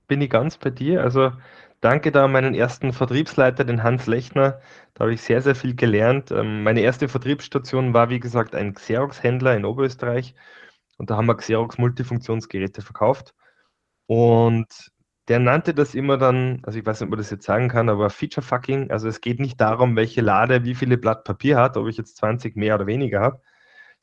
bin 0.07 0.21
ich 0.21 0.29
ganz 0.29 0.57
bei 0.57 0.69
dir. 0.69 1.01
Also 1.01 1.31
danke 1.81 2.11
da 2.11 2.25
an 2.25 2.31
meinen 2.31 2.53
ersten 2.53 2.93
Vertriebsleiter, 2.93 3.65
den 3.65 3.83
Hans 3.83 4.07
Lechner. 4.07 4.59
Da 4.93 5.03
habe 5.03 5.13
ich 5.13 5.21
sehr, 5.21 5.41
sehr 5.41 5.55
viel 5.55 5.75
gelernt. 5.75 6.31
Ähm, 6.31 6.63
meine 6.63 6.81
erste 6.81 7.07
Vertriebsstation 7.09 7.93
war, 7.93 8.09
wie 8.09 8.19
gesagt, 8.19 8.55
ein 8.55 8.73
Xerox-Händler 8.73 9.55
in 9.55 9.65
Oberösterreich. 9.65 10.35
Und 10.97 11.09
da 11.09 11.17
haben 11.17 11.25
wir 11.25 11.35
Xerox 11.35 11.77
Multifunktionsgeräte 11.77 12.81
verkauft. 12.81 13.33
Und 14.05 14.91
der 15.27 15.39
nannte 15.39 15.73
das 15.73 15.95
immer 15.95 16.17
dann, 16.17 16.59
also 16.63 16.77
ich 16.77 16.85
weiß 16.85 16.99
nicht, 16.99 17.07
ob 17.07 17.11
man 17.11 17.19
das 17.19 17.31
jetzt 17.31 17.45
sagen 17.45 17.69
kann, 17.69 17.89
aber 17.89 18.09
Feature 18.09 18.45
Fucking. 18.45 18.91
Also 18.91 19.07
es 19.07 19.21
geht 19.21 19.39
nicht 19.39 19.59
darum, 19.59 19.95
welche 19.95 20.21
Lade 20.21 20.63
wie 20.65 20.75
viele 20.75 20.97
Blatt 20.97 21.23
Papier 21.23 21.57
hat, 21.57 21.77
ob 21.77 21.87
ich 21.87 21.97
jetzt 21.97 22.17
20 22.17 22.55
mehr 22.55 22.75
oder 22.75 22.87
weniger 22.87 23.21
habe, 23.21 23.41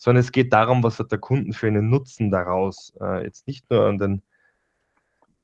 sondern 0.01 0.21
es 0.23 0.33
geht 0.33 0.53
darum, 0.55 0.83
was 0.83 0.99
hat 0.99 1.13
der 1.13 1.19
Kunden 1.19 1.53
für 1.53 1.67
einen 1.67 1.91
Nutzen 1.91 2.31
daraus. 2.31 2.95
Äh, 3.01 3.23
jetzt 3.25 3.47
nicht 3.47 3.71
nur 3.71 3.85
an 3.85 3.99
den 3.99 4.23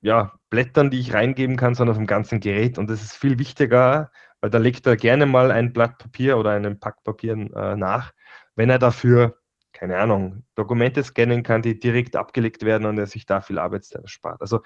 ja, 0.01 0.33
Blättern, 0.49 0.91
die 0.91 0.99
ich 0.99 1.13
reingeben 1.13 1.57
kann, 1.57 1.75
sondern 1.75 1.95
vom 1.95 2.07
ganzen 2.07 2.41
Gerät. 2.41 2.79
Und 2.79 2.89
das 2.89 3.03
ist 3.03 3.15
viel 3.15 3.39
wichtiger, 3.39 4.11
weil 4.41 4.49
da 4.49 4.57
legt 4.57 4.87
er 4.87 4.97
gerne 4.97 5.27
mal 5.27 5.51
ein 5.51 5.75
Blatt 5.75 5.99
Papier 5.99 6.39
oder 6.39 6.53
einen 6.53 6.81
Pack 6.81 7.05
Papier 7.05 7.35
äh, 7.35 7.77
nach, 7.77 8.13
wenn 8.55 8.71
er 8.71 8.79
dafür, 8.79 9.37
keine 9.75 9.99
Ahnung, 9.99 10.45
Dokumente 10.55 11.05
scannen 11.05 11.43
kann, 11.43 11.61
die 11.61 11.79
direkt 11.79 12.17
abgelegt 12.17 12.65
werden 12.65 12.87
und 12.87 12.97
er 12.97 13.07
sich 13.07 13.27
da 13.27 13.43
viel 13.43 13.59
Arbeitszeit 13.59 14.09
spart. 14.09 14.41
Also 14.41 14.63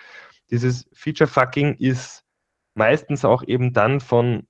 dieses 0.53 0.89
Feature-Fucking 0.93 1.75
ist 1.79 2.25
meistens 2.75 3.25
auch 3.25 3.43
eben 3.43 3.73
dann 3.73 3.99
von 3.99 4.47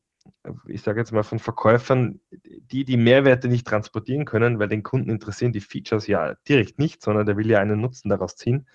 ich 0.67 0.83
sage 0.83 1.01
jetzt 1.01 1.13
mal 1.13 1.23
von 1.23 1.39
Verkäufern, 1.39 2.21
die 2.31 2.85
die 2.85 2.97
Mehrwerte 2.97 3.49
nicht 3.49 3.67
transportieren 3.67 4.25
können, 4.25 4.59
weil 4.59 4.69
den 4.69 4.83
Kunden 4.83 5.11
interessieren 5.11 5.53
die 5.53 5.61
Features 5.61 6.07
ja 6.07 6.35
direkt 6.49 6.79
nicht, 6.79 7.03
sondern 7.03 7.27
der 7.27 7.37
will 7.37 7.51
ja 7.51 7.59
einen 7.59 7.81
Nutzen 7.81 8.09
daraus 8.09 8.37
ziehen. 8.37 8.67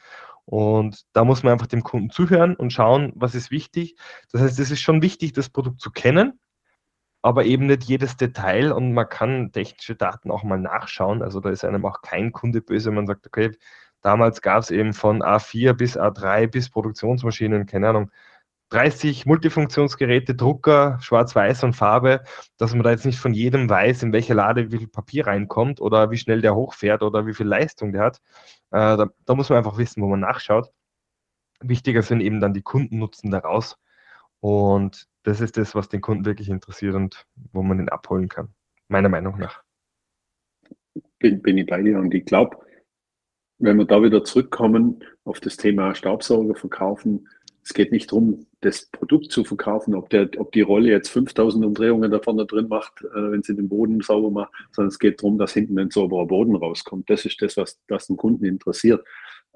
Und 0.45 1.05
da 1.13 1.24
muss 1.24 1.41
man 1.41 1.53
einfach 1.53 1.68
dem 1.68 1.82
Kunden 1.82 2.11
zuhören 2.11 2.55
und 2.55 2.72
schauen, 2.72 3.11
was 3.16 3.34
ist 3.34 3.49
wichtig. 3.49 3.95
Das 4.32 4.41
heißt, 4.41 4.59
es 4.59 4.70
ist 4.70 4.82
schon 4.82 5.01
wichtig, 5.01 5.34
das 5.34 5.49
Produkt 5.49 5.82
zu 5.82 5.89
kennen, 5.91 6.39
aber 7.24 7.45
eben 7.45 7.66
nicht 7.66 7.84
jedes 7.86 8.16
Detail 8.18 8.72
und 8.72 8.93
man 8.93 9.09
kann 9.09 9.51
technische 9.51 9.95
Daten 9.95 10.30
auch 10.30 10.43
mal 10.43 10.59
nachschauen. 10.59 11.24
Also 11.24 11.39
da 11.39 11.49
ist 11.49 11.66
einem 11.66 11.86
auch 11.86 12.01
kein 12.03 12.32
Kunde 12.32 12.61
böse, 12.61 12.91
man 12.91 13.07
sagt, 13.07 13.26
okay, 13.26 13.57
damals 14.01 14.43
gab 14.43 14.59
es 14.59 14.70
eben 14.70 14.93
von 14.93 15.24
A4 15.24 15.74
bis 15.74 15.97
A3 15.97 16.47
bis 16.47 16.70
Produktionsmaschinen, 16.70 17.66
keine 17.66 17.89
Ahnung, 17.89 18.11
30 18.70 19.26
Multifunktionsgeräte, 19.26 20.36
Drucker, 20.36 20.97
Schwarz-Weiß 21.01 21.63
und 21.63 21.74
Farbe, 21.74 22.24
dass 22.57 22.74
man 22.74 22.84
da 22.84 22.91
jetzt 22.91 23.05
nicht 23.05 23.20
von 23.20 23.34
jedem 23.34 23.70
weiß, 23.70 24.03
in 24.03 24.11
welche 24.11 24.34
Lade 24.34 24.72
wie 24.72 24.80
viel 24.80 24.88
Papier 24.88 25.28
reinkommt 25.28 25.80
oder 25.80 26.09
wie 26.11 26.18
schnell 26.18 26.41
der 26.41 26.55
hochfährt 26.55 27.03
oder 27.03 27.28
wie 27.28 27.34
viel 27.34 27.47
Leistung 27.47 27.93
der 27.93 28.03
hat. 28.03 28.22
Äh, 28.72 28.97
da, 28.97 29.07
da, 29.26 29.36
muss 29.36 29.49
man 29.49 29.57
einfach 29.59 29.78
wissen, 29.78 30.01
wo 30.01 30.07
man 30.07 30.20
nachschaut. 30.20 30.72
Wichtiger 31.61 32.01
sind 32.01 32.22
eben 32.22 32.39
dann 32.39 32.53
die 32.53 32.63
Kundennutzen 32.63 33.32
daraus. 33.32 33.78
Und 34.39 35.07
das 35.24 35.41
ist 35.41 35.57
das, 35.57 35.76
was 35.76 35.89
den 35.89 36.01
Kunden 36.01 36.26
wirklich 36.26 36.49
interessiert 36.49 36.95
und 36.95 37.26
wo 37.51 37.61
man 37.61 37.78
den 37.78 37.89
abholen 37.89 38.30
kann, 38.30 38.49
meiner 38.88 39.09
Meinung 39.09 39.38
nach. 39.38 39.63
Bin, 41.20 41.41
bin 41.41 41.57
ich 41.57 41.66
bei 41.66 41.82
dir 41.82 41.97
und 41.99 42.13
ich 42.13 42.26
glaube, 42.26 42.57
wenn 43.57 43.78
wir 43.78 43.86
da 43.86 44.01
wieder 44.01 44.24
zurückkommen 44.24 45.03
auf 45.24 45.39
das 45.39 45.57
Thema 45.57 45.95
Staubsauger 45.95 46.55
verkaufen, 46.55 47.28
es 47.66 47.74
geht 47.74 47.91
nicht 47.91 48.11
darum, 48.11 48.45
das 48.61 48.86
Produkt 48.86 49.32
zu 49.32 49.43
verkaufen, 49.43 49.95
ob, 49.95 50.11
der, 50.11 50.30
ob 50.38 50.51
die 50.51 50.61
Rolle 50.61 50.91
jetzt 50.91 51.09
5000 51.09 51.66
Umdrehungen 51.66 52.11
da 52.11 52.20
vorne 52.20 52.45
drin 52.45 52.68
macht, 52.68 53.01
äh, 53.01 53.32
wenn 53.32 53.41
sie 53.41 53.55
den 53.55 53.68
Boden 53.68 54.01
sauber 54.01 54.30
macht, 54.30 54.53
sondern 54.72 54.89
es 54.89 54.99
geht 54.99 55.20
darum, 55.20 55.39
dass 55.39 55.53
hinten 55.53 55.80
ein 55.80 55.89
sauberer 55.89 56.28
Boden 56.28 56.55
rauskommt. 56.55 57.09
Das 57.09 57.26
ist 57.26 57.41
das, 57.41 57.57
was 57.57 57.82
das 57.88 58.05
den 58.05 58.18
Kunden 58.18 58.45
interessiert. 58.45 59.03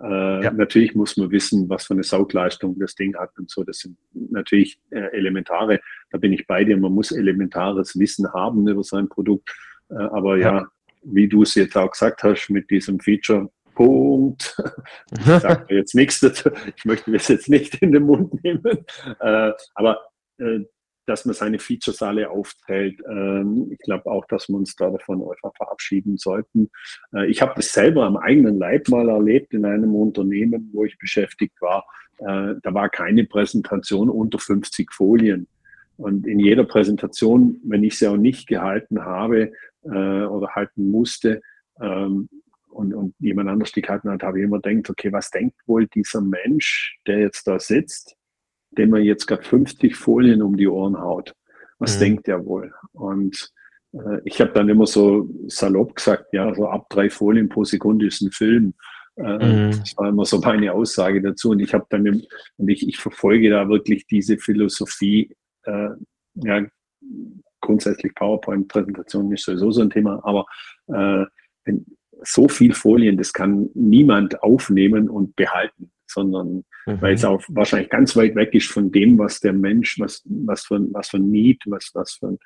Äh, 0.01 0.43
ja. 0.43 0.51
Natürlich 0.51 0.95
muss 0.95 1.17
man 1.17 1.29
wissen, 1.29 1.69
was 1.69 1.85
für 1.85 1.93
eine 1.93 2.03
Saugleistung 2.03 2.79
das 2.79 2.95
Ding 2.95 3.15
hat 3.15 3.37
und 3.37 3.51
so. 3.51 3.63
Das 3.63 3.77
sind 3.77 3.95
natürlich 4.13 4.79
äh, 4.89 5.15
elementare. 5.15 5.79
Da 6.09 6.17
bin 6.17 6.33
ich 6.33 6.47
bei 6.47 6.63
dir. 6.63 6.77
Man 6.77 6.93
muss 6.93 7.11
elementares 7.11 7.97
Wissen 7.99 8.33
haben 8.33 8.67
über 8.67 8.83
sein 8.83 9.07
Produkt. 9.07 9.55
Äh, 9.91 9.95
aber 9.95 10.37
ja, 10.37 10.57
ja 10.57 10.67
wie 11.03 11.27
du 11.27 11.43
es 11.43 11.55
jetzt 11.55 11.77
auch 11.77 11.91
gesagt 11.91 12.23
hast, 12.23 12.49
mit 12.49 12.69
diesem 12.69 12.99
Feature, 12.99 13.49
Punkt. 13.79 14.61
Ich 15.11 15.25
sage 15.25 15.75
jetzt 15.75 15.95
nichts 15.95 16.19
dazu. 16.19 16.49
Ich 16.75 16.83
möchte 16.83 17.11
das 17.11 17.29
jetzt 17.29 17.49
nicht 17.49 17.75
in 17.75 17.93
den 17.93 18.03
Mund 18.03 18.43
nehmen. 18.43 18.85
Äh, 19.21 19.51
aber 19.73 20.01
äh, 20.37 20.59
dass 21.05 21.25
man 21.25 21.33
seine 21.33 21.57
Features 21.59 22.01
alle 22.03 22.29
aufteilt. 22.29 22.99
Ähm, 23.09 23.69
ich 23.71 23.79
glaube 23.79 24.11
auch, 24.11 24.25
dass 24.25 24.49
wir 24.49 24.57
uns 24.57 24.75
da 24.75 24.89
davon 24.89 25.21
einfach 25.21 25.55
verabschieden 25.55 26.17
sollten. 26.17 26.69
Äh, 27.13 27.27
ich 27.27 27.41
habe 27.41 27.53
das 27.55 27.71
selber 27.71 28.03
am 28.05 28.17
eigenen 28.17 28.59
Leib 28.59 28.89
mal 28.89 29.07
erlebt 29.07 29.53
in 29.53 29.65
einem 29.65 29.95
Unternehmen, 29.95 30.69
wo 30.73 30.83
ich 30.83 30.97
beschäftigt 30.97 31.59
war. 31.61 31.85
Da 32.17 32.73
war 32.73 32.89
keine 32.89 33.23
Präsentation 33.23 34.09
unter 34.09 34.39
50 34.39 34.91
Folien. 34.91 35.47
Und 35.95 36.27
in 36.27 36.41
jeder 36.41 36.65
Präsentation, 36.65 37.61
wenn 37.63 37.81
ich 37.85 37.97
sie 37.97 38.07
auch 38.09 38.17
nicht 38.17 38.45
gehalten 38.45 39.05
habe 39.05 39.53
oder 39.83 40.49
halten 40.49 40.91
musste, 40.91 41.41
ähm, 41.81 42.27
und, 42.69 42.93
und 42.93 43.15
jemand 43.19 43.49
anders 43.49 43.71
die 43.71 43.81
Karten 43.81 44.09
hat, 44.09 44.23
habe 44.23 44.39
ich 44.39 44.45
immer 44.45 44.59
gedacht, 44.61 44.89
okay, 44.89 45.11
was 45.11 45.29
denkt 45.29 45.55
wohl 45.65 45.87
dieser 45.87 46.21
Mensch, 46.21 46.97
der 47.07 47.19
jetzt 47.19 47.47
da 47.47 47.59
sitzt, 47.59 48.15
dem 48.71 48.91
man 48.91 49.03
jetzt 49.03 49.25
gerade 49.25 49.43
50 49.43 49.95
Folien 49.95 50.41
um 50.41 50.55
die 50.55 50.67
Ohren 50.67 50.99
haut? 50.99 51.33
Was 51.79 51.95
mhm. 51.95 51.99
denkt 52.01 52.27
der 52.27 52.45
wohl? 52.45 52.73
Und 52.91 53.51
äh, 53.93 54.19
ich 54.25 54.39
habe 54.39 54.51
dann 54.51 54.69
immer 54.69 54.85
so 54.85 55.29
salopp 55.47 55.95
gesagt, 55.95 56.25
ja, 56.33 56.53
so 56.53 56.67
ab 56.67 56.87
drei 56.89 57.09
Folien 57.09 57.49
pro 57.49 57.63
Sekunde 57.63 58.07
ist 58.07 58.21
ein 58.21 58.31
Film. 58.31 58.73
Äh, 59.15 59.67
mhm. 59.67 59.71
Das 59.71 59.97
war 59.97 60.09
immer 60.09 60.25
so 60.25 60.39
meine 60.39 60.73
Aussage 60.73 61.21
dazu. 61.21 61.51
Und 61.51 61.59
ich 61.59 61.73
habe 61.73 61.85
dann, 61.89 62.05
im, 62.05 62.23
und 62.57 62.69
ich, 62.69 62.87
ich 62.87 62.97
verfolge 62.97 63.49
da 63.49 63.67
wirklich 63.67 64.05
diese 64.07 64.37
Philosophie, 64.37 65.35
äh, 65.63 65.89
ja, 66.35 66.65
grundsätzlich 67.61 68.15
PowerPoint-Präsentation 68.15 69.31
ist 69.31 69.45
sowieso 69.45 69.71
so 69.71 69.81
ein 69.81 69.89
Thema, 69.89 70.21
aber 70.23 70.45
äh, 70.87 71.25
wenn, 71.65 71.85
so 72.23 72.47
viel 72.47 72.73
Folien, 72.73 73.17
das 73.17 73.33
kann 73.33 73.69
niemand 73.73 74.41
aufnehmen 74.43 75.09
und 75.09 75.35
behalten, 75.35 75.91
sondern 76.07 76.63
mhm. 76.85 77.01
weil 77.01 77.13
es 77.13 77.25
auch 77.25 77.41
wahrscheinlich 77.49 77.89
ganz 77.89 78.15
weit 78.15 78.35
weg 78.35 78.53
ist 78.53 78.69
von 78.69 78.91
dem, 78.91 79.17
was 79.17 79.39
der 79.39 79.53
Mensch, 79.53 79.99
was, 79.99 80.23
was 80.25 80.65
für, 80.65 80.79
was 80.91 81.09
für 81.09 81.17
ein 81.17 81.29
Need, 81.29 81.63
was, 81.65 81.91
was 81.93 82.13
für 82.13 82.37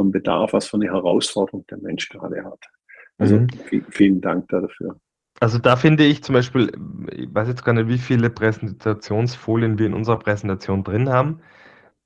ein, 0.00 0.10
Bedarf, 0.10 0.52
was 0.52 0.68
für 0.68 0.76
eine 0.76 0.86
Herausforderung 0.86 1.66
der 1.68 1.78
Mensch 1.78 2.08
gerade 2.08 2.44
hat. 2.44 2.64
Also 3.18 3.40
mhm. 3.40 3.48
vielen 3.90 4.20
Dank 4.20 4.48
dafür. 4.48 4.98
Also 5.40 5.58
da 5.58 5.76
finde 5.76 6.04
ich 6.04 6.22
zum 6.22 6.34
Beispiel, 6.34 6.72
ich 7.10 7.32
weiß 7.32 7.48
jetzt 7.48 7.64
gar 7.64 7.72
nicht, 7.72 7.88
wie 7.88 7.98
viele 7.98 8.30
Präsentationsfolien 8.30 9.78
wir 9.78 9.86
in 9.86 9.94
unserer 9.94 10.18
Präsentation 10.18 10.84
drin 10.84 11.08
haben. 11.08 11.40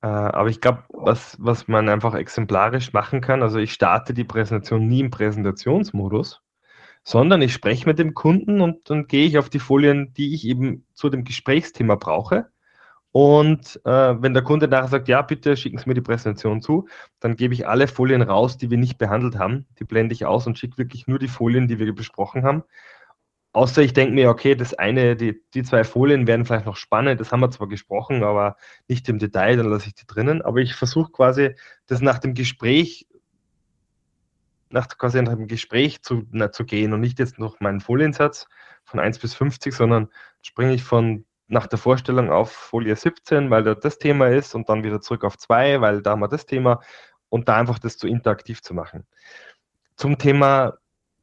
Äh, 0.01 0.07
aber 0.07 0.49
ich 0.49 0.61
glaube, 0.61 0.83
was, 0.89 1.37
was 1.39 1.67
man 1.67 1.89
einfach 1.89 2.13
exemplarisch 2.13 2.93
machen 2.93 3.21
kann, 3.21 3.41
also 3.41 3.59
ich 3.59 3.73
starte 3.73 4.13
die 4.13 4.23
Präsentation 4.23 4.87
nie 4.87 5.01
im 5.01 5.11
Präsentationsmodus, 5.11 6.41
sondern 7.07 7.41
ich 7.41 7.53
spreche 7.53 7.87
mit 7.87 7.99
dem 7.99 8.13
Kunden 8.13 8.59
und 8.59 8.89
dann 8.89 9.07
gehe 9.07 9.25
ich 9.25 9.37
auf 9.37 9.49
die 9.49 9.59
Folien, 9.59 10.13
die 10.15 10.35
ich 10.35 10.45
eben 10.45 10.85
zu 10.93 11.09
dem 11.09 11.23
Gesprächsthema 11.23 11.95
brauche. 11.95 12.47
Und 13.13 13.79
äh, 13.85 14.21
wenn 14.21 14.33
der 14.33 14.43
Kunde 14.43 14.67
nachher 14.67 14.89
sagt, 14.89 15.07
ja, 15.07 15.21
bitte 15.21 15.55
schicken 15.55 15.77
Sie 15.77 15.87
mir 15.87 15.93
die 15.93 16.01
Präsentation 16.01 16.61
zu, 16.61 16.89
dann 17.21 17.37
gebe 17.37 17.53
ich 17.53 17.65
alle 17.65 17.87
Folien 17.87 18.21
raus, 18.21 18.57
die 18.57 18.69
wir 18.69 18.77
nicht 18.77 18.97
behandelt 18.97 19.37
haben. 19.37 19.67
Die 19.79 19.85
blende 19.85 20.13
ich 20.13 20.25
aus 20.25 20.47
und 20.47 20.59
schicke 20.59 20.77
wirklich 20.77 21.07
nur 21.07 21.17
die 21.17 21.29
Folien, 21.29 21.69
die 21.69 21.79
wir 21.79 21.95
besprochen 21.95 22.43
haben. 22.43 22.63
Außer 23.53 23.81
ich 23.81 23.93
denke 23.93 24.13
mir, 24.13 24.29
okay, 24.29 24.55
das 24.55 24.73
eine, 24.73 25.15
die, 25.15 25.41
die 25.53 25.63
zwei 25.63 25.85
Folien 25.85 26.27
werden 26.27 26.45
vielleicht 26.45 26.65
noch 26.65 26.75
spannend, 26.75 27.21
das 27.21 27.31
haben 27.31 27.39
wir 27.39 27.49
zwar 27.51 27.69
gesprochen, 27.69 28.23
aber 28.23 28.57
nicht 28.89 29.07
im 29.07 29.17
Detail, 29.17 29.55
dann 29.55 29.69
lasse 29.69 29.87
ich 29.87 29.95
die 29.95 30.05
drinnen. 30.05 30.41
Aber 30.41 30.59
ich 30.59 30.75
versuche 30.75 31.11
quasi, 31.11 31.55
das 31.87 32.01
nach 32.01 32.19
dem 32.19 32.33
Gespräch 32.33 33.06
nach 34.77 34.87
quasi 34.97 35.17
einem 35.17 35.47
Gespräch 35.47 36.03
zu, 36.03 36.23
na, 36.31 36.51
zu 36.51 36.63
gehen 36.63 36.93
und 36.93 37.01
nicht 37.01 37.19
jetzt 37.19 37.39
noch 37.39 37.59
meinen 37.59 37.81
Foliensatz 37.81 38.47
von 38.85 38.99
1 38.99 39.19
bis 39.19 39.33
50, 39.33 39.73
sondern 39.73 40.09
springe 40.41 40.73
ich 40.73 40.83
von 40.83 41.25
nach 41.47 41.65
der 41.65 41.79
Vorstellung 41.79 42.29
auf 42.29 42.51
Folie 42.51 42.95
17, 42.95 43.49
weil 43.49 43.63
da 43.63 43.73
das 43.73 43.97
Thema 43.97 44.27
ist 44.27 44.53
und 44.53 44.69
dann 44.69 44.83
wieder 44.83 45.01
zurück 45.01 45.23
auf 45.23 45.37
2, 45.37 45.81
weil 45.81 46.01
da 46.01 46.11
haben 46.11 46.19
wir 46.19 46.27
das 46.27 46.45
Thema 46.45 46.81
und 47.29 47.47
da 47.49 47.57
einfach 47.57 47.79
das 47.79 47.97
zu 47.97 48.07
interaktiv 48.07 48.61
zu 48.61 48.73
machen. 48.73 49.05
Zum 49.95 50.17
Thema 50.17 50.77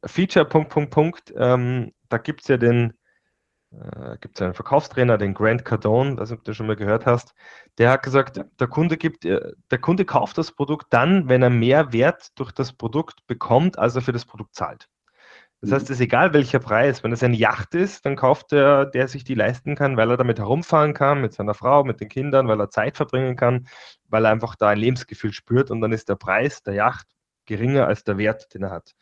Feature, 0.04 0.46
Punkt, 0.46 0.70
Punkt, 0.70 0.90
Punkt, 0.90 1.34
ähm, 1.36 1.92
da 2.08 2.18
gibt 2.18 2.42
es 2.42 2.48
ja 2.48 2.56
den, 2.56 2.94
äh, 3.80 4.16
gibt 4.20 4.38
es 4.38 4.42
einen 4.42 4.54
Verkaufstrainer, 4.54 5.18
den 5.18 5.34
Grant 5.34 5.64
Cardone, 5.64 6.16
das 6.16 6.34
du 6.44 6.54
schon 6.54 6.66
mal 6.66 6.76
gehört 6.76 7.06
hast, 7.06 7.34
der 7.78 7.90
hat 7.90 8.02
gesagt, 8.02 8.40
der 8.58 8.66
Kunde 8.68 8.96
gibt, 8.96 9.24
äh, 9.24 9.52
der 9.70 9.78
Kunde 9.78 10.04
kauft 10.04 10.38
das 10.38 10.52
Produkt 10.52 10.86
dann, 10.90 11.28
wenn 11.28 11.42
er 11.42 11.50
mehr 11.50 11.92
Wert 11.92 12.38
durch 12.38 12.52
das 12.52 12.72
Produkt 12.72 13.26
bekommt, 13.26 13.78
als 13.78 13.96
er 13.96 14.02
für 14.02 14.12
das 14.12 14.24
Produkt 14.24 14.54
zahlt. 14.54 14.88
Das 15.60 15.72
heißt, 15.72 15.84
es 15.84 15.96
ist 15.96 16.00
egal 16.00 16.34
welcher 16.34 16.58
Preis. 16.58 17.02
Wenn 17.02 17.12
es 17.12 17.22
eine 17.22 17.36
Yacht 17.36 17.74
ist, 17.74 18.04
dann 18.04 18.16
kauft 18.16 18.52
er, 18.52 18.84
der 18.84 19.08
sich 19.08 19.24
die 19.24 19.34
leisten 19.34 19.76
kann, 19.76 19.96
weil 19.96 20.10
er 20.10 20.18
damit 20.18 20.38
herumfahren 20.38 20.92
kann, 20.92 21.22
mit 21.22 21.32
seiner 21.32 21.54
Frau, 21.54 21.84
mit 21.84 22.00
den 22.00 22.10
Kindern, 22.10 22.48
weil 22.48 22.60
er 22.60 22.68
Zeit 22.68 22.98
verbringen 22.98 23.34
kann, 23.34 23.66
weil 24.08 24.26
er 24.26 24.32
einfach 24.32 24.56
da 24.56 24.68
ein 24.68 24.78
Lebensgefühl 24.78 25.32
spürt 25.32 25.70
und 25.70 25.80
dann 25.80 25.92
ist 25.92 26.10
der 26.10 26.16
Preis 26.16 26.62
der 26.62 26.74
Yacht 26.74 27.06
geringer 27.46 27.86
als 27.86 28.04
der 28.04 28.18
Wert, 28.18 28.52
den 28.52 28.64
er 28.64 28.70
hat. 28.72 28.94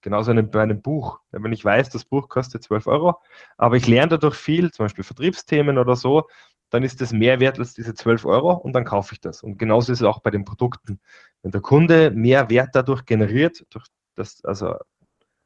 Genauso 0.00 0.32
bei 0.34 0.62
einem 0.62 0.82
Buch. 0.82 1.20
Wenn 1.30 1.52
ich 1.52 1.64
weiß, 1.64 1.90
das 1.90 2.04
Buch 2.04 2.28
kostet 2.28 2.62
12 2.62 2.86
Euro, 2.86 3.20
aber 3.56 3.76
ich 3.76 3.86
lerne 3.86 4.10
dadurch 4.10 4.36
viel, 4.36 4.70
zum 4.70 4.84
Beispiel 4.84 5.04
Vertriebsthemen 5.04 5.78
oder 5.78 5.96
so, 5.96 6.28
dann 6.70 6.82
ist 6.84 7.00
das 7.00 7.12
mehr 7.12 7.40
wert 7.40 7.58
als 7.58 7.74
diese 7.74 7.94
12 7.94 8.24
Euro 8.24 8.52
und 8.52 8.72
dann 8.72 8.84
kaufe 8.84 9.14
ich 9.14 9.20
das. 9.20 9.42
Und 9.42 9.58
genauso 9.58 9.92
ist 9.92 10.00
es 10.00 10.06
auch 10.06 10.20
bei 10.20 10.30
den 10.30 10.44
Produkten. 10.44 11.00
Wenn 11.42 11.50
der 11.50 11.60
Kunde 11.60 12.10
mehr 12.12 12.48
Wert 12.48 12.70
dadurch 12.74 13.04
generiert, 13.04 13.64
durch 13.70 13.86
das, 14.14 14.44
also 14.44 14.76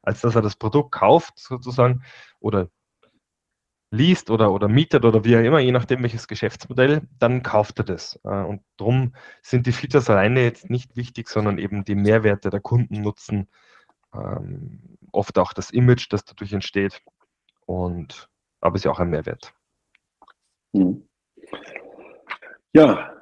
als 0.03 0.21
dass 0.21 0.35
er 0.35 0.41
das 0.41 0.55
Produkt 0.55 0.91
kauft 0.91 1.39
sozusagen 1.39 2.03
oder 2.39 2.69
liest 3.91 4.29
oder, 4.29 4.51
oder 4.51 4.67
mietet 4.67 5.05
oder 5.05 5.23
wie 5.23 5.35
auch 5.37 5.41
immer, 5.41 5.59
je 5.59 5.71
nachdem 5.71 6.03
welches 6.03 6.27
Geschäftsmodell, 6.27 7.07
dann 7.19 7.43
kauft 7.43 7.79
er 7.79 7.85
das. 7.85 8.19
Äh, 8.23 8.43
und 8.43 8.61
darum 8.77 9.13
sind 9.41 9.65
die 9.67 9.71
Features 9.71 10.09
alleine 10.09 10.43
jetzt 10.43 10.69
nicht 10.69 10.95
wichtig, 10.95 11.29
sondern 11.29 11.57
eben 11.57 11.85
die 11.85 11.95
Mehrwerte 11.95 12.49
der 12.49 12.59
Kunden 12.59 13.01
nutzen, 13.01 13.47
ähm, 14.17 14.97
oft 15.11 15.37
auch 15.37 15.53
das 15.53 15.71
Image, 15.71 16.07
das 16.09 16.25
dadurch 16.25 16.53
entsteht. 16.53 17.01
Und 17.65 18.29
aber 18.61 18.75
es 18.75 18.81
ist 18.81 18.85
ja 18.85 18.91
auch 18.91 18.99
ein 18.99 19.09
Mehrwert. 19.09 19.53
Hm. 20.73 21.07
Ja, 22.73 23.15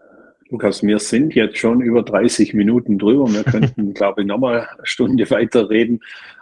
Lukas, 0.49 0.83
wir 0.83 0.99
sind 0.99 1.35
jetzt 1.35 1.57
schon 1.57 1.81
über 1.81 2.03
30 2.03 2.53
Minuten 2.53 2.99
drüber. 2.99 3.27
Wir 3.27 3.43
könnten, 3.43 3.93
glaube 3.95 4.21
ich, 4.21 4.27
nochmal 4.27 4.67
eine 4.71 4.85
Stunde 4.85 5.29
weiterreden. 5.29 5.99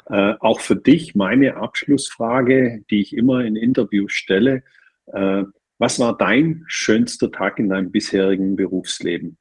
Äh, 0.08 0.34
auch 0.40 0.60
für 0.60 0.76
dich 0.76 1.16
meine 1.16 1.56
Abschlussfrage, 1.56 2.84
die 2.90 3.02
ich 3.02 3.16
immer 3.16 3.44
in 3.46 3.56
Interviews 3.56 4.12
stelle. 4.12 4.64
Äh, 5.08 5.44
was 5.78 6.00
war 6.00 6.18
dein 6.18 6.64
schönster 6.68 7.32
Tag 7.32 7.58
in 7.58 7.70
deinem 7.70 7.92
bisherigen 7.92 8.56
Berufsleben? 8.56 9.38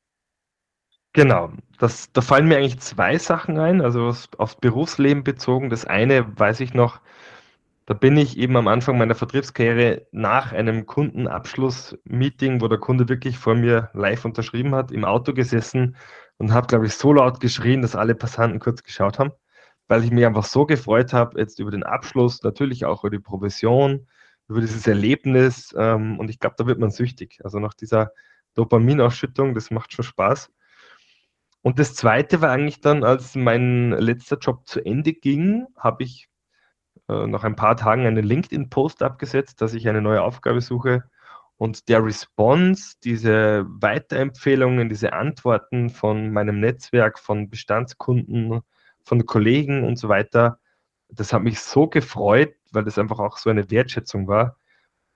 Genau, 1.13 1.51
das, 1.79 2.13
da 2.13 2.21
fallen 2.21 2.47
mir 2.47 2.57
eigentlich 2.59 2.79
zwei 2.81 3.19
Sachen 3.19 3.59
ein, 3.59 3.81
also 3.81 4.13
aufs 4.39 4.57
Berufsleben 4.57 5.25
bezogen. 5.25 5.69
Das 5.69 5.85
eine 5.85 6.39
weiß 6.39 6.61
ich 6.61 6.73
noch, 6.73 7.01
da 7.87 7.95
bin 7.95 8.17
ich 8.17 8.39
eben 8.39 8.57
am 8.57 8.69
Anfang 8.69 8.99
meiner 8.99 9.17
Vertriebskarriere 9.17 10.07
nach 10.13 10.53
einem 10.53 10.87
Kundenabschluss-Meeting, 10.87 12.61
wo 12.61 12.69
der 12.69 12.79
Kunde 12.79 13.09
wirklich 13.09 13.39
vor 13.39 13.57
mir 13.57 13.91
live 13.95 14.25
unterschrieben 14.25 14.75
hat, 14.75 14.93
im 14.93 15.05
Auto 15.05 15.35
gesessen 15.35 15.97
und 16.39 16.53
habe, 16.53 16.69
glaube 16.69 16.87
ich, 16.87 16.95
so 16.95 17.13
laut 17.13 17.41
geschrien, 17.41 17.83
dass 17.83 17.97
alle 17.97 18.15
Passanten 18.15 18.61
kurz 18.61 18.83
geschaut 18.85 19.19
haben, 19.19 19.33
weil 19.89 20.05
ich 20.05 20.13
mich 20.13 20.27
einfach 20.27 20.45
so 20.45 20.67
gefreut 20.67 21.13
habe, 21.13 21.41
jetzt 21.41 21.59
über 21.61 21.73
den 21.73 21.83
Abschluss, 21.85 22.43
natürlich 22.45 22.85
auch 22.87 23.03
über 23.05 23.11
die 23.11 23.19
Provision, 23.19 24.07
über 24.49 24.61
dieses 24.61 24.87
Erlebnis. 24.87 25.75
Ähm, 25.77 26.19
und 26.21 26.31
ich 26.31 26.39
glaube, 26.41 26.57
da 26.59 26.67
wird 26.67 26.79
man 26.79 26.91
süchtig. 26.93 27.41
Also 27.45 27.59
nach 27.59 27.75
dieser 27.75 28.13
Dopaminausschüttung, 28.55 29.55
das 29.55 29.71
macht 29.73 29.93
schon 29.93 30.05
Spaß. 30.05 30.51
Und 31.63 31.79
das 31.79 31.95
Zweite 31.95 32.41
war 32.41 32.51
eigentlich 32.51 32.81
dann, 32.81 33.05
als 33.05 33.35
mein 33.35 33.91
letzter 33.91 34.39
Job 34.39 34.67
zu 34.67 34.85
Ende 34.85 35.13
ging, 35.13 35.67
habe 35.77 36.05
ich 36.05 36.29
äh, 37.09 37.27
nach 37.27 37.45
ein 37.45 37.57
paar 37.57 37.77
Tagen 37.77 38.07
einen 38.07 38.25
LinkedIn-Post 38.25 39.03
abgesetzt, 39.03 39.61
dass 39.61 39.75
ich 39.75 39.89
eine 39.89 40.01
neue 40.01 40.23
Aufgabe 40.23 40.61
suche. 40.61 41.05
Und 41.57 41.89
der 41.91 42.03
Response, 42.03 42.95
diese 43.05 43.67
Weiterempfehlungen, 43.69 44.89
diese 44.89 45.13
Antworten 45.13 45.91
von 45.91 46.33
meinem 46.33 46.61
Netzwerk, 46.61 47.19
von 47.19 47.51
Bestandskunden, 47.51 48.63
von 49.05 49.27
Kollegen 49.27 49.85
und 49.85 49.97
so 49.97 50.09
weiter, 50.09 50.59
das 51.11 51.33
hat 51.33 51.43
mich 51.43 51.61
so 51.61 51.89
gefreut, 51.89 52.55
weil 52.73 52.85
das 52.85 52.99
einfach 52.99 53.19
auch 53.19 53.37
so 53.37 53.51
eine 53.51 53.71
Wertschätzung 53.71 54.29
war. 54.29 54.57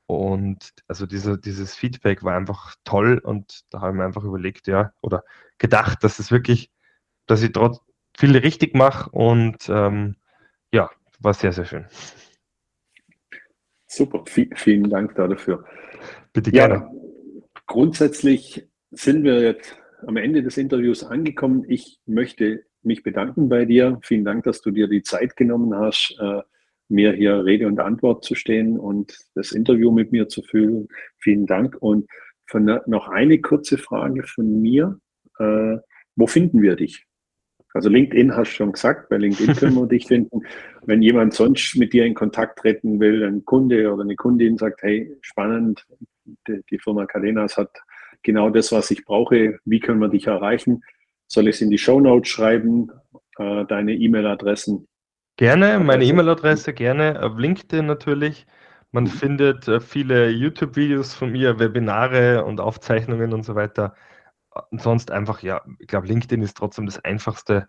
Und 0.07 0.75
also 0.87 1.07
diese, 1.07 1.39
dieses 1.39 1.75
Feedback 1.75 2.23
war 2.23 2.37
einfach 2.37 2.75
toll 2.85 3.19
und 3.19 3.65
da 3.71 3.81
habe 3.81 3.93
ich 3.93 3.97
mir 3.97 4.05
einfach 4.05 4.25
überlegt, 4.25 4.67
ja, 4.67 4.93
oder 5.01 5.25
gedacht, 5.59 6.05
dass 6.05 6.19
es 6.19 6.31
wirklich, 6.31 6.71
dass 7.27 7.43
ich 7.43 7.53
trotz 7.53 7.81
viel 8.17 8.37
richtig 8.37 8.75
mache 8.75 9.11
und 9.11 9.69
ähm, 9.69 10.17
ja, 10.73 10.91
war 11.21 11.33
sehr, 11.33 11.53
sehr 11.53 11.65
schön. 11.65 11.87
Super, 13.87 14.25
vielen 14.27 14.91
Dank 14.91 15.15
dafür. 15.15 15.65
Bitte 16.33 16.51
gerne. 16.51 16.75
Ja, 16.75 16.91
grundsätzlich 17.67 18.69
sind 18.91 19.25
wir 19.25 19.41
jetzt 19.41 19.77
am 20.07 20.17
Ende 20.17 20.43
des 20.43 20.59
Interviews 20.59 21.05
angekommen. 21.05 21.65
Ich 21.69 22.01
möchte 22.05 22.65
mich 22.83 23.03
bedanken 23.03 23.49
bei 23.49 23.65
dir. 23.65 23.99
Vielen 24.03 24.25
Dank, 24.25 24.45
dass 24.45 24.61
du 24.61 24.71
dir 24.71 24.89
die 24.89 25.03
Zeit 25.03 25.37
genommen 25.37 25.75
hast, 25.75 26.17
äh, 26.21 26.43
mir 26.89 27.13
hier 27.13 27.45
Rede 27.45 27.67
und 27.67 27.81
Antwort 27.81 28.25
zu 28.25 28.35
stehen 28.35 28.79
und 28.79 29.19
das 29.35 29.53
Interview 29.53 29.91
mit 29.91 30.13
mir 30.13 30.29
zu 30.29 30.43
führen. 30.43 30.89
Vielen 31.19 31.47
Dank. 31.47 31.77
Und 31.81 32.09
von, 32.47 32.81
noch 32.87 33.09
eine 33.09 33.41
kurze 33.41 33.79
Frage 33.79 34.23
von 34.25 34.61
mir. 34.61 34.99
Äh, 35.39 35.77
wo 36.17 36.27
finden 36.27 36.63
wir 36.63 36.77
dich? 36.77 37.07
Also 37.73 37.89
LinkedIn 37.89 38.37
hast 38.37 38.53
du 38.53 38.57
schon 38.57 38.73
gesagt, 38.73 39.09
bei 39.09 39.17
LinkedIn 39.17 39.57
können 39.57 39.75
wir 39.75 39.87
dich 39.87 40.07
finden. 40.07 40.43
Wenn 40.87 41.03
jemand 41.03 41.35
sonst 41.35 41.77
mit 41.77 41.93
dir 41.93 42.05
in 42.05 42.15
Kontakt 42.15 42.61
treten 42.61 43.01
will, 43.01 43.25
ein 43.25 43.45
Kunde 43.45 43.93
oder 43.93 44.03
eine 44.03 44.17
Kundin 44.17 44.57
sagt, 44.59 44.83
hey, 44.83 45.13
spannend, 45.23 45.85
die, 46.47 46.61
die 46.71 46.79
Firma 46.79 47.07
Cadenas 47.07 47.57
hat 47.57 47.71
genau 48.23 48.49
das, 48.51 48.71
was 48.71 48.91
ich 48.91 49.05
brauche, 49.05 49.59
wie 49.65 49.81
können 49.81 50.01
wir 50.01 50.09
dich 50.09 50.27
erreichen? 50.27 50.83
Soll 51.27 51.49
ich 51.49 51.57
es 51.57 51.63
in 51.63 51.71
die 51.71 51.79
Show 51.79 52.01
Notes 52.01 52.29
schreiben, 52.29 52.91
äh, 53.39 53.65
deine 53.65 53.95
E-Mail-Adressen? 53.95 54.87
Gerne, 55.37 55.81
meine 55.81 56.05
E-Mail-Adresse 56.05 56.73
gerne, 56.73 57.21
auf 57.23 57.37
LinkedIn 57.37 57.87
natürlich. 57.87 58.47
Man 58.93 59.05
mhm. 59.05 59.09
findet 59.09 59.69
äh, 59.69 59.81
viele 59.81 60.31
YouTube-Videos 60.31 61.15
von 61.15 61.33
mir, 61.33 61.59
Webinare 61.59 62.45
und 62.45 62.61
Aufzeichnungen 62.61 63.33
und 63.33 63.43
so 63.43 63.55
weiter 63.55 63.95
und 64.71 64.81
sonst 64.81 65.11
einfach, 65.11 65.43
ja, 65.43 65.63
ich 65.79 65.89
glaube, 65.89 66.07
LinkedIn 66.07 66.43
ist 66.43 66.57
trotzdem 66.57 66.87
das 66.87 67.05
Einfachste. 67.05 67.69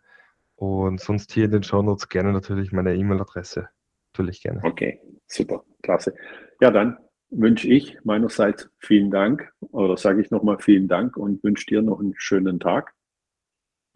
Und 0.55 1.01
sonst 1.01 1.33
hier 1.33 1.45
in 1.45 1.51
den 1.51 1.63
Shownotes 1.63 2.07
gerne 2.07 2.31
natürlich 2.31 2.71
meine 2.71 2.95
E-Mail-Adresse. 2.95 3.67
Natürlich 4.13 4.41
gerne. 4.41 4.61
Okay, 4.63 5.01
super, 5.27 5.63
klasse. 5.81 6.15
Ja, 6.61 6.71
dann 6.71 6.97
wünsche 7.29 7.67
ich 7.67 7.97
meinerseits 8.05 8.69
vielen 8.79 9.11
Dank 9.11 9.51
oder 9.71 9.97
sage 9.97 10.21
ich 10.21 10.31
nochmal 10.31 10.59
vielen 10.59 10.87
Dank 10.87 11.17
und 11.17 11.43
wünsche 11.43 11.65
dir 11.65 11.81
noch 11.81 11.99
einen 11.99 12.13
schönen 12.15 12.59
Tag. 12.59 12.93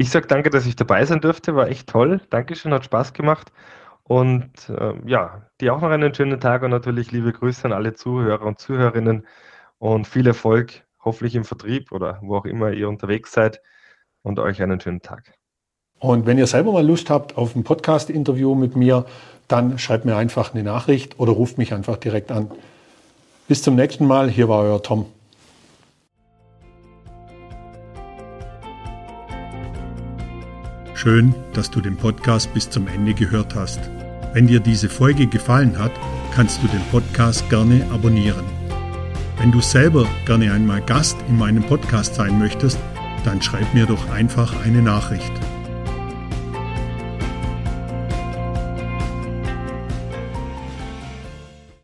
Ich 0.01 0.11
sage 0.11 0.27
danke, 0.27 0.49
dass 0.49 0.65
ich 0.65 0.77
dabei 0.77 1.03
sein 1.03 1.19
durfte, 1.19 1.57
war 1.57 1.67
echt 1.67 1.89
toll. 1.89 2.21
Dankeschön, 2.29 2.73
hat 2.73 2.85
Spaß 2.85 3.11
gemacht. 3.11 3.51
Und 4.03 4.69
äh, 4.69 4.93
ja, 5.05 5.41
dir 5.59 5.75
auch 5.75 5.81
noch 5.81 5.89
einen 5.89 6.15
schönen 6.15 6.39
Tag 6.39 6.63
und 6.63 6.71
natürlich 6.71 7.11
liebe 7.11 7.33
Grüße 7.33 7.65
an 7.65 7.73
alle 7.73 7.93
Zuhörer 7.93 8.45
und 8.45 8.59
Zuhörerinnen 8.59 9.27
und 9.77 10.07
viel 10.07 10.25
Erfolg 10.25 10.85
hoffentlich 11.03 11.35
im 11.35 11.43
Vertrieb 11.43 11.91
oder 11.91 12.19
wo 12.21 12.37
auch 12.37 12.45
immer 12.45 12.71
ihr 12.71 12.87
unterwegs 12.87 13.33
seid 13.33 13.61
und 14.21 14.39
euch 14.39 14.61
einen 14.61 14.79
schönen 14.79 15.01
Tag. 15.01 15.33
Und 15.99 16.25
wenn 16.25 16.37
ihr 16.37 16.47
selber 16.47 16.71
mal 16.71 16.87
Lust 16.87 17.09
habt 17.09 17.35
auf 17.37 17.57
ein 17.57 17.65
Podcast-Interview 17.65 18.55
mit 18.55 18.77
mir, 18.77 19.05
dann 19.49 19.79
schreibt 19.79 20.05
mir 20.05 20.15
einfach 20.15 20.53
eine 20.53 20.63
Nachricht 20.63 21.19
oder 21.19 21.33
ruft 21.33 21.57
mich 21.57 21.73
einfach 21.73 21.97
direkt 21.97 22.31
an. 22.31 22.49
Bis 23.49 23.63
zum 23.63 23.75
nächsten 23.75 24.07
Mal. 24.07 24.29
Hier 24.29 24.47
war 24.47 24.63
euer 24.63 24.81
Tom. 24.81 25.07
Schön, 31.01 31.33
dass 31.53 31.71
du 31.71 31.79
den 31.79 31.95
Podcast 31.95 32.53
bis 32.53 32.69
zum 32.69 32.85
Ende 32.89 33.13
gehört 33.13 33.55
hast. 33.55 33.79
Wenn 34.33 34.47
dir 34.47 34.59
diese 34.59 34.89
Folge 34.89 35.27
gefallen 35.27 35.79
hat, 35.79 35.93
kannst 36.35 36.61
du 36.61 36.67
den 36.67 36.81
Podcast 36.91 37.49
gerne 37.49 37.85
abonnieren. 37.89 38.43
Wenn 39.37 39.49
du 39.49 39.61
selber 39.61 40.05
gerne 40.25 40.51
einmal 40.51 40.81
Gast 40.81 41.15
in 41.29 41.37
meinem 41.37 41.63
Podcast 41.63 42.15
sein 42.15 42.37
möchtest, 42.37 42.77
dann 43.23 43.41
schreib 43.41 43.73
mir 43.73 43.85
doch 43.85 44.09
einfach 44.09 44.53
eine 44.65 44.81
Nachricht. 44.81 45.31